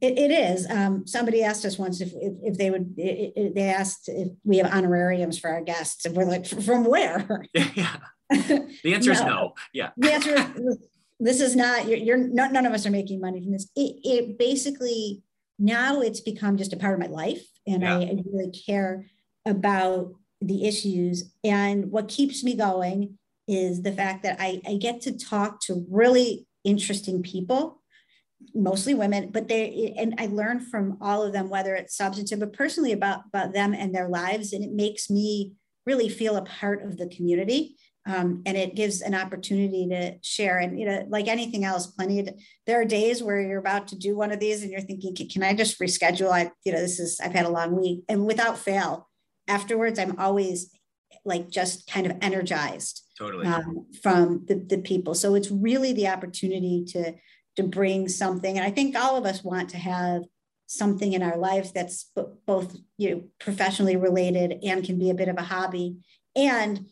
It, 0.00 0.16
it 0.16 0.30
is. 0.30 0.66
Um, 0.70 1.06
somebody 1.06 1.44
asked 1.44 1.66
us 1.66 1.76
once 1.76 2.00
if, 2.00 2.14
if, 2.14 2.32
if 2.42 2.56
they 2.56 2.70
would, 2.70 2.94
it, 2.96 3.34
it, 3.36 3.54
they 3.54 3.68
asked 3.68 4.08
if 4.08 4.28
we 4.44 4.56
have 4.56 4.72
honorariums 4.72 5.38
for 5.38 5.50
our 5.50 5.60
guests. 5.60 6.06
And 6.06 6.16
we're 6.16 6.24
like, 6.24 6.46
from 6.46 6.84
where? 6.84 7.44
yeah. 7.52 7.96
The 8.30 8.94
answer 8.94 9.12
is 9.12 9.20
no. 9.34 9.52
Yeah. 9.74 9.90
The 9.98 10.12
answer 10.14 10.34
is 10.34 10.78
this 11.20 11.42
is 11.42 11.54
not, 11.54 11.86
you're, 11.86 11.98
you're 11.98 12.16
not, 12.16 12.52
none 12.52 12.64
of 12.64 12.72
us 12.72 12.86
are 12.86 12.90
making 12.90 13.20
money 13.20 13.42
from 13.42 13.52
this. 13.52 13.68
It, 13.76 13.96
it 14.02 14.38
basically 14.38 15.22
now 15.58 16.00
it's 16.00 16.20
become 16.20 16.56
just 16.56 16.72
a 16.72 16.76
part 16.76 16.94
of 16.94 17.00
my 17.00 17.06
life 17.06 17.44
and 17.66 17.82
yeah. 17.82 17.98
I, 17.98 18.02
I 18.02 18.22
really 18.32 18.50
care 18.50 19.06
about 19.46 20.12
the 20.40 20.66
issues 20.66 21.32
and 21.42 21.90
what 21.90 22.08
keeps 22.08 22.44
me 22.44 22.54
going 22.54 23.18
is 23.48 23.82
the 23.82 23.92
fact 23.92 24.22
that 24.22 24.36
I, 24.38 24.60
I 24.66 24.74
get 24.74 25.00
to 25.02 25.18
talk 25.18 25.60
to 25.62 25.84
really 25.90 26.46
interesting 26.64 27.22
people 27.22 27.80
mostly 28.54 28.94
women 28.94 29.30
but 29.32 29.48
they 29.48 29.94
and 29.96 30.14
i 30.18 30.26
learn 30.26 30.60
from 30.60 30.96
all 31.00 31.22
of 31.24 31.32
them 31.32 31.48
whether 31.48 31.74
it's 31.74 31.96
substantive 31.96 32.38
but 32.38 32.52
personally 32.52 32.92
about 32.92 33.22
about 33.26 33.52
them 33.52 33.74
and 33.74 33.92
their 33.92 34.08
lives 34.08 34.52
and 34.52 34.62
it 34.62 34.70
makes 34.72 35.10
me 35.10 35.52
really 35.86 36.08
feel 36.08 36.36
a 36.36 36.44
part 36.44 36.84
of 36.84 36.96
the 36.98 37.08
community 37.08 37.76
um, 38.08 38.42
and 38.46 38.56
it 38.56 38.74
gives 38.74 39.02
an 39.02 39.14
opportunity 39.14 39.86
to 39.86 40.14
share 40.22 40.58
and 40.58 40.80
you 40.80 40.86
know 40.86 41.06
like 41.08 41.28
anything 41.28 41.64
else 41.64 41.86
plenty 41.86 42.20
of 42.20 42.28
there 42.66 42.80
are 42.80 42.84
days 42.84 43.22
where 43.22 43.40
you're 43.40 43.60
about 43.60 43.86
to 43.88 43.96
do 43.96 44.16
one 44.16 44.32
of 44.32 44.40
these 44.40 44.62
and 44.62 44.72
you're 44.72 44.80
thinking 44.80 45.14
can 45.28 45.42
i 45.42 45.54
just 45.54 45.78
reschedule? 45.78 46.30
I 46.30 46.50
you 46.64 46.72
know 46.72 46.80
this 46.80 46.98
is 46.98 47.20
i've 47.20 47.32
had 47.32 47.46
a 47.46 47.50
long 47.50 47.78
week. 47.78 48.04
And 48.08 48.26
without 48.26 48.58
fail 48.58 49.08
afterwards 49.46 49.98
i'm 49.98 50.18
always 50.18 50.70
like 51.24 51.50
just 51.50 51.86
kind 51.90 52.06
of 52.06 52.16
energized 52.22 53.02
totally. 53.18 53.46
um, 53.46 53.86
from 54.02 54.44
the, 54.46 54.54
the 54.54 54.78
people. 54.78 55.14
So 55.14 55.34
it's 55.34 55.50
really 55.50 55.92
the 55.92 56.08
opportunity 56.08 56.84
to 56.88 57.14
to 57.56 57.62
bring 57.62 58.08
something. 58.08 58.56
And 58.56 58.66
i 58.66 58.70
think 58.70 58.96
all 58.96 59.16
of 59.16 59.26
us 59.26 59.44
want 59.44 59.68
to 59.70 59.78
have 59.78 60.22
something 60.66 61.14
in 61.14 61.22
our 61.22 61.38
lives 61.38 61.72
that's 61.72 62.10
both 62.46 62.76
you 62.98 63.10
know 63.10 63.22
professionally 63.40 63.96
related 63.96 64.58
and 64.62 64.84
can 64.84 64.98
be 64.98 65.10
a 65.10 65.14
bit 65.14 65.28
of 65.28 65.36
a 65.36 65.42
hobby. 65.42 65.98
And 66.36 66.86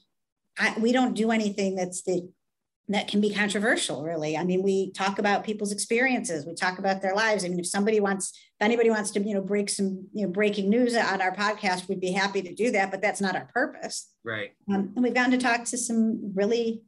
I, 0.59 0.75
we 0.79 0.92
don't 0.92 1.14
do 1.14 1.31
anything 1.31 1.75
that's 1.77 2.03
the 2.03 2.29
that 2.88 3.09
can 3.09 3.21
be 3.21 3.35
controversial 3.35 4.05
really. 4.05 4.37
I 4.37 4.45
mean 4.45 4.62
we 4.62 4.92
talk 4.92 5.19
about 5.19 5.45
people's 5.45 5.73
experiences. 5.73 6.47
We 6.47 6.55
talk 6.55 6.79
about 6.79 7.03
their 7.03 7.14
lives. 7.14 7.45
I 7.45 7.49
mean 7.49 7.59
if 7.59 7.66
somebody 7.66 8.01
wants 8.01 8.31
if 8.31 8.64
anybody 8.64 8.90
wants 8.90 9.11
to 9.12 9.21
you 9.21 9.35
know 9.35 9.40
break 9.40 9.69
some 9.69 10.07
you 10.12 10.25
know 10.25 10.33
breaking 10.33 10.71
news 10.71 10.95
on 10.95 11.21
our 11.21 11.35
podcast 11.35 11.88
we'd 11.88 12.01
be 12.01 12.12
happy 12.12 12.42
to 12.42 12.55
do 12.55 12.71
that 12.73 12.90
but 12.90 13.03
that's 13.03 13.21
not 13.21 13.37
our 13.37 13.49
purpose. 13.53 14.09
Right. 14.25 14.53
Um, 14.73 14.92
and 14.95 15.03
we've 15.03 15.14
gotten 15.14 15.33
to 15.33 15.38
talk 15.38 15.64
to 15.64 15.79
some 15.79 16.33
really 16.35 16.83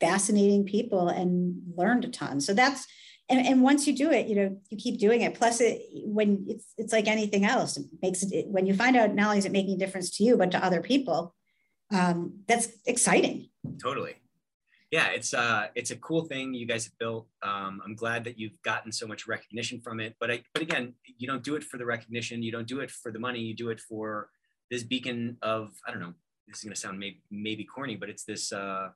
fascinating 0.00 0.64
people 0.64 1.08
and 1.08 1.60
learned 1.76 2.04
a 2.04 2.08
ton. 2.08 2.40
So 2.40 2.54
that's 2.54 2.86
and, 3.28 3.44
and 3.46 3.62
once 3.62 3.86
you 3.86 3.96
do 3.96 4.10
it 4.12 4.28
you 4.28 4.36
know 4.36 4.56
you 4.70 4.76
keep 4.76 5.00
doing 5.00 5.22
it. 5.22 5.34
Plus 5.34 5.60
it 5.60 5.82
when 6.04 6.44
it's 6.48 6.66
it's 6.78 6.92
like 6.92 7.08
anything 7.08 7.44
else 7.44 7.76
it 7.76 7.86
makes 8.00 8.22
it 8.22 8.46
when 8.46 8.66
you 8.66 8.74
find 8.74 8.96
out 8.96 9.12
not 9.12 9.26
only 9.26 9.38
is 9.38 9.44
it 9.44 9.52
making 9.52 9.74
a 9.74 9.78
difference 9.78 10.16
to 10.18 10.24
you 10.24 10.36
but 10.36 10.52
to 10.52 10.64
other 10.64 10.80
people 10.80 11.34
um, 11.92 12.40
that's 12.48 12.68
exciting. 12.86 13.48
Totally. 13.80 14.14
Yeah, 14.90 15.08
it's 15.08 15.32
uh, 15.32 15.68
it's 15.74 15.90
a 15.90 15.96
cool 15.96 16.24
thing 16.24 16.52
you 16.52 16.66
guys 16.66 16.84
have 16.84 16.98
built. 16.98 17.26
Um, 17.42 17.80
I'm 17.84 17.94
glad 17.94 18.24
that 18.24 18.38
you've 18.38 18.60
gotten 18.62 18.92
so 18.92 19.06
much 19.06 19.26
recognition 19.26 19.80
from 19.80 20.00
it. 20.00 20.16
But 20.20 20.30
I, 20.30 20.42
but 20.52 20.62
again, 20.62 20.94
you 21.16 21.26
don't 21.26 21.42
do 21.42 21.54
it 21.54 21.64
for 21.64 21.78
the 21.78 21.86
recognition. 21.86 22.42
You 22.42 22.52
don't 22.52 22.68
do 22.68 22.80
it 22.80 22.90
for 22.90 23.10
the 23.10 23.18
money. 23.18 23.40
You 23.40 23.54
do 23.54 23.70
it 23.70 23.80
for 23.80 24.28
this 24.70 24.82
beacon 24.82 25.38
of 25.40 25.70
I 25.86 25.92
don't 25.92 26.00
know. 26.00 26.12
This 26.46 26.58
is 26.58 26.64
going 26.64 26.74
to 26.74 26.80
sound 26.80 26.98
maybe 26.98 27.22
maybe 27.30 27.64
corny, 27.64 27.96
but 27.96 28.10
it's 28.10 28.24
this 28.24 28.52
uh, 28.52 28.90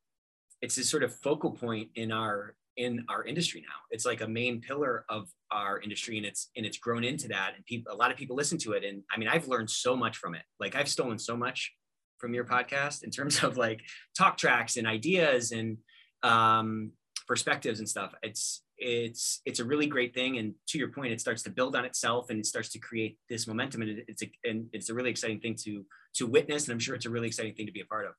it's 0.60 0.76
this 0.76 0.90
sort 0.90 1.02
of 1.02 1.14
focal 1.14 1.50
point 1.50 1.88
in 1.94 2.12
our 2.12 2.56
in 2.76 3.06
our 3.08 3.24
industry 3.24 3.62
now. 3.62 3.76
It's 3.90 4.04
like 4.04 4.20
a 4.20 4.28
main 4.28 4.60
pillar 4.60 5.06
of 5.08 5.30
our 5.50 5.80
industry, 5.80 6.18
and 6.18 6.26
it's 6.26 6.50
and 6.58 6.66
it's 6.66 6.76
grown 6.76 7.04
into 7.04 7.28
that. 7.28 7.52
And 7.56 7.64
people, 7.64 7.90
a 7.90 7.96
lot 7.96 8.10
of 8.10 8.18
people 8.18 8.36
listen 8.36 8.58
to 8.58 8.72
it. 8.72 8.84
And 8.84 9.02
I 9.10 9.18
mean, 9.18 9.28
I've 9.28 9.48
learned 9.48 9.70
so 9.70 9.96
much 9.96 10.18
from 10.18 10.34
it. 10.34 10.42
Like 10.60 10.74
I've 10.74 10.88
stolen 10.88 11.18
so 11.18 11.38
much 11.38 11.72
from 12.18 12.34
your 12.34 12.44
podcast 12.44 13.02
in 13.02 13.10
terms 13.10 13.42
of 13.42 13.56
like 13.56 13.82
talk 14.16 14.36
tracks 14.36 14.76
and 14.76 14.86
ideas 14.86 15.52
and 15.52 15.78
um, 16.22 16.92
perspectives 17.26 17.78
and 17.78 17.88
stuff. 17.88 18.12
It's 18.22 18.62
it's 18.78 19.40
it's 19.46 19.60
a 19.60 19.64
really 19.64 19.86
great 19.86 20.14
thing, 20.14 20.38
and 20.38 20.54
to 20.68 20.78
your 20.78 20.88
point, 20.88 21.12
it 21.12 21.20
starts 21.20 21.42
to 21.44 21.50
build 21.50 21.76
on 21.76 21.84
itself 21.84 22.30
and 22.30 22.38
it 22.38 22.46
starts 22.46 22.68
to 22.70 22.78
create 22.78 23.18
this 23.28 23.46
momentum, 23.46 23.82
and 23.82 24.02
it's 24.08 24.22
a 24.22 24.30
and 24.44 24.66
it's 24.72 24.90
a 24.90 24.94
really 24.94 25.10
exciting 25.10 25.40
thing 25.40 25.56
to 25.64 25.84
to 26.16 26.26
witness, 26.26 26.64
and 26.64 26.72
I'm 26.72 26.78
sure 26.78 26.94
it's 26.94 27.06
a 27.06 27.10
really 27.10 27.28
exciting 27.28 27.54
thing 27.54 27.66
to 27.66 27.72
be 27.72 27.80
a 27.80 27.86
part 27.86 28.06
of. 28.06 28.12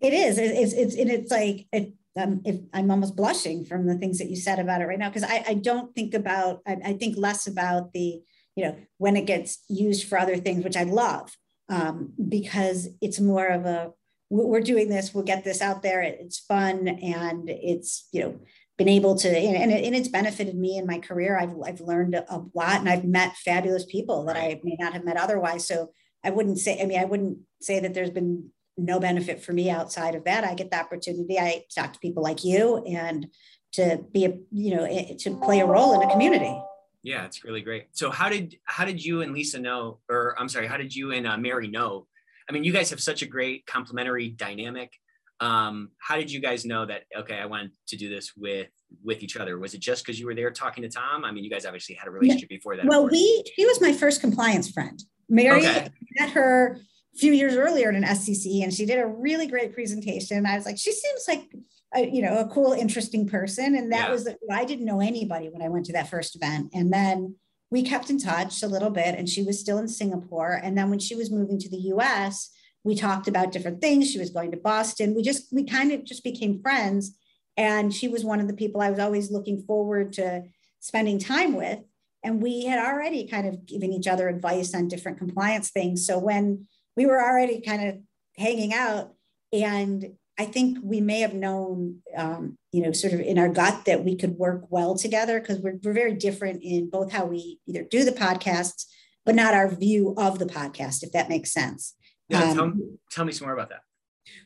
It 0.00 0.12
is. 0.12 0.38
It's 0.38 0.72
it's 0.72 0.94
and 0.94 1.10
it's 1.10 1.30
like 1.30 1.66
it, 1.72 1.92
um, 2.16 2.42
I'm 2.72 2.90
almost 2.90 3.16
blushing 3.16 3.64
from 3.64 3.86
the 3.86 3.96
things 3.96 4.18
that 4.18 4.30
you 4.30 4.36
said 4.36 4.58
about 4.58 4.80
it 4.80 4.86
right 4.86 4.98
now 4.98 5.08
because 5.08 5.24
I, 5.24 5.44
I 5.46 5.54
don't 5.54 5.94
think 5.94 6.14
about 6.14 6.60
I, 6.66 6.76
I 6.84 6.92
think 6.94 7.16
less 7.16 7.46
about 7.46 7.92
the 7.92 8.22
you 8.56 8.64
know 8.64 8.76
when 8.98 9.16
it 9.16 9.26
gets 9.26 9.62
used 9.68 10.08
for 10.08 10.18
other 10.18 10.36
things, 10.36 10.64
which 10.64 10.76
I 10.76 10.84
love 10.84 11.36
um, 11.70 12.12
because 12.28 12.88
it's 13.00 13.20
more 13.20 13.46
of 13.46 13.64
a 13.64 13.92
we're 14.32 14.60
doing 14.60 14.88
this 14.88 15.12
we'll 15.12 15.24
get 15.24 15.42
this 15.42 15.60
out 15.60 15.82
there 15.82 16.02
it's 16.02 16.38
fun 16.38 16.86
and 16.86 17.50
it's 17.50 18.08
you 18.12 18.20
know 18.20 18.38
been 18.80 18.88
able 18.88 19.14
to 19.14 19.28
and, 19.28 19.70
and 19.70 19.94
it's 19.94 20.08
benefited 20.08 20.56
me 20.56 20.78
in 20.78 20.86
my 20.86 20.98
career. 20.98 21.38
I've, 21.38 21.54
I've 21.62 21.82
learned 21.82 22.14
a 22.14 22.42
lot 22.54 22.80
and 22.80 22.88
i've 22.88 23.04
met 23.04 23.36
fabulous 23.36 23.84
people 23.84 24.24
that 24.24 24.36
i 24.36 24.58
may 24.64 24.74
not 24.80 24.94
have 24.94 25.04
met 25.04 25.18
otherwise. 25.18 25.68
So 25.68 25.90
i 26.24 26.30
wouldn't 26.30 26.58
say 26.58 26.80
i 26.80 26.86
mean 26.86 26.98
i 26.98 27.04
wouldn't 27.04 27.40
say 27.60 27.78
that 27.80 27.92
there's 27.92 28.08
been 28.10 28.48
no 28.78 28.98
benefit 28.98 29.42
for 29.42 29.52
me 29.52 29.68
outside 29.68 30.14
of 30.14 30.24
that. 30.24 30.44
I 30.44 30.54
get 30.54 30.70
the 30.70 30.80
opportunity 30.80 31.38
i 31.38 31.64
talk 31.74 31.92
to 31.92 31.98
people 31.98 32.22
like 32.22 32.42
you 32.42 32.82
and 32.86 33.26
to 33.72 34.02
be 34.12 34.24
a 34.24 34.38
you 34.50 34.74
know 34.74 34.84
eh, 34.84 35.14
to 35.18 35.36
play 35.36 35.60
a 35.60 35.66
role 35.66 36.00
in 36.00 36.08
a 36.08 36.10
community 36.10 36.58
yeah, 37.02 37.24
it's 37.24 37.44
really 37.44 37.62
great. 37.62 37.88
So 37.92 38.10
how 38.10 38.28
did 38.28 38.56
how 38.64 38.84
did 38.84 39.04
you 39.04 39.22
and 39.22 39.32
Lisa 39.32 39.58
know, 39.58 39.98
or 40.08 40.34
I'm 40.38 40.48
sorry, 40.48 40.66
how 40.66 40.76
did 40.76 40.94
you 40.94 41.12
and 41.12 41.26
uh, 41.26 41.36
Mary 41.36 41.68
know? 41.68 42.06
I 42.48 42.52
mean, 42.52 42.64
you 42.64 42.72
guys 42.72 42.90
have 42.90 43.00
such 43.00 43.22
a 43.22 43.26
great 43.26 43.64
complementary 43.66 44.28
dynamic. 44.28 44.92
Um, 45.40 45.90
how 45.98 46.16
did 46.16 46.30
you 46.30 46.40
guys 46.40 46.66
know 46.66 46.84
that? 46.84 47.04
Okay, 47.16 47.38
I 47.38 47.46
wanted 47.46 47.72
to 47.88 47.96
do 47.96 48.10
this 48.10 48.32
with 48.36 48.68
with 49.02 49.22
each 49.22 49.36
other. 49.36 49.58
Was 49.58 49.72
it 49.72 49.80
just 49.80 50.04
because 50.04 50.20
you 50.20 50.26
were 50.26 50.34
there 50.34 50.50
talking 50.50 50.82
to 50.82 50.90
Tom? 50.90 51.24
I 51.24 51.32
mean, 51.32 51.44
you 51.44 51.50
guys 51.50 51.64
obviously 51.64 51.94
had 51.94 52.08
a 52.08 52.10
relationship 52.10 52.50
yeah. 52.50 52.56
before 52.58 52.76
that. 52.76 52.86
Well, 52.86 53.08
we 53.08 53.44
she 53.56 53.64
was 53.64 53.80
my 53.80 53.92
first 53.92 54.20
compliance 54.20 54.70
friend. 54.70 55.02
Mary 55.28 55.60
okay. 55.60 55.88
met 56.18 56.30
her 56.30 56.78
a 57.14 57.18
few 57.18 57.32
years 57.32 57.56
earlier 57.56 57.88
at 57.88 57.94
an 57.94 58.02
SCC, 58.02 58.62
and 58.62 58.74
she 58.74 58.84
did 58.84 58.98
a 58.98 59.06
really 59.06 59.46
great 59.46 59.72
presentation. 59.72 60.44
I 60.44 60.56
was 60.56 60.66
like, 60.66 60.76
she 60.76 60.92
seems 60.92 61.24
like 61.26 61.50
a, 61.94 62.08
you 62.08 62.22
know, 62.22 62.38
a 62.38 62.46
cool, 62.46 62.72
interesting 62.72 63.28
person. 63.28 63.74
And 63.74 63.92
that 63.92 64.08
yeah. 64.08 64.10
was, 64.10 64.28
I 64.50 64.64
didn't 64.64 64.84
know 64.84 65.00
anybody 65.00 65.48
when 65.48 65.62
I 65.62 65.68
went 65.68 65.86
to 65.86 65.92
that 65.94 66.08
first 66.08 66.36
event. 66.36 66.70
And 66.72 66.92
then 66.92 67.36
we 67.70 67.82
kept 67.82 68.10
in 68.10 68.18
touch 68.18 68.62
a 68.62 68.68
little 68.68 68.90
bit, 68.90 69.14
and 69.16 69.28
she 69.28 69.42
was 69.42 69.60
still 69.60 69.78
in 69.78 69.88
Singapore. 69.88 70.60
And 70.62 70.76
then 70.76 70.90
when 70.90 70.98
she 70.98 71.14
was 71.14 71.30
moving 71.30 71.58
to 71.58 71.68
the 71.68 71.78
US, 71.94 72.50
we 72.82 72.94
talked 72.94 73.28
about 73.28 73.52
different 73.52 73.80
things. 73.80 74.10
She 74.10 74.18
was 74.18 74.30
going 74.30 74.50
to 74.50 74.56
Boston. 74.56 75.14
We 75.14 75.22
just, 75.22 75.52
we 75.52 75.64
kind 75.64 75.92
of 75.92 76.04
just 76.04 76.24
became 76.24 76.62
friends. 76.62 77.16
And 77.56 77.94
she 77.94 78.08
was 78.08 78.24
one 78.24 78.40
of 78.40 78.48
the 78.48 78.54
people 78.54 78.80
I 78.80 78.90
was 78.90 78.98
always 78.98 79.30
looking 79.30 79.62
forward 79.62 80.14
to 80.14 80.44
spending 80.80 81.18
time 81.18 81.54
with. 81.54 81.80
And 82.24 82.42
we 82.42 82.64
had 82.64 82.84
already 82.84 83.26
kind 83.26 83.46
of 83.46 83.66
given 83.66 83.92
each 83.92 84.06
other 84.06 84.28
advice 84.28 84.74
on 84.74 84.88
different 84.88 85.18
compliance 85.18 85.70
things. 85.70 86.06
So 86.06 86.18
when 86.18 86.66
we 86.96 87.06
were 87.06 87.22
already 87.22 87.60
kind 87.60 87.88
of 87.88 87.96
hanging 88.36 88.74
out, 88.74 89.14
and 89.52 90.12
I 90.40 90.46
think 90.46 90.78
we 90.82 91.02
may 91.02 91.20
have 91.20 91.34
known, 91.34 91.98
um, 92.16 92.56
you 92.72 92.82
know, 92.82 92.92
sort 92.92 93.12
of 93.12 93.20
in 93.20 93.38
our 93.38 93.50
gut 93.50 93.84
that 93.84 94.04
we 94.06 94.16
could 94.16 94.38
work 94.38 94.62
well 94.70 94.96
together 94.96 95.38
because 95.38 95.58
we're, 95.58 95.78
we're 95.82 95.92
very 95.92 96.14
different 96.14 96.62
in 96.62 96.88
both 96.88 97.12
how 97.12 97.26
we 97.26 97.58
either 97.66 97.82
do 97.82 98.06
the 98.06 98.12
podcasts, 98.12 98.86
but 99.26 99.34
not 99.34 99.52
our 99.52 99.68
view 99.68 100.14
of 100.16 100.38
the 100.38 100.46
podcast, 100.46 101.02
if 101.02 101.12
that 101.12 101.28
makes 101.28 101.52
sense. 101.52 101.94
Yeah, 102.30 102.44
um, 102.44 102.56
tell, 102.56 102.72
tell 103.10 103.24
me 103.26 103.32
some 103.32 103.48
more 103.48 103.54
about 103.54 103.68
that. 103.68 103.82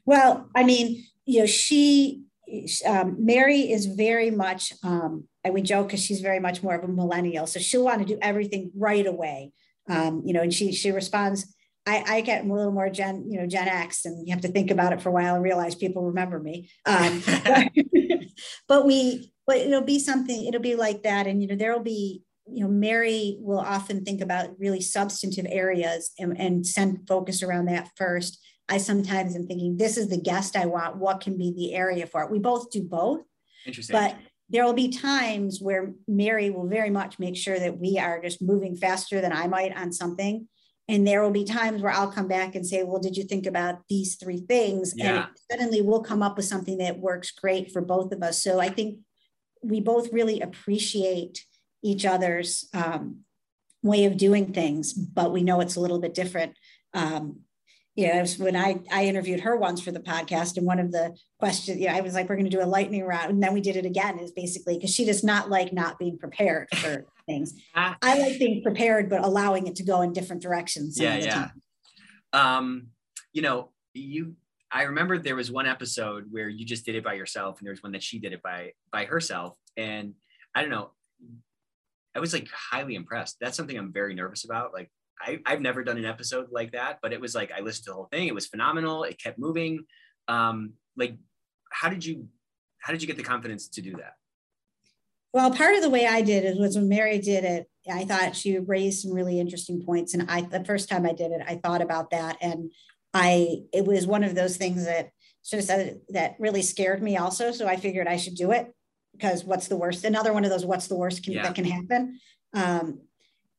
Well, 0.04 0.50
I 0.52 0.64
mean, 0.64 1.04
you 1.26 1.40
know, 1.40 1.46
she, 1.46 2.24
um, 2.84 3.14
Mary 3.20 3.70
is 3.70 3.86
very 3.86 4.32
much, 4.32 4.72
um, 4.82 5.28
and 5.44 5.54
we 5.54 5.62
joke 5.62 5.86
because 5.86 6.02
she's 6.02 6.22
very 6.22 6.40
much 6.40 6.60
more 6.60 6.74
of 6.74 6.82
a 6.82 6.88
millennial. 6.92 7.46
So 7.46 7.60
she'll 7.60 7.84
want 7.84 8.00
to 8.00 8.04
do 8.04 8.18
everything 8.20 8.72
right 8.76 9.06
away. 9.06 9.52
Um, 9.88 10.22
you 10.24 10.32
know, 10.32 10.42
and 10.42 10.52
she 10.52 10.72
she 10.72 10.90
responds, 10.90 11.54
I, 11.86 12.04
I 12.06 12.20
get 12.22 12.44
a 12.44 12.52
little 12.52 12.72
more 12.72 12.88
Gen, 12.88 13.26
you 13.28 13.38
know, 13.38 13.46
Gen 13.46 13.68
X, 13.68 14.06
and 14.06 14.26
you 14.26 14.32
have 14.32 14.42
to 14.42 14.48
think 14.48 14.70
about 14.70 14.92
it 14.92 15.02
for 15.02 15.10
a 15.10 15.12
while 15.12 15.34
and 15.34 15.44
realize 15.44 15.74
people 15.74 16.04
remember 16.04 16.40
me. 16.40 16.70
Um, 16.86 17.22
but, 17.44 17.68
but 18.68 18.86
we, 18.86 19.32
but 19.46 19.58
it'll 19.58 19.82
be 19.82 19.98
something. 19.98 20.46
It'll 20.46 20.62
be 20.62 20.76
like 20.76 21.02
that, 21.02 21.26
and 21.26 21.42
you 21.42 21.48
know, 21.48 21.56
there'll 21.56 21.82
be 21.82 22.22
you 22.46 22.62
know, 22.62 22.70
Mary 22.70 23.38
will 23.40 23.58
often 23.58 24.04
think 24.04 24.20
about 24.20 24.58
really 24.58 24.80
substantive 24.80 25.46
areas 25.48 26.12
and, 26.18 26.38
and 26.38 26.66
send 26.66 27.08
focus 27.08 27.42
around 27.42 27.66
that 27.66 27.90
first. 27.96 28.38
I 28.68 28.78
sometimes 28.78 29.34
am 29.34 29.46
thinking, 29.46 29.76
this 29.76 29.96
is 29.96 30.08
the 30.08 30.20
guest 30.20 30.56
I 30.56 30.66
want. 30.66 30.96
What 30.96 31.20
can 31.20 31.36
be 31.38 31.52
the 31.54 31.74
area 31.74 32.06
for 32.06 32.22
it? 32.22 32.30
We 32.30 32.38
both 32.38 32.70
do 32.70 32.82
both. 32.82 33.20
Interesting. 33.66 33.94
But 33.94 34.16
there 34.50 34.64
will 34.64 34.74
be 34.74 34.88
times 34.88 35.58
where 35.60 35.94
Mary 36.06 36.50
will 36.50 36.68
very 36.68 36.90
much 36.90 37.18
make 37.18 37.36
sure 37.36 37.58
that 37.58 37.78
we 37.78 37.98
are 37.98 38.20
just 38.20 38.42
moving 38.42 38.76
faster 38.76 39.20
than 39.20 39.32
I 39.32 39.46
might 39.46 39.74
on 39.76 39.92
something. 39.92 40.48
And 40.86 41.06
there 41.06 41.22
will 41.22 41.30
be 41.30 41.44
times 41.44 41.80
where 41.80 41.92
I'll 41.92 42.12
come 42.12 42.28
back 42.28 42.54
and 42.54 42.66
say, 42.66 42.82
Well, 42.82 43.00
did 43.00 43.16
you 43.16 43.24
think 43.24 43.46
about 43.46 43.80
these 43.88 44.16
three 44.16 44.40
things? 44.40 44.92
Yeah. 44.94 45.26
And 45.26 45.36
suddenly 45.50 45.80
we'll 45.80 46.02
come 46.02 46.22
up 46.22 46.36
with 46.36 46.44
something 46.44 46.78
that 46.78 46.98
works 46.98 47.30
great 47.30 47.72
for 47.72 47.80
both 47.80 48.12
of 48.12 48.22
us. 48.22 48.42
So 48.42 48.60
I 48.60 48.68
think 48.68 48.98
we 49.62 49.80
both 49.80 50.12
really 50.12 50.40
appreciate 50.40 51.44
each 51.82 52.04
other's 52.04 52.68
um, 52.74 53.20
way 53.82 54.04
of 54.04 54.16
doing 54.16 54.52
things, 54.52 54.92
but 54.92 55.32
we 55.32 55.42
know 55.42 55.60
it's 55.60 55.76
a 55.76 55.80
little 55.80 56.00
bit 56.00 56.14
different. 56.14 56.56
Um, 56.92 57.40
you 57.94 58.08
know, 58.08 58.24
when 58.38 58.56
I, 58.56 58.80
I 58.92 59.04
interviewed 59.04 59.40
her 59.40 59.56
once 59.56 59.80
for 59.80 59.92
the 59.92 60.00
podcast, 60.00 60.56
and 60.56 60.66
one 60.66 60.80
of 60.80 60.90
the 60.90 61.16
questions, 61.38 61.78
you 61.78 61.86
know, 61.86 61.94
I 61.94 62.00
was 62.00 62.14
like, 62.14 62.28
we're 62.28 62.36
going 62.36 62.50
to 62.50 62.56
do 62.56 62.62
a 62.62 62.66
lightning 62.66 63.04
round. 63.04 63.30
And 63.30 63.42
then 63.42 63.54
we 63.54 63.60
did 63.60 63.76
it 63.76 63.86
again, 63.86 64.18
is 64.18 64.32
basically 64.32 64.76
because 64.76 64.92
she 64.92 65.04
does 65.04 65.22
not 65.22 65.48
like 65.48 65.72
not 65.72 65.98
being 65.98 66.18
prepared 66.18 66.68
for 66.74 67.06
things. 67.26 67.54
Ah. 67.74 67.96
I 68.02 68.18
like 68.18 68.38
being 68.38 68.62
prepared, 68.62 69.08
but 69.08 69.24
allowing 69.24 69.68
it 69.68 69.76
to 69.76 69.84
go 69.84 70.02
in 70.02 70.12
different 70.12 70.42
directions. 70.42 70.98
Yeah, 71.00 71.16
yeah. 71.16 71.48
Um, 72.32 72.88
you 73.32 73.42
know, 73.42 73.70
you 73.92 74.34
I 74.74 74.82
remember 74.82 75.18
there 75.18 75.36
was 75.36 75.52
one 75.52 75.66
episode 75.66 76.26
where 76.30 76.48
you 76.48 76.66
just 76.66 76.84
did 76.84 76.96
it 76.96 77.04
by 77.04 77.14
yourself, 77.14 77.58
and 77.58 77.66
there 77.66 77.72
was 77.72 77.82
one 77.82 77.92
that 77.92 78.02
she 78.02 78.18
did 78.18 78.32
it 78.32 78.42
by 78.42 78.72
by 78.90 79.04
herself. 79.04 79.56
And 79.76 80.14
I 80.52 80.62
don't 80.62 80.70
know, 80.70 80.90
I 82.14 82.18
was 82.18 82.32
like 82.32 82.48
highly 82.50 82.96
impressed. 82.96 83.36
That's 83.40 83.56
something 83.56 83.78
I'm 83.78 83.92
very 83.92 84.14
nervous 84.14 84.44
about. 84.44 84.72
Like 84.72 84.90
I, 85.20 85.40
I've 85.46 85.60
never 85.60 85.84
done 85.84 85.96
an 85.96 86.04
episode 86.04 86.48
like 86.50 86.72
that, 86.72 86.98
but 87.02 87.12
it 87.12 87.20
was 87.20 87.34
like 87.34 87.52
I 87.52 87.60
listened 87.60 87.84
to 87.84 87.90
the 87.90 87.94
whole 87.94 88.08
thing. 88.10 88.28
It 88.28 88.34
was 88.34 88.46
phenomenal. 88.46 89.04
It 89.04 89.20
kept 89.22 89.38
moving. 89.38 89.84
Um, 90.28 90.74
like, 90.96 91.16
how 91.70 91.88
did 91.88 92.04
you 92.04 92.28
how 92.80 92.92
did 92.92 93.00
you 93.00 93.08
get 93.08 93.16
the 93.16 93.22
confidence 93.22 93.68
to 93.68 93.82
do 93.82 93.92
that? 93.92 94.14
Well, 95.32 95.50
part 95.50 95.74
of 95.74 95.82
the 95.82 95.90
way 95.90 96.06
I 96.06 96.22
did 96.22 96.44
it 96.44 96.58
was 96.58 96.76
when 96.76 96.88
Mary 96.88 97.18
did 97.18 97.44
it. 97.44 97.66
I 97.90 98.04
thought 98.04 98.36
she 98.36 98.58
raised 98.58 99.02
some 99.02 99.12
really 99.12 99.40
interesting 99.40 99.82
points, 99.84 100.14
and 100.14 100.30
I 100.30 100.42
the 100.42 100.64
first 100.64 100.88
time 100.88 101.06
I 101.06 101.12
did 101.12 101.32
it, 101.32 101.42
I 101.46 101.56
thought 101.56 101.82
about 101.82 102.10
that, 102.10 102.36
and 102.40 102.70
I 103.12 103.62
it 103.72 103.84
was 103.84 104.06
one 104.06 104.24
of 104.24 104.34
those 104.34 104.56
things 104.56 104.84
that 104.84 105.10
sort 105.42 105.60
of 105.60 105.66
said 105.66 106.00
that 106.10 106.36
really 106.38 106.62
scared 106.62 107.02
me 107.02 107.16
also. 107.16 107.52
So 107.52 107.66
I 107.66 107.76
figured 107.76 108.06
I 108.06 108.16
should 108.16 108.34
do 108.34 108.52
it 108.52 108.72
because 109.12 109.44
what's 109.44 109.68
the 109.68 109.76
worst? 109.76 110.04
Another 110.04 110.32
one 110.32 110.44
of 110.44 110.50
those 110.50 110.64
what's 110.64 110.88
the 110.88 110.96
worst 110.96 111.22
can, 111.22 111.34
yeah. 111.34 111.42
that 111.42 111.54
can 111.54 111.64
happen. 111.64 112.20
Um, 112.54 113.00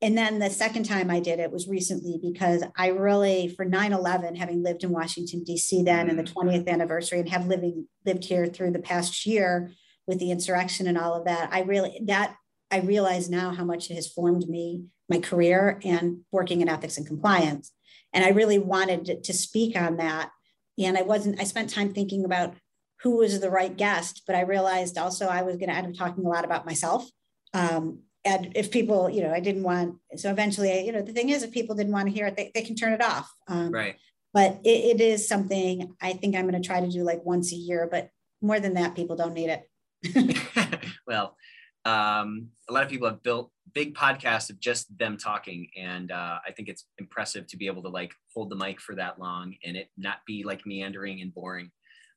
and 0.06 0.16
then 0.16 0.38
the 0.38 0.50
second 0.50 0.84
time 0.84 1.10
I 1.10 1.18
did 1.18 1.40
it 1.40 1.50
was 1.50 1.66
recently 1.66 2.16
because 2.22 2.62
I 2.76 2.90
really, 2.90 3.48
for 3.48 3.64
9 3.64 3.92
11, 3.92 4.36
having 4.36 4.62
lived 4.62 4.84
in 4.84 4.92
Washington, 4.92 5.42
D.C. 5.42 5.82
then 5.82 6.08
and 6.08 6.16
the 6.16 6.22
20th 6.22 6.62
mm. 6.62 6.68
anniversary, 6.68 7.18
and 7.18 7.28
have 7.28 7.48
living 7.48 7.88
lived 8.04 8.24
here 8.24 8.46
through 8.46 8.70
the 8.70 8.78
past 8.78 9.26
year 9.26 9.72
with 10.06 10.20
the 10.20 10.30
insurrection 10.30 10.86
and 10.86 10.96
all 10.96 11.14
of 11.14 11.24
that, 11.24 11.48
I 11.52 11.62
really, 11.62 12.00
that 12.04 12.36
I 12.70 12.82
realize 12.82 13.28
now 13.28 13.50
how 13.50 13.64
much 13.64 13.90
it 13.90 13.96
has 13.96 14.06
formed 14.06 14.48
me, 14.48 14.84
my 15.08 15.18
career, 15.18 15.80
and 15.82 16.18
working 16.30 16.60
in 16.60 16.68
ethics 16.68 16.98
and 16.98 17.04
compliance. 17.04 17.72
And 18.12 18.24
I 18.24 18.28
really 18.28 18.60
wanted 18.60 19.06
to, 19.06 19.20
to 19.20 19.32
speak 19.32 19.76
on 19.76 19.96
that. 19.96 20.30
And 20.78 20.96
I 20.96 21.02
wasn't, 21.02 21.40
I 21.40 21.44
spent 21.44 21.70
time 21.70 21.92
thinking 21.92 22.24
about 22.24 22.54
who 23.02 23.16
was 23.16 23.40
the 23.40 23.50
right 23.50 23.76
guest, 23.76 24.22
but 24.24 24.36
I 24.36 24.42
realized 24.42 24.98
also 24.98 25.26
I 25.26 25.42
was 25.42 25.56
going 25.56 25.68
to 25.68 25.74
end 25.74 25.88
up 25.88 25.94
talking 25.94 26.24
a 26.24 26.28
lot 26.28 26.44
about 26.44 26.64
myself. 26.64 27.10
Um, 27.52 28.02
and 28.26 28.52
if 28.56 28.72
people, 28.72 29.08
you 29.08 29.22
know, 29.22 29.32
I 29.32 29.38
didn't 29.38 29.62
want, 29.62 29.98
so 30.16 30.30
eventually, 30.30 30.84
you 30.84 30.90
know, 30.90 31.00
the 31.00 31.12
thing 31.12 31.28
is, 31.28 31.44
if 31.44 31.52
people 31.52 31.76
didn't 31.76 31.92
want 31.92 32.08
to 32.08 32.12
hear 32.12 32.26
it, 32.26 32.36
they, 32.36 32.50
they 32.54 32.62
can 32.62 32.74
turn 32.74 32.92
it 32.92 33.00
off. 33.00 33.32
Um, 33.46 33.70
right. 33.70 33.94
But 34.34 34.58
it, 34.64 34.96
it 34.96 35.00
is 35.00 35.28
something 35.28 35.94
I 36.02 36.14
think 36.14 36.34
I'm 36.34 36.48
going 36.48 36.60
to 36.60 36.66
try 36.66 36.80
to 36.80 36.88
do 36.88 37.04
like 37.04 37.24
once 37.24 37.52
a 37.52 37.56
year, 37.56 37.88
but 37.88 38.10
more 38.42 38.58
than 38.58 38.74
that, 38.74 38.96
people 38.96 39.14
don't 39.14 39.32
need 39.32 39.48
it. 39.48 40.82
well, 41.06 41.36
um, 41.84 42.48
a 42.68 42.72
lot 42.72 42.82
of 42.82 42.90
people 42.90 43.08
have 43.08 43.22
built 43.22 43.52
big 43.72 43.94
podcasts 43.94 44.50
of 44.50 44.58
just 44.58 44.98
them 44.98 45.16
talking. 45.16 45.68
And 45.76 46.10
uh, 46.10 46.38
I 46.44 46.50
think 46.50 46.68
it's 46.68 46.84
impressive 46.98 47.46
to 47.46 47.56
be 47.56 47.68
able 47.68 47.82
to 47.84 47.88
like 47.88 48.12
hold 48.34 48.50
the 48.50 48.56
mic 48.56 48.80
for 48.80 48.96
that 48.96 49.20
long 49.20 49.54
and 49.64 49.76
it 49.76 49.88
not 49.96 50.18
be 50.26 50.42
like 50.42 50.66
meandering 50.66 51.20
and 51.20 51.32
boring. 51.32 51.70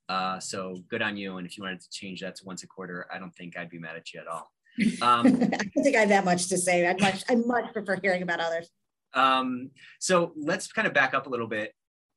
Uh, 0.10 0.40
so 0.40 0.84
good 0.90 1.04
on 1.04 1.18
you. 1.18 1.38
And 1.38 1.46
if 1.46 1.56
you 1.56 1.64
wanted 1.64 1.82
to 1.82 1.90
change 1.92 2.22
that 2.22 2.36
to 2.38 2.46
once 2.46 2.64
a 2.64 2.68
quarter, 2.68 3.06
I 3.14 3.20
don't 3.20 3.36
think 3.36 3.56
I'd 3.56 3.70
be 3.70 3.78
mad 3.78 3.96
at 3.96 4.12
you 4.12 4.20
at 4.20 4.28
all. 4.28 4.52
Um, 5.02 5.26
I 5.28 5.30
don't 5.30 5.84
think 5.84 5.96
I 5.96 6.02
have 6.02 6.10
that 6.10 6.26
much 6.26 6.48
to 6.50 6.58
say. 6.58 6.88
I'd 6.88 7.02
much, 7.02 7.24
I 7.30 7.36
much 7.36 7.72
prefer 7.74 7.98
hearing 8.02 8.22
about 8.22 8.40
others. 8.40 8.70
Um, 9.14 9.72
so 10.00 10.34
let's 10.36 10.72
kind 10.72 10.88
of 10.88 10.94
back 10.94 11.14
up 11.14 11.28
a 11.28 11.30
little 11.30 11.48
bit. 11.48 11.74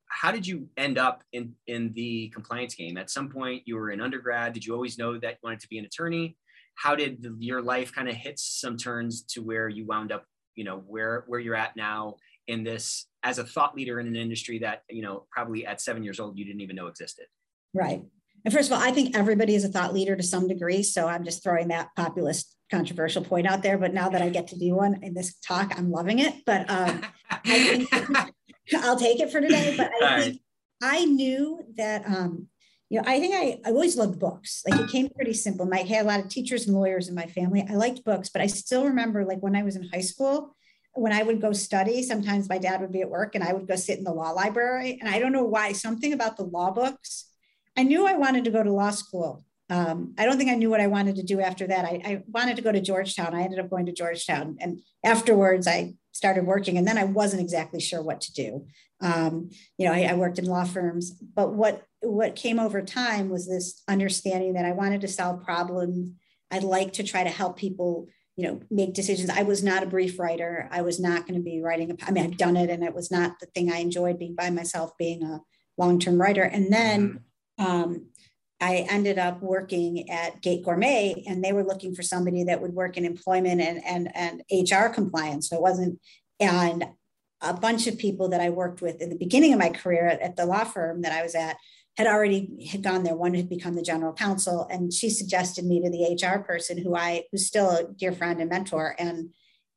How 0.09 0.31
did 0.31 0.45
you 0.45 0.69
end 0.77 0.97
up 0.99 1.23
in 1.33 1.55
in 1.65 1.91
the 1.93 2.29
compliance 2.29 2.75
game? 2.75 2.97
At 2.97 3.09
some 3.09 3.29
point, 3.29 3.63
you 3.65 3.75
were 3.75 3.89
in 3.89 3.99
undergrad. 3.99 4.53
Did 4.53 4.63
you 4.63 4.73
always 4.75 4.97
know 4.97 5.17
that 5.17 5.31
you 5.31 5.39
wanted 5.43 5.59
to 5.61 5.67
be 5.67 5.79
an 5.79 5.85
attorney? 5.85 6.37
How 6.75 6.95
did 6.95 7.23
the, 7.23 7.35
your 7.39 7.61
life 7.61 7.91
kind 7.91 8.07
of 8.07 8.15
hit 8.15 8.37
some 8.37 8.77
turns 8.77 9.23
to 9.29 9.41
where 9.41 9.69
you 9.69 9.85
wound 9.85 10.11
up? 10.11 10.25
You 10.55 10.65
know 10.65 10.83
where 10.85 11.23
where 11.27 11.39
you're 11.39 11.55
at 11.55 11.75
now 11.75 12.17
in 12.47 12.63
this 12.63 13.07
as 13.23 13.39
a 13.39 13.43
thought 13.43 13.75
leader 13.75 13.99
in 13.99 14.05
an 14.05 14.15
industry 14.15 14.59
that 14.59 14.83
you 14.87 15.01
know 15.01 15.25
probably 15.31 15.65
at 15.65 15.81
seven 15.81 16.03
years 16.03 16.19
old 16.19 16.37
you 16.37 16.45
didn't 16.45 16.61
even 16.61 16.75
know 16.75 16.87
existed. 16.87 17.25
Right. 17.73 18.03
And 18.45 18.53
first 18.53 18.69
of 18.69 18.77
all, 18.77 18.83
I 18.83 18.91
think 18.91 19.15
everybody 19.15 19.55
is 19.55 19.63
a 19.63 19.69
thought 19.69 19.93
leader 19.93 20.15
to 20.15 20.23
some 20.23 20.47
degree. 20.47 20.83
So 20.83 21.07
I'm 21.07 21.23
just 21.23 21.43
throwing 21.43 21.69
that 21.69 21.89
populist 21.95 22.55
controversial 22.69 23.23
point 23.23 23.47
out 23.47 23.63
there. 23.63 23.77
But 23.77 23.93
now 23.93 24.09
that 24.09 24.21
I 24.21 24.29
get 24.29 24.47
to 24.47 24.59
do 24.59 24.75
one 24.75 25.01
in 25.01 25.13
this 25.13 25.35
talk, 25.39 25.71
I'm 25.77 25.91
loving 25.91 26.19
it. 26.19 26.33
But 26.45 26.69
um, 26.69 27.01
I 27.29 27.37
think 27.43 27.89
I'll 28.83 28.99
take 28.99 29.19
it 29.19 29.31
for 29.31 29.39
today. 29.39 29.75
But 29.77 29.91
I 30.01 30.21
think. 30.23 30.41
I 30.81 31.05
knew 31.05 31.63
that, 31.77 32.05
um, 32.05 32.47
you 32.89 32.99
know, 32.99 33.07
I 33.07 33.19
think 33.19 33.33
I, 33.33 33.59
I 33.65 33.71
always 33.71 33.95
loved 33.95 34.19
books. 34.19 34.63
Like 34.67 34.79
it 34.79 34.89
came 34.89 35.09
pretty 35.09 35.33
simple. 35.33 35.65
My, 35.65 35.79
I 35.79 35.83
had 35.83 36.05
a 36.05 36.07
lot 36.07 36.19
of 36.19 36.27
teachers 36.27 36.67
and 36.67 36.75
lawyers 36.75 37.07
in 37.07 37.15
my 37.15 37.25
family. 37.27 37.65
I 37.67 37.75
liked 37.75 38.03
books, 38.03 38.29
but 38.29 38.41
I 38.41 38.47
still 38.47 38.85
remember 38.85 39.23
like 39.23 39.39
when 39.39 39.55
I 39.55 39.63
was 39.63 39.77
in 39.77 39.87
high 39.87 40.01
school, 40.01 40.55
when 40.93 41.13
I 41.13 41.23
would 41.23 41.41
go 41.41 41.53
study, 41.53 42.03
sometimes 42.03 42.49
my 42.49 42.57
dad 42.57 42.81
would 42.81 42.91
be 42.91 43.01
at 43.01 43.09
work 43.09 43.33
and 43.33 43.43
I 43.43 43.53
would 43.53 43.67
go 43.67 43.77
sit 43.77 43.97
in 43.97 44.03
the 44.03 44.13
law 44.13 44.31
library. 44.31 44.97
And 44.99 45.09
I 45.09 45.19
don't 45.19 45.31
know 45.31 45.45
why, 45.45 45.71
something 45.71 46.11
about 46.11 46.35
the 46.35 46.43
law 46.43 46.71
books 46.71 47.32
I 47.77 47.83
knew 47.83 48.07
I 48.07 48.13
wanted 48.13 48.43
to 48.45 48.51
go 48.51 48.63
to 48.63 48.71
law 48.71 48.91
school. 48.91 49.43
Um, 49.69 50.13
I 50.17 50.25
don't 50.25 50.37
think 50.37 50.51
I 50.51 50.55
knew 50.55 50.69
what 50.69 50.81
I 50.81 50.87
wanted 50.87 51.15
to 51.15 51.23
do 51.23 51.39
after 51.39 51.65
that. 51.67 51.85
I, 51.85 52.01
I, 52.05 52.23
wanted 52.27 52.57
to 52.57 52.61
go 52.61 52.71
to 52.71 52.81
Georgetown. 52.81 53.33
I 53.33 53.41
ended 53.41 53.59
up 53.59 53.69
going 53.69 53.85
to 53.85 53.93
Georgetown. 53.93 54.57
And 54.59 54.81
afterwards, 55.03 55.67
I 55.67 55.93
started 56.11 56.45
working, 56.45 56.77
and 56.77 56.87
then 56.87 56.97
I 56.97 57.05
wasn't 57.05 57.41
exactly 57.41 57.79
sure 57.79 58.01
what 58.01 58.21
to 58.21 58.33
do. 58.33 58.67
Um, 59.01 59.49
you 59.77 59.87
know, 59.87 59.93
I, 59.93 60.03
I 60.03 60.13
worked 60.13 60.37
in 60.37 60.45
law 60.45 60.63
firms, 60.63 61.11
but 61.11 61.53
what 61.53 61.83
what 62.01 62.35
came 62.35 62.59
over 62.59 62.81
time 62.81 63.29
was 63.29 63.47
this 63.47 63.81
understanding 63.87 64.53
that 64.53 64.65
I 64.65 64.73
wanted 64.73 65.01
to 65.01 65.07
solve 65.07 65.43
problems. 65.43 66.11
I'd 66.51 66.63
like 66.63 66.93
to 66.93 67.03
try 67.03 67.23
to 67.23 67.29
help 67.29 67.57
people, 67.57 68.07
you 68.35 68.45
know, 68.45 68.61
make 68.69 68.93
decisions. 68.93 69.29
I 69.29 69.43
was 69.43 69.63
not 69.63 69.81
a 69.81 69.87
brief 69.87 70.19
writer. 70.19 70.69
I 70.71 70.81
was 70.81 70.99
not 70.99 71.25
going 71.25 71.39
to 71.39 71.43
be 71.43 71.61
writing. 71.61 71.91
A, 71.91 71.95
I 72.05 72.11
mean, 72.11 72.23
i've 72.25 72.37
done 72.37 72.57
it, 72.57 72.69
and 72.69 72.83
it 72.83 72.93
was 72.93 73.09
not 73.09 73.39
the 73.39 73.47
thing 73.47 73.71
I 73.71 73.77
enjoyed 73.77 74.19
being 74.19 74.35
by 74.35 74.49
myself, 74.49 74.91
being 74.99 75.23
a 75.23 75.41
long 75.77 75.99
term 75.99 76.19
writer. 76.19 76.43
And 76.43 76.71
then. 76.71 77.21
Um, 77.57 78.07
I 78.63 78.85
ended 78.89 79.19
up 79.19 79.41
working 79.41 80.09
at 80.09 80.41
Gate 80.41 80.63
Gourmet, 80.63 81.23
and 81.27 81.43
they 81.43 81.51
were 81.51 81.65
looking 81.65 81.93
for 81.93 82.01
somebody 82.01 82.45
that 82.45 82.61
would 82.61 82.73
work 82.73 82.95
in 82.97 83.05
employment 83.05 83.59
and 83.59 83.83
and 83.83 84.09
and 84.15 84.41
HR 84.51 84.87
compliance. 84.87 85.49
So 85.49 85.57
it 85.57 85.61
wasn't, 85.61 85.99
and 86.39 86.85
a 87.41 87.53
bunch 87.53 87.87
of 87.87 87.97
people 87.97 88.29
that 88.29 88.39
I 88.39 88.49
worked 88.49 88.81
with 88.81 89.01
in 89.01 89.09
the 89.09 89.17
beginning 89.17 89.51
of 89.51 89.59
my 89.59 89.69
career 89.69 90.07
at, 90.07 90.21
at 90.21 90.35
the 90.37 90.45
law 90.45 90.63
firm 90.63 91.01
that 91.01 91.11
I 91.11 91.21
was 91.21 91.35
at 91.35 91.57
had 91.97 92.07
already 92.07 92.65
had 92.71 92.81
gone 92.81 93.03
there. 93.03 93.15
One 93.15 93.33
had 93.33 93.49
become 93.49 93.75
the 93.75 93.81
general 93.83 94.13
counsel, 94.13 94.65
and 94.71 94.93
she 94.93 95.09
suggested 95.09 95.65
me 95.65 95.81
to 95.81 95.89
the 95.89 96.15
HR 96.15 96.39
person, 96.39 96.77
who 96.77 96.95
I 96.95 97.23
who's 97.31 97.45
still 97.45 97.69
a 97.69 97.93
dear 97.93 98.13
friend 98.13 98.39
and 98.39 98.49
mentor, 98.49 98.95
and 98.97 99.31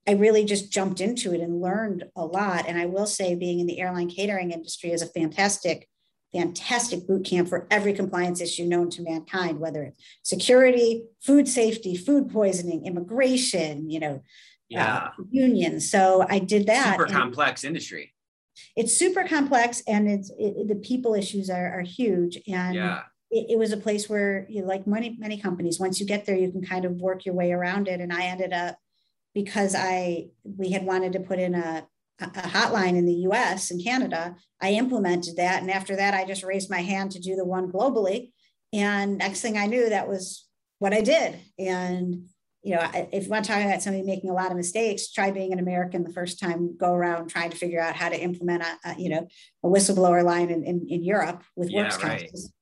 I 0.07 0.13
really 0.13 0.45
just 0.45 0.71
jumped 0.71 1.01
into 1.01 1.35
it 1.35 1.41
and 1.41 1.61
learned 1.61 2.05
a 2.15 2.25
lot. 2.25 2.67
And 2.69 2.79
I 2.79 2.87
will 2.87 3.07
say, 3.07 3.35
being 3.35 3.59
in 3.59 3.67
the 3.67 3.81
airline 3.81 4.09
catering 4.09 4.53
industry 4.53 4.93
is 4.93 5.03
a 5.03 5.07
fantastic 5.07 5.89
fantastic 6.33 7.07
boot 7.07 7.25
camp 7.25 7.49
for 7.49 7.67
every 7.71 7.93
compliance 7.93 8.41
issue 8.41 8.65
known 8.65 8.91
to 8.91 9.03
mankind, 9.03 9.59
whether 9.61 9.83
it's 9.85 10.03
security, 10.23 11.05
food 11.21 11.49
safety, 11.49 11.97
food 11.97 12.31
poisoning, 12.31 12.87
immigration, 12.87 13.91
you 13.91 14.01
know, 14.01 14.23
yeah, 14.69 14.97
uh, 14.97 15.11
unions. 15.31 15.91
So 15.91 16.27
I 16.29 16.39
did 16.39 16.67
that. 16.67 16.99
Super 16.99 17.07
complex 17.07 17.65
industry. 17.65 18.13
It's 18.75 18.97
super 18.97 19.25
complex, 19.25 19.83
and 19.87 20.09
it's 20.09 20.31
it, 20.39 20.69
the 20.69 20.77
people 20.77 21.15
issues 21.15 21.51
are, 21.51 21.79
are 21.81 21.83
huge. 21.83 22.39
And 22.49 22.75
yeah. 22.75 23.03
It, 23.29 23.47
it 23.51 23.59
was 23.59 23.73
a 23.73 23.77
place 23.77 24.09
where 24.09 24.47
you 24.49 24.65
like 24.65 24.87
many 24.87 25.17
many 25.19 25.37
companies 25.37 25.81
once 25.81 25.99
you 25.99 26.07
get 26.07 26.27
there 26.27 26.37
you 26.37 26.53
can 26.53 26.65
kind 26.65 26.85
of 26.85 26.93
work 26.93 27.27
your 27.27 27.35
way 27.35 27.51
around 27.51 27.89
it 27.89 28.01
and 28.01 28.13
i 28.13 28.27
ended 28.27 28.53
up 28.53 28.79
because 29.35 29.75
i 29.77 30.29
we 30.45 30.71
had 30.71 30.87
wanted 30.87 31.13
to 31.15 31.19
put 31.19 31.41
in 31.41 31.57
a 31.57 31.85
a 32.21 32.27
hotline 32.27 32.97
in 32.97 33.07
the 33.07 33.27
US 33.31 33.71
and 33.71 33.83
Canada, 33.83 34.37
I 34.61 34.73
implemented 34.73 35.37
that. 35.37 35.61
And 35.61 35.71
after 35.71 35.97
that, 35.97 36.15
I 36.15 36.25
just 36.25 36.43
raised 36.43 36.71
my 36.71 36.81
hand 36.81 37.13
to 37.13 37.21
do 37.21 37.37
the 37.37 37.45
one 37.45 37.71
globally. 37.71 38.31
And 38.73 39.19
next 39.19 39.41
thing 39.41 39.57
I 39.57 39.67
knew, 39.67 39.89
that 39.89 40.09
was 40.09 40.47
what 40.79 40.93
I 40.93 41.01
did. 41.01 41.39
And, 41.59 42.27
you 42.63 42.75
know, 42.75 42.91
if 43.13 43.25
you 43.25 43.31
want 43.31 43.45
to 43.45 43.53
talk 43.53 43.63
about 43.63 43.83
somebody 43.83 44.05
making 44.05 44.31
a 44.31 44.35
lot 44.35 44.51
of 44.51 44.57
mistakes, 44.57 45.13
try 45.13 45.31
being 45.31 45.53
an 45.53 45.59
American 45.59 46.03
the 46.03 46.13
first 46.13 46.41
time, 46.41 46.77
go 46.77 46.93
around 46.93 47.29
trying 47.29 47.51
to 47.51 47.57
figure 47.57 47.81
out 47.81 47.97
how 47.97 48.09
to 48.09 48.21
implement 48.21 48.63
a, 48.63 48.91
a 48.91 48.95
you 48.99 49.09
know, 49.09 49.27
a 49.63 49.69
whistleblower 49.69 50.25
line 50.25 50.51
in, 50.51 50.65
in, 50.65 50.87
in 50.89 51.05
Europe 51.05 51.43
with 51.55 51.71
yeah, 51.71 51.83
works 51.83 52.03
right. 52.03 52.21
councils. 52.21 52.53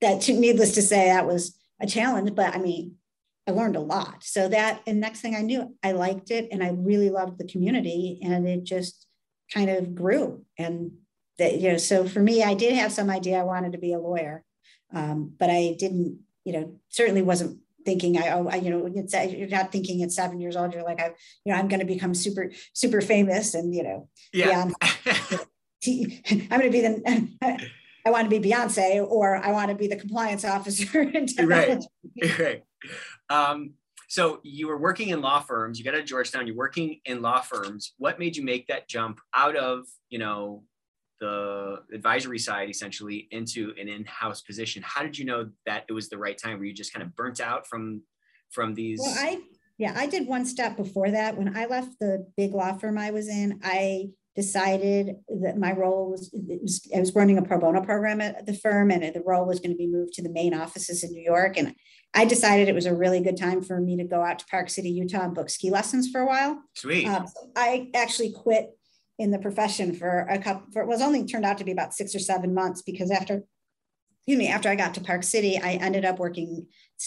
That, 0.00 0.26
needless 0.28 0.74
to 0.74 0.82
say, 0.82 1.06
that 1.06 1.26
was 1.26 1.56
a 1.80 1.86
challenge. 1.86 2.34
But 2.34 2.54
I 2.54 2.58
mean, 2.58 2.96
I 3.46 3.50
learned 3.50 3.76
a 3.76 3.80
lot. 3.80 4.22
So 4.22 4.48
that, 4.48 4.82
and 4.86 5.00
next 5.00 5.20
thing 5.20 5.34
I 5.34 5.42
knew, 5.42 5.74
I 5.82 5.92
liked 5.92 6.30
it 6.30 6.48
and 6.52 6.62
I 6.62 6.70
really 6.70 7.10
loved 7.10 7.38
the 7.38 7.46
community 7.46 8.20
and 8.22 8.46
it 8.46 8.64
just 8.64 9.06
kind 9.52 9.68
of 9.68 9.94
grew. 9.94 10.44
And 10.58 10.92
that, 11.38 11.60
you 11.60 11.72
know, 11.72 11.78
so 11.78 12.06
for 12.06 12.20
me, 12.20 12.42
I 12.42 12.54
did 12.54 12.74
have 12.74 12.92
some 12.92 13.10
idea 13.10 13.40
I 13.40 13.44
wanted 13.44 13.72
to 13.72 13.78
be 13.78 13.92
a 13.92 13.98
lawyer, 13.98 14.44
um, 14.94 15.32
but 15.38 15.50
I 15.50 15.74
didn't, 15.78 16.20
you 16.44 16.52
know, 16.52 16.76
certainly 16.88 17.22
wasn't 17.22 17.58
thinking 17.84 18.16
I, 18.16 18.30
oh, 18.30 18.48
I, 18.48 18.56
you 18.56 18.70
know, 18.70 18.88
it's, 18.94 19.14
you're 19.14 19.48
not 19.48 19.72
thinking 19.72 20.02
at 20.04 20.12
seven 20.12 20.40
years 20.40 20.54
old, 20.54 20.72
you're 20.72 20.84
like, 20.84 21.00
I, 21.00 21.12
you 21.44 21.52
know, 21.52 21.58
I'm 21.58 21.66
going 21.66 21.80
to 21.80 21.86
become 21.86 22.14
super, 22.14 22.52
super 22.74 23.00
famous 23.00 23.54
and, 23.54 23.74
you 23.74 23.82
know, 23.82 24.08
yeah. 24.32 24.70
I'm 25.84 26.48
going 26.48 26.62
to 26.62 26.70
be 26.70 26.80
the, 26.80 27.28
I 28.06 28.10
want 28.10 28.30
to 28.30 28.40
be 28.40 28.50
Beyonce 28.50 29.04
or 29.04 29.36
I 29.36 29.52
want 29.52 29.70
to 29.70 29.74
be 29.76 29.88
the 29.88 29.96
compliance 29.96 30.44
officer. 30.44 31.10
right. 31.44 31.84
Right. 32.38 32.62
Um, 33.30 33.74
so 34.08 34.40
you 34.42 34.68
were 34.68 34.78
working 34.78 35.08
in 35.08 35.22
law 35.22 35.40
firms, 35.40 35.78
you 35.78 35.84
got 35.84 35.92
to 35.92 36.02
Georgetown, 36.02 36.46
you're 36.46 36.56
working 36.56 37.00
in 37.06 37.22
law 37.22 37.40
firms. 37.40 37.94
What 37.96 38.18
made 38.18 38.36
you 38.36 38.44
make 38.44 38.66
that 38.66 38.88
jump 38.88 39.20
out 39.34 39.56
of, 39.56 39.86
you 40.10 40.18
know, 40.18 40.64
the 41.20 41.78
advisory 41.94 42.38
side 42.38 42.68
essentially 42.68 43.28
into 43.30 43.72
an 43.80 43.88
in-house 43.88 44.42
position? 44.42 44.82
How 44.84 45.02
did 45.02 45.16
you 45.16 45.24
know 45.24 45.48
that 45.66 45.84
it 45.88 45.92
was 45.92 46.08
the 46.08 46.18
right 46.18 46.36
time? 46.36 46.58
Were 46.58 46.64
you 46.64 46.74
just 46.74 46.92
kind 46.92 47.02
of 47.02 47.16
burnt 47.16 47.40
out 47.40 47.66
from 47.66 48.02
from 48.50 48.74
these? 48.74 49.00
Well, 49.02 49.14
I 49.16 49.40
yeah, 49.78 49.94
I 49.96 50.06
did 50.06 50.26
one 50.26 50.44
step 50.44 50.76
before 50.76 51.10
that. 51.10 51.36
When 51.36 51.56
I 51.56 51.66
left 51.66 51.98
the 51.98 52.26
big 52.36 52.52
law 52.52 52.76
firm 52.76 52.98
I 52.98 53.10
was 53.10 53.28
in, 53.28 53.60
I 53.64 54.10
decided 54.34 55.16
that 55.42 55.58
my 55.58 55.72
role 55.72 56.10
was, 56.10 56.30
was, 56.32 56.88
I 56.94 57.00
was 57.00 57.14
running 57.14 57.38
a 57.38 57.42
pro 57.42 57.58
bono 57.58 57.82
program 57.82 58.20
at 58.20 58.46
the 58.46 58.54
firm 58.54 58.90
and 58.90 59.02
the 59.02 59.22
role 59.26 59.46
was 59.46 59.60
going 59.60 59.72
to 59.72 59.76
be 59.76 59.86
moved 59.88 60.14
to 60.14 60.22
the 60.22 60.30
main 60.30 60.54
offices 60.54 61.02
in 61.04 61.12
New 61.12 61.22
York. 61.22 61.58
And 61.58 61.74
I 62.14 62.24
decided 62.26 62.68
it 62.68 62.74
was 62.74 62.86
a 62.86 62.94
really 62.94 63.20
good 63.20 63.38
time 63.38 63.62
for 63.62 63.80
me 63.80 63.96
to 63.96 64.04
go 64.04 64.22
out 64.22 64.38
to 64.40 64.46
Park 64.46 64.68
City, 64.68 64.90
Utah 64.90 65.24
and 65.24 65.34
book 65.34 65.48
ski 65.48 65.70
lessons 65.70 66.10
for 66.10 66.20
a 66.20 66.26
while. 66.26 66.62
Sweet. 66.74 67.06
Uh, 67.06 67.24
I 67.56 67.90
actually 67.94 68.32
quit 68.32 68.70
in 69.18 69.30
the 69.30 69.38
profession 69.38 69.94
for 69.94 70.26
a 70.28 70.38
couple, 70.38 70.70
for, 70.72 70.82
it 70.82 70.88
was 70.88 71.00
only 71.00 71.24
turned 71.24 71.46
out 71.46 71.58
to 71.58 71.64
be 71.64 71.72
about 71.72 71.94
six 71.94 72.14
or 72.14 72.18
seven 72.18 72.52
months 72.52 72.82
because 72.82 73.10
after, 73.10 73.44
excuse 74.18 74.38
me, 74.38 74.48
after 74.48 74.68
I 74.68 74.74
got 74.74 74.94
to 74.94 75.00
Park 75.00 75.22
City, 75.22 75.58
I 75.58 75.72
ended 75.74 76.04
up 76.04 76.18
working, 76.18 76.66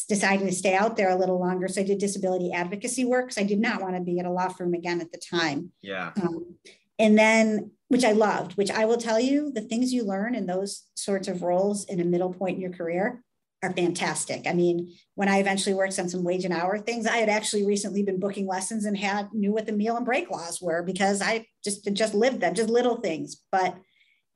deciding 0.10 0.48
to 0.48 0.54
stay 0.54 0.76
out 0.76 0.98
there 0.98 1.10
a 1.10 1.16
little 1.16 1.40
longer. 1.40 1.68
So 1.68 1.82
I 1.82 1.84
did 1.84 2.00
disability 2.00 2.52
advocacy 2.52 3.06
work 3.06 3.28
because 3.28 3.44
I 3.44 3.46
did 3.46 3.60
not 3.60 3.82
want 3.82 3.96
to 3.96 4.02
be 4.02 4.20
at 4.20 4.26
a 4.26 4.32
law 4.32 4.50
firm 4.50 4.74
again 4.74 5.02
at 5.02 5.12
the 5.12 5.20
time. 5.20 5.72
Yeah. 5.82 6.14
Um, 6.22 6.56
and 6.98 7.18
then 7.18 7.72
which 7.90 8.04
I 8.04 8.14
loved, 8.14 8.54
which 8.54 8.72
I 8.72 8.86
will 8.86 8.98
tell 8.98 9.20
you, 9.20 9.52
the 9.52 9.62
things 9.62 9.94
you 9.94 10.04
learn 10.04 10.34
in 10.34 10.48
those 10.48 10.84
sorts 10.96 11.28
of 11.28 11.44
roles 11.44 11.86
in 11.86 12.00
a 12.00 12.06
middle 12.06 12.34
point 12.34 12.56
in 12.56 12.62
your 12.62 12.74
career 12.74 13.24
are 13.66 13.74
fantastic. 13.74 14.48
I 14.48 14.54
mean, 14.54 14.94
when 15.16 15.28
I 15.28 15.40
eventually 15.40 15.76
worked 15.76 15.98
on 16.00 16.10
some 16.10 16.24
wage 16.24 16.46
and 16.46 16.54
hour 16.54 16.78
things, 16.78 17.06
I 17.06 17.18
had 17.18 17.30
actually 17.30 17.66
recently 17.66 18.04
been 18.04 18.20
booking 18.20 18.48
lessons 18.48 18.86
and 18.86 18.98
had 18.98 19.34
knew 19.34 19.52
what 19.52 19.66
the 19.66 19.72
meal 19.72 19.98
and 19.98 20.06
break 20.06 20.30
laws 20.30 20.62
were 20.62 20.84
because 20.84 21.22
I 21.22 21.48
just 21.64 21.88
just 21.94 22.14
lived 22.14 22.42
them, 22.42 22.54
just 22.54 22.70
little 22.70 22.98
things. 22.98 23.42
But 23.52 23.76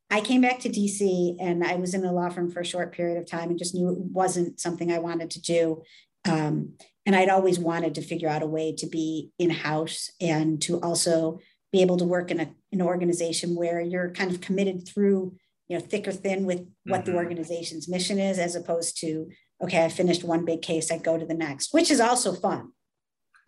I 0.10 0.22
came 0.22 0.42
back 0.42 0.60
to 0.62 0.70
DC 0.70 1.36
and 1.40 1.64
I 1.64 1.76
was 1.76 1.94
in 1.94 2.04
a 2.04 2.12
law 2.12 2.30
firm 2.30 2.50
for 2.50 2.62
a 2.62 2.66
short 2.66 2.94
period 2.94 3.18
of 3.18 3.28
time 3.30 3.50
and 3.50 3.60
just 3.60 3.76
knew 3.76 3.90
it 3.90 3.98
wasn't 3.98 4.60
something 4.60 4.92
I 4.92 5.00
wanted 5.00 5.30
to 5.32 5.42
do. 5.42 5.84
Um, 6.28 6.74
and 7.06 7.16
I'd 7.16 7.30
always 7.30 7.60
wanted 7.60 7.96
to 7.96 8.02
figure 8.02 8.30
out 8.30 8.44
a 8.44 8.48
way 8.48 8.74
to 8.78 8.88
be 8.88 9.32
in 9.38 9.52
house 9.52 10.10
and 10.20 10.62
to 10.64 10.80
also 10.82 11.40
be 11.72 11.82
able 11.82 11.98
to 11.98 12.06
work 12.06 12.32
in 12.32 12.40
a, 12.40 12.50
an 12.72 12.82
organization 12.82 13.56
where 13.56 13.80
you're 13.80 14.10
kind 14.12 14.32
of 14.32 14.42
committed 14.42 14.88
through 14.88 15.36
you 15.70 15.78
know 15.78 15.84
thick 15.84 16.08
or 16.08 16.12
thin 16.12 16.46
with 16.46 16.68
what 16.84 17.02
mm-hmm. 17.02 17.12
the 17.12 17.18
organization's 17.18 17.88
mission 17.88 18.20
is 18.20 18.38
as 18.40 18.56
opposed 18.56 19.00
to 19.00 19.30
okay 19.64 19.86
i 19.86 19.90
finished 19.90 20.24
one 20.24 20.44
big 20.44 20.62
case 20.62 20.92
i 20.92 20.98
go 20.98 21.18
to 21.18 21.26
the 21.26 21.34
next 21.34 21.74
which 21.74 21.90
is 21.90 22.02
also 22.02 22.34
fun 22.34 22.72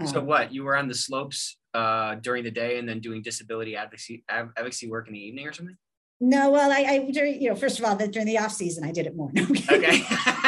so 0.06 0.20
um, 0.20 0.26
what 0.26 0.54
you 0.54 0.64
were 0.64 0.76
on 0.76 0.88
the 0.88 0.96
slopes 0.96 1.58
uh, 1.74 2.16
during 2.16 2.44
the 2.44 2.52
day 2.52 2.80
and 2.80 2.88
then 2.88 3.00
doing 3.00 3.22
disability 3.22 3.76
advocacy 3.76 4.24
advocacy 4.30 4.90
work 4.90 5.08
in 5.08 5.14
the 5.14 5.20
evening 5.20 5.48
or 5.48 5.54
something 5.54 5.78
no, 6.24 6.52
well, 6.52 6.72
I, 6.72 6.82
I 6.82 7.12
during, 7.12 7.42
you 7.42 7.50
know, 7.50 7.56
first 7.56 7.80
of 7.80 7.86
all, 7.86 7.96
that 7.96 8.12
during 8.12 8.28
the 8.28 8.38
off 8.38 8.52
season, 8.52 8.84
I 8.84 8.92
did 8.92 9.08
it 9.08 9.16
more. 9.16 9.32
okay. 9.40 10.04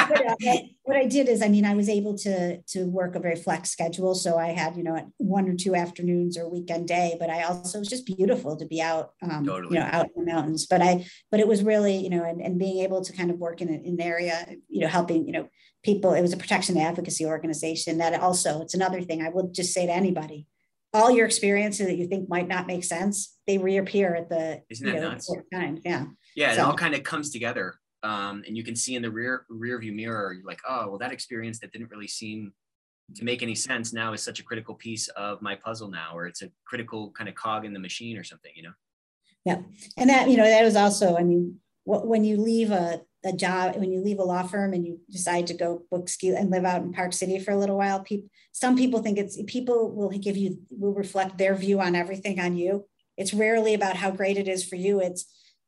but, 0.08 0.26
uh, 0.26 0.58
what 0.84 0.96
I 0.96 1.08
did 1.08 1.28
is, 1.28 1.42
I 1.42 1.48
mean, 1.48 1.66
I 1.66 1.74
was 1.74 1.90
able 1.90 2.16
to 2.20 2.62
to 2.62 2.86
work 2.86 3.16
a 3.16 3.20
very 3.20 3.36
flex 3.36 3.72
schedule, 3.72 4.14
so 4.14 4.38
I 4.38 4.50
had, 4.50 4.78
you 4.78 4.84
know, 4.84 5.12
one 5.18 5.50
or 5.50 5.56
two 5.56 5.74
afternoons 5.74 6.38
or 6.38 6.48
weekend 6.48 6.88
day. 6.88 7.16
But 7.20 7.32
I 7.32 7.42
also 7.42 7.80
it 7.80 7.82
was 7.82 7.90
just 7.90 8.06
beautiful 8.06 8.56
to 8.56 8.66
be 8.68 8.82
out, 8.82 9.14
um, 9.24 9.44
totally. 9.44 9.76
you 9.76 9.80
know, 9.80 9.90
out 9.92 10.10
in 10.16 10.24
the 10.24 10.32
mountains. 10.32 10.68
But 10.68 10.84
I, 10.84 11.08
but 11.32 11.40
it 11.40 11.48
was 11.48 11.64
really, 11.64 11.98
you 11.98 12.12
know, 12.12 12.24
and, 12.24 12.40
and 12.40 12.60
being 12.60 12.84
able 12.84 13.04
to 13.04 13.12
kind 13.12 13.32
of 13.32 13.40
work 13.40 13.60
in, 13.60 13.70
in 13.70 13.94
an 13.94 14.02
area, 14.02 14.46
you 14.70 14.82
know, 14.82 14.88
helping, 14.88 15.26
you 15.26 15.34
know, 15.34 15.50
people. 15.84 16.14
It 16.14 16.22
was 16.22 16.34
a 16.34 16.38
protection 16.38 16.78
advocacy 16.78 17.26
organization 17.26 17.98
that 17.98 18.20
also, 18.22 18.62
it's 18.62 18.76
another 18.76 19.02
thing 19.02 19.24
I 19.24 19.30
would 19.30 19.56
just 19.56 19.74
say 19.74 19.88
to 19.88 19.92
anybody 19.92 20.46
all 20.94 21.12
your 21.12 21.26
experiences 21.26 21.88
that 21.88 21.98
you 21.98 22.08
think 22.08 22.30
might 22.30 22.48
not 22.48 22.68
make 22.68 22.84
sense, 22.84 23.38
they 23.48 23.58
reappear 23.58 24.16
at 24.16 24.30
the 24.30 24.62
Isn't 24.70 24.86
that 24.86 24.96
you 24.96 25.02
know, 25.02 25.12
nuts? 25.12 25.34
time. 25.52 25.80
Yeah. 25.84 26.06
Yeah, 26.36 26.56
so, 26.56 26.62
it 26.62 26.66
all 26.66 26.76
kind 26.76 26.96
of 26.96 27.04
comes 27.04 27.32
together. 27.32 27.76
Um, 28.04 28.44
and 28.46 28.58
you 28.58 28.64
can 28.64 28.76
see 28.76 28.96
in 28.96 29.02
the 29.02 29.10
rear 29.10 29.46
rear 29.50 29.80
view 29.80 29.94
mirror, 29.94 30.34
you're 30.34 30.46
like, 30.46 30.60
oh, 30.68 30.90
well, 30.90 30.98
that 31.00 31.12
experience 31.12 31.60
that 31.60 31.72
didn't 31.72 31.90
really 31.90 32.08
seem 32.08 32.54
to 33.16 33.24
make 33.24 33.44
any 33.44 33.56
sense 33.56 33.94
now 33.94 34.14
is 34.14 34.22
such 34.22 34.40
a 34.40 34.44
critical 34.44 34.76
piece 34.76 35.08
of 35.10 35.42
my 35.42 35.56
puzzle 35.56 35.90
now, 35.90 36.16
or 36.16 36.26
it's 36.28 36.42
a 36.42 36.50
critical 36.66 37.12
kind 37.12 37.30
of 37.30 37.36
cog 37.36 37.66
in 37.66 37.74
the 37.74 37.80
machine 37.80 38.18
or 38.18 38.24
something, 38.24 38.52
you 38.56 38.64
know? 38.64 38.74
Yeah. 39.46 39.60
And 39.98 40.10
that, 40.10 40.30
you 40.30 40.38
know, 40.38 40.46
that 40.46 40.64
was 40.64 40.76
also, 40.76 41.18
I 41.18 41.24
mean, 41.24 41.60
when 41.86 42.24
you 42.24 42.38
leave 42.38 42.72
a, 42.72 43.02
a 43.26 43.32
job, 43.32 43.76
when 43.78 43.92
you 43.92 44.02
leave 44.02 44.20
a 44.20 44.24
law 44.24 44.44
firm 44.44 44.74
and 44.74 44.86
you 44.86 45.00
decide 45.10 45.48
to 45.48 45.54
go 45.54 45.84
book 45.90 46.10
ski 46.10 46.30
and 46.30 46.50
live 46.50 46.66
out 46.66 46.82
in 46.82 46.92
Park 46.92 47.14
City 47.14 47.40
for 47.40 47.52
a 47.52 47.58
little 47.58 47.78
while, 47.78 48.02
people, 48.02 48.30
some 48.52 48.76
people 48.76 49.02
think 49.02 49.18
it's, 49.18 49.40
people 49.48 49.92
will 49.92 50.10
give 50.10 50.38
you, 50.38 50.60
will 50.70 50.94
reflect 50.94 51.38
their 51.38 51.56
view 51.56 51.80
on 51.80 51.96
everything 51.96 52.40
on 52.40 52.58
you. 52.58 52.86
It's 53.18 53.34
rarely 53.34 53.74
about 53.74 53.96
how 53.96 54.12
great 54.12 54.38
it 54.38 54.48
is 54.48 54.68
for 54.68 54.76
you. 54.76 55.00
It's, 55.00 55.26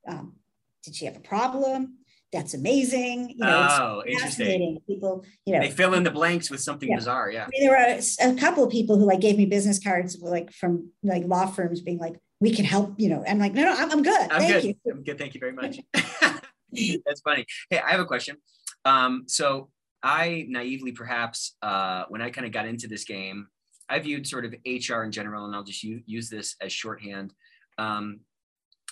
um, 0.07 0.35
did 0.83 0.95
she 0.95 1.05
have 1.05 1.15
a 1.15 1.21
problem? 1.21 1.99
That's 2.33 2.53
amazing. 2.53 3.29
You 3.29 3.37
know, 3.37 3.67
oh, 3.69 4.03
interesting. 4.05 4.79
People, 4.87 5.23
you 5.45 5.53
know, 5.53 5.61
they 5.61 5.71
fill 5.71 5.93
in 5.93 6.03
the 6.03 6.11
blanks 6.11 6.51
with 6.51 6.59
something 6.59 6.89
yeah. 6.89 6.97
bizarre. 6.97 7.31
Yeah. 7.31 7.45
I 7.45 7.47
mean, 7.47 7.61
there 7.61 7.71
were 7.71 7.77
a, 7.77 8.31
a 8.31 8.35
couple 8.35 8.63
of 8.63 8.71
people 8.71 8.97
who 8.97 9.05
like 9.05 9.21
gave 9.21 9.37
me 9.37 9.45
business 9.45 9.79
cards, 9.81 10.17
like 10.21 10.51
from 10.51 10.89
like 11.01 11.23
law 11.25 11.45
firms 11.45 11.81
being 11.81 11.97
like, 11.97 12.15
we 12.41 12.51
can 12.53 12.65
help, 12.65 12.99
you 12.99 13.09
know, 13.09 13.23
I'm 13.25 13.39
like, 13.39 13.53
no, 13.53 13.63
no, 13.63 13.73
I'm, 13.73 13.89
I'm 13.89 14.03
good. 14.03 14.31
I'm 14.31 14.41
Thank 14.41 14.53
good. 14.53 14.63
you. 14.65 14.75
I'm 14.91 15.03
good. 15.03 15.17
Thank 15.17 15.33
you 15.33 15.39
very 15.39 15.53
much. 15.53 15.79
That's 17.05 17.21
funny. 17.21 17.45
Hey, 17.69 17.79
I 17.79 17.91
have 17.91 17.99
a 17.99 18.05
question. 18.05 18.37
Um, 18.83 19.23
so 19.27 19.69
I 20.03 20.45
naively, 20.47 20.91
perhaps, 20.91 21.55
uh, 21.61 22.05
when 22.09 22.21
I 22.21 22.29
kind 22.29 22.45
of 22.45 22.53
got 22.53 22.67
into 22.67 22.87
this 22.87 23.03
game, 23.03 23.47
I 23.89 23.99
viewed 23.99 24.27
sort 24.27 24.45
of 24.45 24.55
HR 24.65 25.03
in 25.03 25.11
general, 25.11 25.45
and 25.45 25.55
I'll 25.55 25.63
just 25.63 25.83
use, 25.83 26.03
use 26.05 26.29
this 26.29 26.55
as 26.61 26.71
shorthand. 26.71 27.33
Um, 27.77 28.21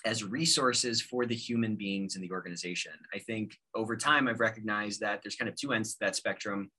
as 0.05 0.23
resources 0.23 1.01
for 1.01 1.25
the 1.25 1.35
human 1.35 1.75
beings 1.75 2.15
in 2.15 2.21
the 2.21 2.31
organization. 2.31 2.91
I 3.13 3.19
think 3.19 3.57
over 3.73 3.95
time, 3.95 4.27
I've 4.27 4.39
recognized 4.39 4.99
that 4.99 5.21
there's 5.23 5.35
kind 5.35 5.47
of 5.47 5.55
two 5.55 5.71
ends 5.71 5.93
to 5.93 5.99
that 6.01 6.15
spectrum, 6.15 6.71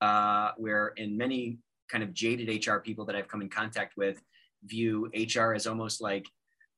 uh, 0.00 0.50
where 0.58 0.88
in 0.88 1.16
many 1.16 1.58
kind 1.90 2.04
of 2.04 2.12
jaded 2.12 2.66
HR 2.66 2.78
people 2.78 3.04
that 3.06 3.16
I've 3.16 3.28
come 3.28 3.40
in 3.40 3.48
contact 3.48 3.96
with 3.96 4.20
view 4.64 5.10
HR 5.14 5.52
as 5.52 5.66
almost 5.66 6.00
like 6.00 6.26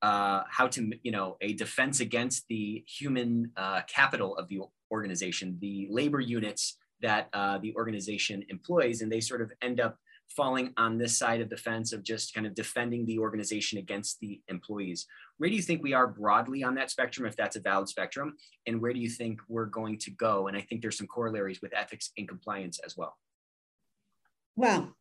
uh, 0.03 0.42
how 0.49 0.66
to, 0.68 0.92
you 1.03 1.11
know, 1.11 1.36
a 1.40 1.53
defense 1.55 2.01
against 2.01 2.46
the 2.49 2.84
human 2.86 3.51
uh, 3.57 3.80
capital 3.88 4.36
of 4.36 4.49
the 4.49 4.61
organization, 4.90 5.59
the 5.61 5.86
labor 5.90 6.20
units 6.20 6.76
that 7.01 7.28
uh, 7.32 7.59
the 7.59 7.74
organization 7.76 8.44
employs, 8.49 9.03
and 9.03 9.11
they 9.11 9.20
sort 9.20 9.42
of 9.42 9.53
end 9.62 9.80
up 9.80 9.99
falling 10.28 10.72
on 10.76 10.99
this 10.99 11.18
side 11.18 11.40
of 11.40 11.49
the 11.49 11.57
fence 11.57 11.92
of 11.92 12.03
just 12.03 12.34
kind 12.34 12.46
of 12.46 12.55
defending 12.55 13.07
the 13.07 13.18
organization 13.18 13.78
against 13.78 14.20
the 14.20 14.40
employees. 14.49 15.07
Where 15.38 15.49
do 15.49 15.57
you 15.57 15.62
think 15.62 15.82
we 15.82 15.94
are 15.94 16.07
broadly 16.07 16.62
on 16.62 16.74
that 16.74 16.90
spectrum, 16.90 17.26
if 17.26 17.36
that's 17.36 17.57
a 17.57 17.61
valid 17.61 17.88
spectrum? 17.88 18.36
And 18.66 18.80
where 18.80 18.92
do 18.92 19.01
you 19.01 19.09
think 19.09 19.40
we're 19.49 19.66
going 19.66 19.99
to 19.99 20.11
go? 20.11 20.49
And 20.49 20.57
I 20.57 20.61
think 20.61 20.82
there's 20.82 20.99
some 20.99 21.07
corollaries 21.07 21.61
with 21.62 21.72
ethics 21.74 22.11
and 22.18 22.28
compliance 22.28 22.78
as 22.84 22.96
well. 22.96 23.16
Well, 24.55 24.94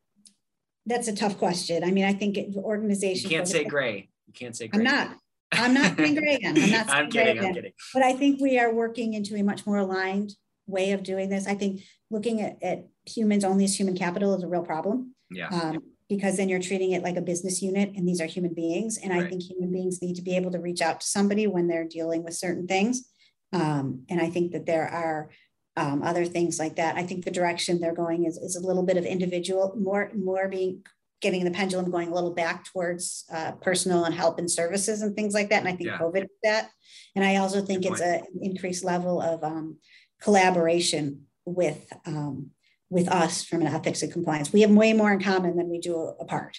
that's 0.86 1.08
a 1.08 1.14
tough 1.14 1.36
question. 1.36 1.84
I 1.84 1.90
mean, 1.90 2.04
I 2.04 2.14
think 2.14 2.38
organization. 2.56 3.28
You 3.28 3.36
can't 3.36 3.48
say 3.48 3.64
gray. 3.64 4.08
You 4.28 4.32
can't 4.32 4.56
say 4.56 4.68
gray. 4.68 4.78
I'm 4.78 4.84
not. 4.84 5.16
I'm 5.52 5.74
not 5.74 5.96
saying 5.96 6.14
gray 6.14 6.34
again. 6.36 6.56
I'm 6.56 6.70
not 6.70 6.88
I'm 6.94 7.10
kidding. 7.10 7.44
I'm 7.44 7.54
kidding. 7.54 7.72
But 7.92 8.02
I 8.02 8.12
think 8.12 8.40
we 8.40 8.58
are 8.58 8.72
working 8.72 9.14
into 9.14 9.34
a 9.36 9.42
much 9.42 9.66
more 9.66 9.78
aligned 9.78 10.34
way 10.66 10.92
of 10.92 11.02
doing 11.02 11.30
this. 11.30 11.46
I 11.46 11.54
think 11.54 11.80
looking 12.10 12.40
at, 12.40 12.62
at 12.62 12.86
humans 13.06 13.44
only 13.44 13.64
as 13.64 13.78
human 13.78 13.96
capital 13.96 14.34
is 14.34 14.42
a 14.42 14.48
real 14.48 14.62
problem. 14.62 15.14
Yeah. 15.30 15.48
Um, 15.48 15.78
because 16.08 16.36
then 16.36 16.48
you're 16.48 16.60
treating 16.60 16.92
it 16.92 17.02
like 17.02 17.16
a 17.16 17.22
business 17.22 17.60
unit 17.60 17.92
and 17.94 18.08
these 18.08 18.20
are 18.20 18.26
human 18.26 18.54
beings. 18.54 18.98
And 18.98 19.12
right. 19.12 19.26
I 19.26 19.28
think 19.28 19.42
human 19.42 19.70
beings 19.70 20.00
need 20.00 20.16
to 20.16 20.22
be 20.22 20.36
able 20.36 20.50
to 20.52 20.58
reach 20.58 20.80
out 20.80 21.00
to 21.00 21.06
somebody 21.06 21.46
when 21.46 21.68
they're 21.68 21.86
dealing 21.86 22.24
with 22.24 22.34
certain 22.34 22.66
things. 22.66 23.08
Um, 23.52 24.04
and 24.08 24.20
I 24.20 24.30
think 24.30 24.52
that 24.52 24.66
there 24.66 24.88
are 24.88 25.30
um, 25.76 26.02
other 26.02 26.24
things 26.24 26.58
like 26.58 26.76
that. 26.76 26.96
I 26.96 27.02
think 27.02 27.24
the 27.24 27.30
direction 27.30 27.78
they're 27.78 27.94
going 27.94 28.24
is, 28.24 28.36
is 28.38 28.56
a 28.56 28.66
little 28.66 28.82
bit 28.82 28.96
of 28.96 29.04
individual, 29.04 29.74
more, 29.78 30.10
more 30.14 30.48
being 30.48 30.82
getting 31.20 31.44
the 31.44 31.50
pendulum 31.50 31.90
going 31.90 32.08
a 32.08 32.14
little 32.14 32.32
back 32.32 32.64
towards 32.64 33.24
uh, 33.32 33.52
personal 33.52 34.04
and 34.04 34.14
help 34.14 34.38
and 34.38 34.50
services 34.50 35.02
and 35.02 35.16
things 35.16 35.34
like 35.34 35.50
that. 35.50 35.60
And 35.60 35.68
I 35.68 35.72
think 35.72 35.88
Yeah. 35.88 35.98
COVID 35.98 36.20
did 36.20 36.28
that. 36.44 36.70
And 37.16 37.24
I 37.24 37.36
also 37.36 37.60
think 37.60 37.82
Good 37.82 37.92
it's 37.92 38.00
an 38.00 38.22
increased 38.40 38.84
level 38.84 39.20
of 39.20 39.42
um, 39.42 39.78
collaboration 40.20 41.26
with 41.44 41.92
um, 42.06 42.50
with 42.90 43.08
us 43.08 43.44
from 43.44 43.60
an 43.60 43.66
ethics 43.66 44.02
and 44.02 44.10
compliance. 44.12 44.52
We 44.52 44.62
have 44.62 44.70
way 44.70 44.92
more 44.94 45.12
in 45.12 45.20
common 45.20 45.56
than 45.56 45.68
we 45.68 45.78
do 45.78 45.94
apart. 46.20 46.56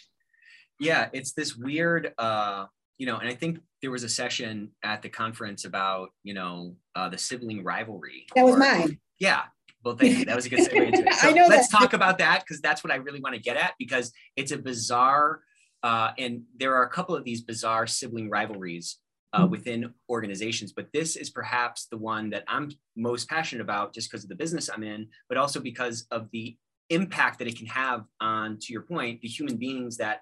Yeah, 0.80 1.10
it's 1.12 1.34
this 1.34 1.56
weird, 1.56 2.14
uh, 2.20 2.66
you 3.00 3.08
know, 3.08 3.18
and 3.18 3.28
I 3.28 3.34
think 3.34 3.60
there 3.82 3.90
was 3.90 4.04
a 4.04 4.10
session 4.10 4.70
at 4.84 5.02
the 5.02 5.10
conference 5.10 5.66
about, 5.66 6.10
you 6.24 6.36
know, 6.36 6.76
uh, 6.96 7.10
the 7.10 7.18
sibling 7.18 7.64
rivalry. 7.64 8.28
That 8.36 8.46
was 8.46 8.56
or- 8.56 8.60
mine. 8.60 9.00
Yeah. 9.20 9.44
Well, 9.84 9.96
thank 9.96 10.20
you. 10.20 10.26
That 10.26 10.36
was 10.36 10.46
a 10.46 10.50
good 10.50 10.60
segue 10.60 10.88
into 10.88 11.02
it. 11.08 11.14
So 11.22 11.30
I 11.30 11.32
know 11.32 11.48
let's 11.48 11.70
that. 11.70 11.78
talk 11.78 11.94
about 11.94 12.18
that 12.18 12.42
because 12.42 12.62
that's 12.62 12.84
what 12.84 12.92
I 12.92 12.98
really 12.98 13.22
want 13.22 13.36
to 13.36 13.42
get 13.42 13.56
at 13.58 13.74
because 13.80 14.12
it's 14.36 14.52
a 14.52 14.58
bizarre, 14.58 15.42
uh, 15.84 16.12
and 16.18 16.44
there 16.58 16.76
are 16.76 16.84
a 16.84 16.90
couple 16.90 17.16
of 17.16 17.24
these 17.24 17.42
bizarre 17.42 17.88
sibling 17.88 18.30
rivalries 18.30 18.98
uh, 19.32 19.42
Mm-hmm. 19.42 19.52
within 19.52 19.94
organizations, 20.10 20.74
but 20.74 20.88
this 20.92 21.16
is 21.16 21.30
perhaps 21.30 21.86
the 21.86 21.98
one 21.98 22.32
that 22.32 22.44
I'm 22.48 22.72
most 22.98 23.30
passionate 23.30 23.62
about 23.62 23.94
just 23.94 24.10
because 24.10 24.24
of 24.24 24.30
the 24.30 24.36
business 24.36 24.72
I'm 24.74 24.82
in, 24.82 25.08
but 25.28 25.38
also 25.38 25.60
because 25.60 26.08
of 26.10 26.30
the 26.32 26.58
impact 26.90 27.38
that 27.38 27.48
it 27.48 27.56
can 27.56 27.68
have 27.68 28.06
on, 28.20 28.58
to 28.60 28.74
your 28.74 28.82
point, 28.82 29.22
the 29.22 29.28
human 29.28 29.58
beings 29.58 29.98
that 29.98 30.22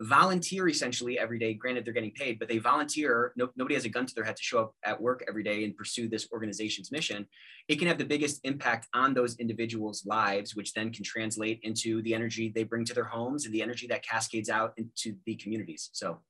volunteer 0.00 0.68
essentially 0.68 1.18
every 1.18 1.38
day. 1.38 1.54
Granted, 1.54 1.84
they're 1.84 1.92
getting 1.92 2.12
paid, 2.12 2.38
but 2.38 2.48
they 2.48 2.58
volunteer. 2.58 3.32
No, 3.36 3.48
nobody 3.56 3.74
has 3.74 3.84
a 3.84 3.88
gun 3.88 4.06
to 4.06 4.14
their 4.14 4.24
head 4.24 4.36
to 4.36 4.42
show 4.42 4.60
up 4.60 4.74
at 4.84 5.00
work 5.00 5.24
every 5.28 5.42
day 5.42 5.64
and 5.64 5.76
pursue 5.76 6.08
this 6.08 6.28
organization's 6.32 6.92
mission. 6.92 7.26
It 7.68 7.78
can 7.78 7.88
have 7.88 7.98
the 7.98 8.04
biggest 8.04 8.40
impact 8.44 8.86
on 8.94 9.12
those 9.12 9.36
individuals' 9.38 10.06
lives, 10.06 10.54
which 10.54 10.72
then 10.72 10.92
can 10.92 11.04
translate 11.04 11.60
into 11.62 12.00
the 12.02 12.14
energy 12.14 12.52
they 12.54 12.64
bring 12.64 12.84
to 12.84 12.94
their 12.94 13.04
homes 13.04 13.44
and 13.44 13.54
the 13.54 13.62
energy 13.62 13.86
that 13.88 14.04
cascades 14.04 14.48
out 14.48 14.72
into 14.76 15.16
the 15.26 15.34
communities. 15.34 15.90
So, 15.92 16.20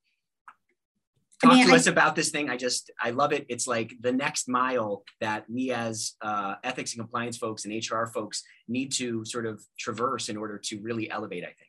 I 1.43 1.47
talk 1.47 1.55
mean, 1.55 1.67
to 1.67 1.73
I- 1.73 1.75
us 1.75 1.87
about 1.87 2.15
this 2.15 2.31
thing. 2.31 2.49
I 2.49 2.57
just, 2.57 2.91
I 2.99 3.11
love 3.11 3.31
it. 3.33 3.45
It's 3.49 3.67
like 3.67 3.93
the 4.01 4.11
next 4.11 4.49
mile 4.49 5.03
that 5.21 5.45
we 5.49 5.71
as 5.71 6.15
uh, 6.21 6.55
ethics 6.63 6.93
and 6.93 7.01
compliance 7.01 7.37
folks 7.37 7.65
and 7.65 7.73
HR 7.73 8.07
folks 8.07 8.43
need 8.67 8.91
to 8.93 9.23
sort 9.25 9.45
of 9.45 9.63
traverse 9.77 10.27
in 10.29 10.37
order 10.37 10.57
to 10.57 10.79
really 10.81 11.09
elevate, 11.09 11.43
I 11.43 11.47
think. 11.53 11.68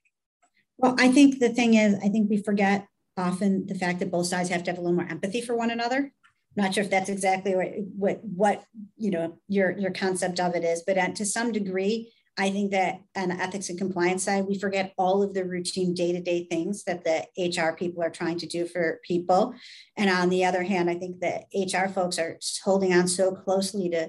Well, 0.80 0.96
I 0.98 1.12
think 1.12 1.38
the 1.38 1.50
thing 1.50 1.74
is, 1.74 1.94
I 1.96 2.08
think 2.08 2.30
we 2.30 2.42
forget 2.42 2.86
often 3.16 3.66
the 3.66 3.74
fact 3.74 3.98
that 3.98 4.10
both 4.10 4.26
sides 4.26 4.48
have 4.48 4.62
to 4.64 4.70
have 4.70 4.78
a 4.78 4.80
little 4.80 4.96
more 4.96 5.06
empathy 5.08 5.42
for 5.42 5.54
one 5.54 5.70
another. 5.70 5.98
I'm 5.98 6.64
Not 6.64 6.74
sure 6.74 6.82
if 6.82 6.90
that's 6.90 7.10
exactly 7.10 7.54
what 7.54 7.68
what, 7.96 8.20
what 8.24 8.64
you 8.96 9.10
know 9.10 9.38
your 9.46 9.76
your 9.78 9.92
concept 9.92 10.40
of 10.40 10.54
it 10.56 10.64
is, 10.64 10.82
but 10.86 10.96
at, 10.96 11.16
to 11.16 11.26
some 11.26 11.52
degree, 11.52 12.12
I 12.38 12.50
think 12.50 12.70
that 12.70 13.00
on 13.14 13.28
the 13.28 13.34
ethics 13.34 13.68
and 13.68 13.78
compliance 13.78 14.24
side, 14.24 14.46
we 14.46 14.58
forget 14.58 14.94
all 14.96 15.22
of 15.22 15.34
the 15.34 15.44
routine 15.44 15.92
day 15.92 16.12
to 16.12 16.20
day 16.20 16.46
things 16.50 16.84
that 16.84 17.04
the 17.04 17.26
HR 17.36 17.76
people 17.76 18.02
are 18.02 18.10
trying 18.10 18.38
to 18.38 18.46
do 18.46 18.66
for 18.66 19.00
people. 19.04 19.54
And 19.98 20.08
on 20.08 20.30
the 20.30 20.46
other 20.46 20.62
hand, 20.62 20.88
I 20.88 20.94
think 20.94 21.20
that 21.20 21.44
HR 21.54 21.92
folks 21.92 22.18
are 22.18 22.38
holding 22.64 22.94
on 22.94 23.06
so 23.06 23.32
closely 23.32 23.90
to 23.90 24.08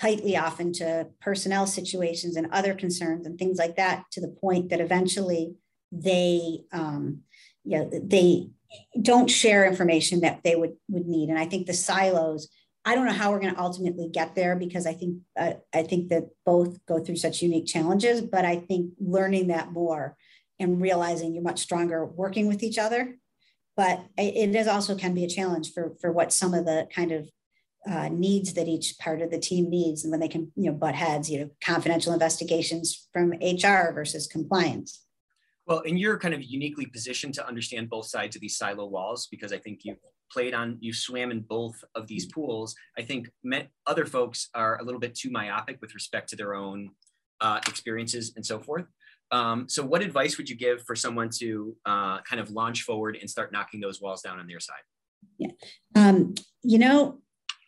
tightly 0.00 0.36
often 0.36 0.72
to 0.72 1.08
personnel 1.20 1.66
situations 1.66 2.36
and 2.36 2.48
other 2.52 2.74
concerns 2.74 3.26
and 3.26 3.38
things 3.38 3.58
like 3.58 3.76
that 3.76 4.04
to 4.12 4.20
the 4.20 4.34
point 4.40 4.70
that 4.70 4.80
eventually 4.80 5.54
they 5.92 6.60
um, 6.72 7.20
you 7.64 7.78
know 7.78 7.90
they 7.90 8.48
don't 9.00 9.30
share 9.30 9.66
information 9.66 10.20
that 10.20 10.40
they 10.44 10.56
would 10.56 10.76
would 10.88 11.06
need. 11.06 11.28
And 11.28 11.38
i 11.38 11.46
think 11.46 11.66
the 11.66 11.72
silos 11.72 12.48
i 12.84 12.94
don't 12.94 13.06
know 13.06 13.12
how 13.12 13.30
we're 13.30 13.40
going 13.40 13.54
to 13.54 13.60
ultimately 13.60 14.08
get 14.08 14.34
there 14.34 14.56
because 14.56 14.86
i 14.86 14.92
think 14.92 15.18
uh, 15.38 15.54
i 15.74 15.82
think 15.82 16.08
that 16.08 16.24
both 16.44 16.84
go 16.86 16.98
through 16.98 17.16
such 17.16 17.42
unique 17.42 17.66
challenges 17.66 18.20
but 18.20 18.44
i 18.44 18.56
think 18.56 18.92
learning 18.98 19.48
that 19.48 19.72
more 19.72 20.16
and 20.58 20.80
realizing 20.80 21.34
you're 21.34 21.42
much 21.42 21.60
stronger 21.60 22.04
working 22.04 22.46
with 22.46 22.62
each 22.62 22.78
other 22.78 23.16
but 23.76 24.04
it 24.16 24.54
is 24.56 24.66
also 24.66 24.96
can 24.96 25.14
be 25.14 25.24
a 25.24 25.28
challenge 25.28 25.72
for 25.72 25.94
for 26.00 26.10
what 26.10 26.32
some 26.32 26.54
of 26.54 26.64
the 26.64 26.88
kind 26.94 27.12
of 27.12 27.30
uh, 27.88 28.08
needs 28.08 28.54
that 28.54 28.68
each 28.68 28.98
part 28.98 29.22
of 29.22 29.30
the 29.30 29.38
team 29.38 29.70
needs 29.70 30.02
and 30.02 30.10
when 30.10 30.20
they 30.20 30.28
can 30.28 30.50
you 30.56 30.70
know 30.70 30.76
butt 30.76 30.94
heads 30.94 31.30
you 31.30 31.38
know 31.38 31.50
confidential 31.64 32.12
investigations 32.12 33.08
from 33.12 33.30
hr 33.30 33.92
versus 33.92 34.26
compliance 34.26 35.04
Well, 35.68 35.82
and 35.86 35.98
you're 35.98 36.18
kind 36.18 36.32
of 36.32 36.42
uniquely 36.42 36.86
positioned 36.86 37.34
to 37.34 37.46
understand 37.46 37.90
both 37.90 38.06
sides 38.06 38.34
of 38.34 38.40
these 38.40 38.56
silo 38.56 38.86
walls 38.86 39.28
because 39.30 39.52
I 39.52 39.58
think 39.58 39.80
you've 39.84 39.98
played 40.32 40.54
on, 40.54 40.78
you 40.80 40.94
swam 40.94 41.30
in 41.30 41.40
both 41.40 41.76
of 41.94 42.06
these 42.06 42.24
pools. 42.24 42.74
I 42.96 43.02
think 43.02 43.28
other 43.86 44.06
folks 44.06 44.48
are 44.54 44.78
a 44.80 44.84
little 44.84 44.98
bit 44.98 45.14
too 45.14 45.30
myopic 45.30 45.78
with 45.82 45.94
respect 45.94 46.30
to 46.30 46.36
their 46.36 46.54
own 46.54 46.90
uh, 47.42 47.60
experiences 47.68 48.32
and 48.34 48.44
so 48.44 48.58
forth. 48.58 48.86
Um, 49.30 49.68
so, 49.68 49.84
what 49.84 50.00
advice 50.00 50.38
would 50.38 50.48
you 50.48 50.56
give 50.56 50.82
for 50.86 50.96
someone 50.96 51.28
to 51.36 51.76
uh, 51.84 52.22
kind 52.22 52.40
of 52.40 52.50
launch 52.50 52.82
forward 52.82 53.18
and 53.20 53.28
start 53.28 53.52
knocking 53.52 53.78
those 53.78 54.00
walls 54.00 54.22
down 54.22 54.38
on 54.38 54.46
their 54.46 54.60
side? 54.60 55.52
um, 55.94 56.34
you 56.62 56.78
know, 56.78 57.20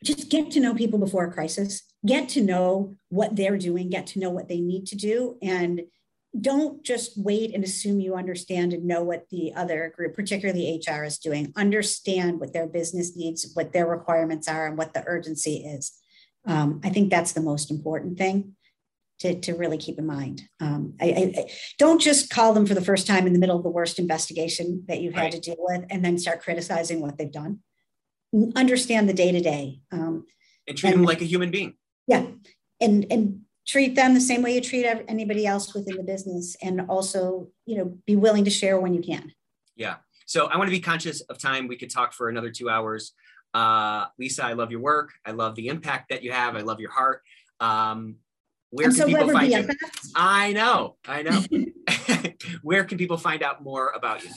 just 0.03 0.31
get 0.31 0.51
to 0.53 0.61
know 0.61 0.75
people 0.75 0.99
before 0.99 1.27
a 1.27 1.33
crisis, 1.33 1.83
get 2.07 2.31
to 2.31 2.41
know 2.41 2.97
what 3.11 3.37
they're 3.37 3.59
doing, 3.59 3.91
get 3.91 4.07
to 4.07 4.19
know 4.19 4.31
what 4.31 4.49
they 4.49 4.61
need 4.61 4.87
to 4.87 4.97
do, 4.97 5.37
and 5.43 5.83
don't 6.39 6.85
just 6.85 7.12
wait 7.16 7.55
and 7.55 7.64
assume 7.64 8.01
you 8.01 8.14
understand 8.14 8.72
and 8.72 8.85
know 8.85 9.03
what 9.03 9.28
the 9.31 9.53
other 9.55 9.93
group, 9.97 10.14
particularly 10.14 10.81
HR, 10.89 11.03
is 11.05 11.18
doing. 11.18 11.53
Understand 11.57 12.39
what 12.39 12.53
their 12.53 12.68
business 12.68 13.16
needs, 13.16 13.51
what 13.55 13.72
their 13.72 13.87
requirements 13.87 14.47
are, 14.47 14.66
and 14.66 14.78
what 14.78 14.95
the 14.95 15.03
urgency 15.07 15.57
is. 15.64 15.93
Um, 16.47 16.81
I 16.85 16.91
think 16.91 17.11
that's 17.11 17.33
the 17.33 17.41
most 17.43 17.70
important 17.70 18.16
thing 18.16 18.55
to, 19.18 19.39
to 19.41 19.55
really 19.55 19.76
keep 19.76 19.99
in 19.99 20.07
mind. 20.07 20.43
Um, 20.61 20.95
I, 21.01 21.07
I, 21.07 21.33
I- 21.41 21.51
don't 21.78 22.01
just 22.01 22.31
call 22.31 22.53
them 22.53 22.64
for 22.64 22.74
the 22.74 22.81
first 22.81 23.07
time 23.07 23.26
in 23.26 23.33
the 23.33 23.39
middle 23.41 23.57
of 23.57 23.64
the 23.64 23.68
worst 23.68 23.99
investigation 23.99 24.85
that 24.89 25.01
you've 25.01 25.14
had 25.14 25.22
Right. 25.24 25.33
to 25.33 25.41
deal 25.41 25.57
with 25.59 25.85
and 25.91 26.05
then 26.05 26.16
start 26.16 26.43
criticizing 26.43 27.01
what 27.01 27.18
they've 27.18 27.31
done. 27.33 27.59
Understand 28.55 29.09
the 29.09 29.12
day 29.14 29.33
to 29.33 29.41
day. 29.41 29.81
Um, 29.91 30.26
And 30.68 30.76
treat 30.78 30.93
them 30.93 31.03
like 31.03 31.20
a 31.20 31.24
human 31.24 31.51
being. 31.51 31.74
Yeah, 32.07 32.26
and 32.81 33.05
and 33.11 33.41
treat 33.71 33.95
them 33.95 34.14
the 34.14 34.21
same 34.21 34.43
way 34.43 34.55
you 34.55 34.61
treat 34.61 34.85
anybody 34.85 35.47
else 35.47 35.75
within 35.75 35.97
the 35.97 36.03
business, 36.03 36.57
and 36.62 36.83
also 36.89 37.49
you 37.66 37.77
know 37.79 37.97
be 38.07 38.16
willing 38.16 38.45
to 38.45 38.51
share 38.51 38.81
when 38.81 38.95
you 38.95 39.01
can. 39.01 39.33
Yeah. 39.77 39.97
So 40.27 40.47
I 40.47 40.57
want 40.57 40.68
to 40.68 40.73
be 40.73 40.81
conscious 40.81 41.21
of 41.23 41.39
time. 41.39 41.68
We 41.68 41.77
could 41.77 41.91
talk 41.91 42.12
for 42.12 42.29
another 42.29 42.51
two 42.51 42.68
hours. 42.68 43.12
Uh, 43.53 44.07
Lisa, 44.18 44.45
I 44.45 44.53
love 44.53 44.71
your 44.71 44.81
work. 44.81 45.11
I 45.25 45.33
love 45.33 45.57
the 45.57 45.68
impact 45.68 46.11
that 46.11 46.23
you 46.23 46.33
have. 46.33 46.55
I 46.57 46.61
love 46.61 46.79
your 46.79 46.93
heart. 46.93 47.23
Um, 47.59 48.16
where 48.71 48.87
I'm 48.87 48.93
can 48.93 49.01
so 49.01 49.07
people 49.07 49.31
find 49.31 49.53
you? 49.53 49.68
I 50.14 50.53
know, 50.53 50.97
I 51.07 51.23
know. 51.23 51.43
where 52.62 52.85
can 52.85 52.99
people 52.99 53.16
find 53.16 53.43
out 53.43 53.62
more 53.62 53.91
about 53.91 54.23
you? 54.25 54.31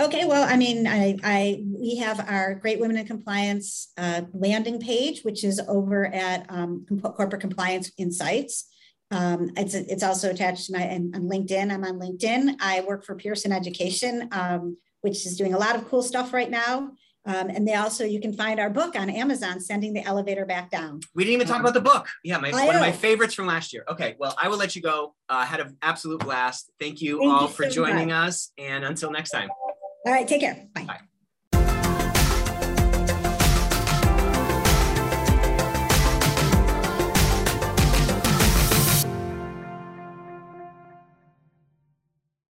Okay, 0.00 0.24
well, 0.24 0.42
I 0.48 0.56
mean, 0.56 0.86
I, 0.86 1.16
I 1.22 1.62
we 1.64 1.96
have 1.96 2.28
our 2.28 2.56
Great 2.56 2.80
Women 2.80 2.96
in 2.96 3.06
Compliance 3.06 3.92
uh, 3.96 4.22
landing 4.32 4.80
page, 4.80 5.22
which 5.22 5.44
is 5.44 5.60
over 5.68 6.06
at 6.06 6.46
um, 6.48 6.84
Corporate 7.02 7.40
Compliance 7.40 7.92
Insights. 7.96 8.66
Um, 9.10 9.50
it's 9.56 9.74
it's 9.74 10.02
also 10.02 10.30
attached 10.30 10.66
to 10.66 10.72
my 10.72 10.80
and 10.80 11.14
on 11.14 11.22
LinkedIn. 11.22 11.72
I'm 11.72 11.84
on 11.84 12.00
LinkedIn. 12.00 12.56
I 12.60 12.80
work 12.80 13.04
for 13.04 13.14
Pearson 13.14 13.52
Education, 13.52 14.28
um, 14.32 14.76
which 15.02 15.24
is 15.26 15.36
doing 15.36 15.54
a 15.54 15.58
lot 15.58 15.76
of 15.76 15.88
cool 15.88 16.02
stuff 16.02 16.32
right 16.32 16.50
now. 16.50 16.90
Um, 17.26 17.48
and 17.48 17.66
they 17.66 17.74
also, 17.74 18.04
you 18.04 18.20
can 18.20 18.32
find 18.32 18.60
our 18.60 18.68
book 18.68 18.96
on 18.96 19.08
Amazon, 19.08 19.60
Sending 19.60 19.94
the 19.94 20.02
Elevator 20.04 20.44
Back 20.44 20.70
Down. 20.70 21.00
We 21.14 21.24
didn't 21.24 21.34
even 21.34 21.46
talk 21.46 21.60
about 21.60 21.74
the 21.74 21.80
book. 21.80 22.08
Yeah, 22.22 22.38
my, 22.38 22.50
one 22.50 22.74
of 22.74 22.80
my 22.80 22.92
favorites 22.92 23.34
from 23.34 23.46
last 23.46 23.72
year. 23.72 23.84
Okay, 23.88 24.14
well, 24.18 24.34
I 24.40 24.48
will 24.48 24.58
let 24.58 24.76
you 24.76 24.82
go. 24.82 25.14
Uh, 25.28 25.44
had 25.44 25.60
an 25.60 25.76
absolute 25.80 26.20
blast. 26.20 26.70
Thank 26.78 27.00
you 27.00 27.18
Thank 27.18 27.32
all 27.32 27.42
you 27.42 27.48
for 27.48 27.64
so 27.64 27.70
joining 27.70 28.08
much. 28.08 28.28
us. 28.28 28.52
And 28.58 28.84
until 28.84 29.10
next 29.10 29.30
time. 29.30 29.48
All 30.06 30.12
right, 30.12 30.28
take 30.28 30.40
care. 30.40 30.66
Bye. 30.74 30.84
Bye. 30.84 31.00